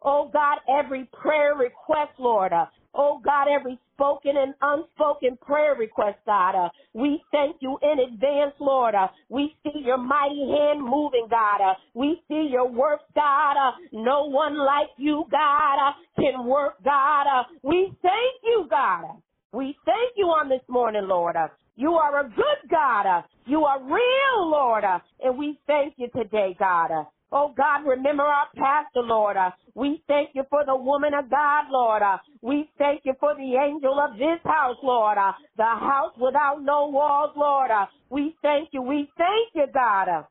Oh 0.03 0.29
God, 0.31 0.59
every 0.69 1.09
prayer 1.19 1.55
request, 1.55 2.11
Lord. 2.19 2.51
Oh 2.93 3.19
God, 3.25 3.47
every 3.49 3.79
spoken 3.97 4.37
and 4.37 4.53
unspoken 4.61 5.37
prayer 5.41 5.75
request, 5.75 6.19
God. 6.25 6.55
Uh, 6.55 6.69
we 6.93 7.21
thank 7.31 7.57
you 7.59 7.77
in 7.81 7.99
advance, 7.99 8.53
Lord. 8.59 8.93
Uh, 8.93 9.07
we 9.29 9.55
see 9.63 9.81
your 9.83 9.97
mighty 9.97 10.47
hand 10.47 10.83
moving, 10.83 11.27
God. 11.29 11.61
Uh, 11.61 11.73
we 11.95 12.21
see 12.27 12.47
your 12.51 12.69
work, 12.69 13.01
God. 13.15 13.57
Uh, 13.57 13.71
no 13.91 14.25
one 14.29 14.55
like 14.57 14.89
you, 14.97 15.25
God, 15.31 15.89
uh, 15.89 15.91
can 16.21 16.45
work, 16.45 16.75
God. 16.83 17.25
Uh, 17.27 17.43
we 17.63 17.91
thank 18.03 18.35
you, 18.43 18.67
God. 18.69 19.17
We 19.51 19.75
thank 19.85 20.13
you 20.15 20.25
on 20.25 20.49
this 20.49 20.61
morning, 20.67 21.07
Lord. 21.07 21.35
You 21.75 21.93
are 21.93 22.25
a 22.25 22.29
good 22.29 22.69
God. 22.69 23.23
You 23.45 23.65
are 23.65 23.81
real, 23.81 24.49
Lord. 24.49 24.83
And 25.23 25.37
we 25.37 25.59
thank 25.67 25.95
you 25.97 26.07
today, 26.15 26.55
God. 26.59 27.07
Oh 27.31 27.53
God, 27.57 27.85
remember 27.85 28.23
our 28.23 28.47
pastor, 28.55 29.01
Lord. 29.01 29.37
Uh, 29.37 29.51
we 29.75 30.03
thank 30.07 30.29
you 30.33 30.43
for 30.49 30.65
the 30.65 30.75
woman 30.75 31.13
of 31.13 31.29
God, 31.29 31.65
Lord. 31.71 32.01
Uh, 32.01 32.17
we 32.41 32.69
thank 32.77 33.01
you 33.03 33.13
for 33.19 33.35
the 33.35 33.55
angel 33.57 33.99
of 33.99 34.17
this 34.17 34.39
house, 34.45 34.77
Lord. 34.83 35.17
Uh, 35.17 35.33
the 35.57 35.63
house 35.63 36.13
without 36.19 36.61
no 36.61 36.87
walls, 36.87 37.31
Lord. 37.35 37.71
We 38.09 38.35
thank 38.41 38.69
you. 38.71 38.81
We 38.81 39.09
thank 39.17 39.49
you, 39.55 39.65
God. 39.73 40.25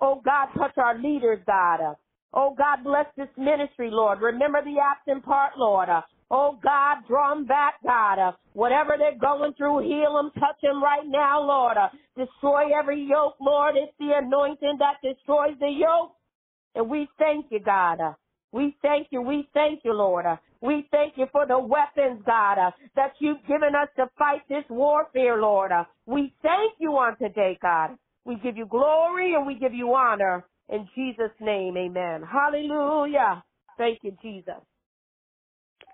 Oh 0.00 0.20
God, 0.24 0.48
touch 0.58 0.76
our 0.78 0.98
leaders, 0.98 1.38
God. 1.46 1.96
Oh 2.32 2.54
God, 2.56 2.84
bless 2.84 3.06
this 3.16 3.28
ministry, 3.36 3.90
Lord. 3.92 4.20
Remember 4.20 4.62
the 4.64 4.76
absent 4.80 5.24
part, 5.24 5.52
Lord. 5.56 5.88
Oh 6.30 6.58
God, 6.62 6.98
draw 7.08 7.34
them 7.34 7.46
back, 7.46 7.74
God. 7.84 8.34
Whatever 8.54 8.96
they're 8.98 9.18
going 9.18 9.52
through, 9.54 9.80
heal 9.80 10.14
them, 10.14 10.30
touch 10.34 10.60
them 10.62 10.82
right 10.82 11.06
now, 11.06 11.40
Lord. 11.42 11.76
Destroy 12.16 12.76
every 12.76 13.02
yoke, 13.08 13.34
Lord. 13.40 13.74
It's 13.76 13.92
the 13.98 14.12
anointing 14.16 14.78
that 14.78 14.96
destroys 15.02 15.58
the 15.60 15.70
yoke. 15.70 16.12
And 16.74 16.88
we 16.88 17.08
thank 17.18 17.46
you, 17.50 17.60
God. 17.60 17.98
We 18.52 18.76
thank 18.82 19.08
you. 19.10 19.22
We 19.22 19.48
thank 19.54 19.80
you, 19.84 19.92
Lord. 19.92 20.26
We 20.60 20.88
thank 20.90 21.14
you 21.16 21.26
for 21.32 21.46
the 21.46 21.58
weapons, 21.58 22.22
God, 22.26 22.58
that 22.96 23.12
you've 23.18 23.44
given 23.46 23.74
us 23.74 23.88
to 23.96 24.10
fight 24.18 24.42
this 24.48 24.64
warfare, 24.68 25.40
Lord. 25.40 25.72
We 26.06 26.34
thank 26.42 26.74
you 26.78 26.92
on 26.92 27.16
today, 27.18 27.58
God. 27.62 27.96
We 28.24 28.36
give 28.36 28.56
you 28.56 28.66
glory 28.66 29.34
and 29.34 29.46
we 29.46 29.54
give 29.54 29.72
you 29.72 29.94
honor. 29.94 30.44
In 30.68 30.88
Jesus' 30.94 31.34
name, 31.40 31.76
amen. 31.76 32.22
Hallelujah. 32.30 33.42
Thank 33.78 34.00
you, 34.02 34.16
Jesus. 34.22 34.60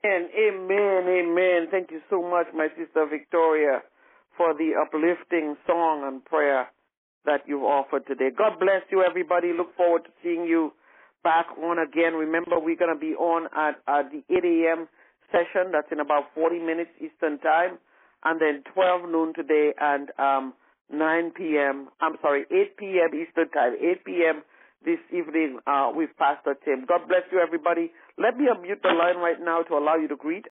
And 0.03 0.29
amen, 0.31 1.09
amen. 1.09 1.68
Thank 1.70 1.91
you 1.91 2.01
so 2.11 2.22
much, 2.22 2.47
my 2.55 2.68
sister 2.77 3.07
Victoria, 3.11 3.81
for 4.37 4.55
the 4.55 4.72
uplifting 4.81 5.57
song 5.66 6.05
and 6.07 6.24
prayer 6.24 6.68
that 7.27 7.43
you've 7.47 7.62
offered 7.64 8.07
today. 8.07 8.31
God 8.37 8.59
bless 8.59 8.83
you, 8.91 9.03
everybody. 9.03 9.53
Look 9.57 9.77
forward 9.77 10.05
to 10.05 10.11
seeing 10.22 10.45
you 10.45 10.72
back 11.22 11.47
on 11.62 11.79
again. 11.79 12.14
Remember, 12.14 12.59
we're 12.59 12.77
going 12.77 12.95
to 12.95 13.01
be 13.01 13.14
on 13.14 13.47
at, 13.55 13.77
at 13.89 14.11
the 14.11 14.22
8 14.31 14.45
a.m. 14.45 14.89
session. 15.31 15.72
That's 15.72 15.91
in 15.93 16.01
about 16.01 16.31
40 16.35 16.61
minutes 16.61 16.91
Eastern 16.99 17.39
Time. 17.39 17.79
And 18.24 18.41
then 18.41 18.62
12 18.74 19.11
noon 19.11 19.35
today 19.35 19.72
and 19.81 20.11
um, 20.18 20.55
9 20.93 21.33
p.m. 21.37 21.89
I'm 22.01 22.16
sorry, 22.22 22.45
8 22.51 22.77
p.m. 22.77 23.11
Eastern 23.14 23.51
Time, 23.51 23.74
8 23.81 24.05
p.m. 24.05 24.43
this 24.85 24.99
evening 25.11 25.59
uh, 25.66 25.91
with 25.95 26.11
Pastor 26.18 26.55
Tim. 26.64 26.85
God 26.87 27.09
bless 27.09 27.22
you, 27.33 27.39
everybody. 27.41 27.93
Let 28.18 28.37
me 28.37 28.47
unmute 28.47 28.83
the 28.83 28.95
line 28.95 29.16
right 29.18 29.41
now 29.41 29.62
to 29.62 29.74
allow 29.74 29.97
you 29.97 30.09
to 30.09 30.16
greet 30.16 30.45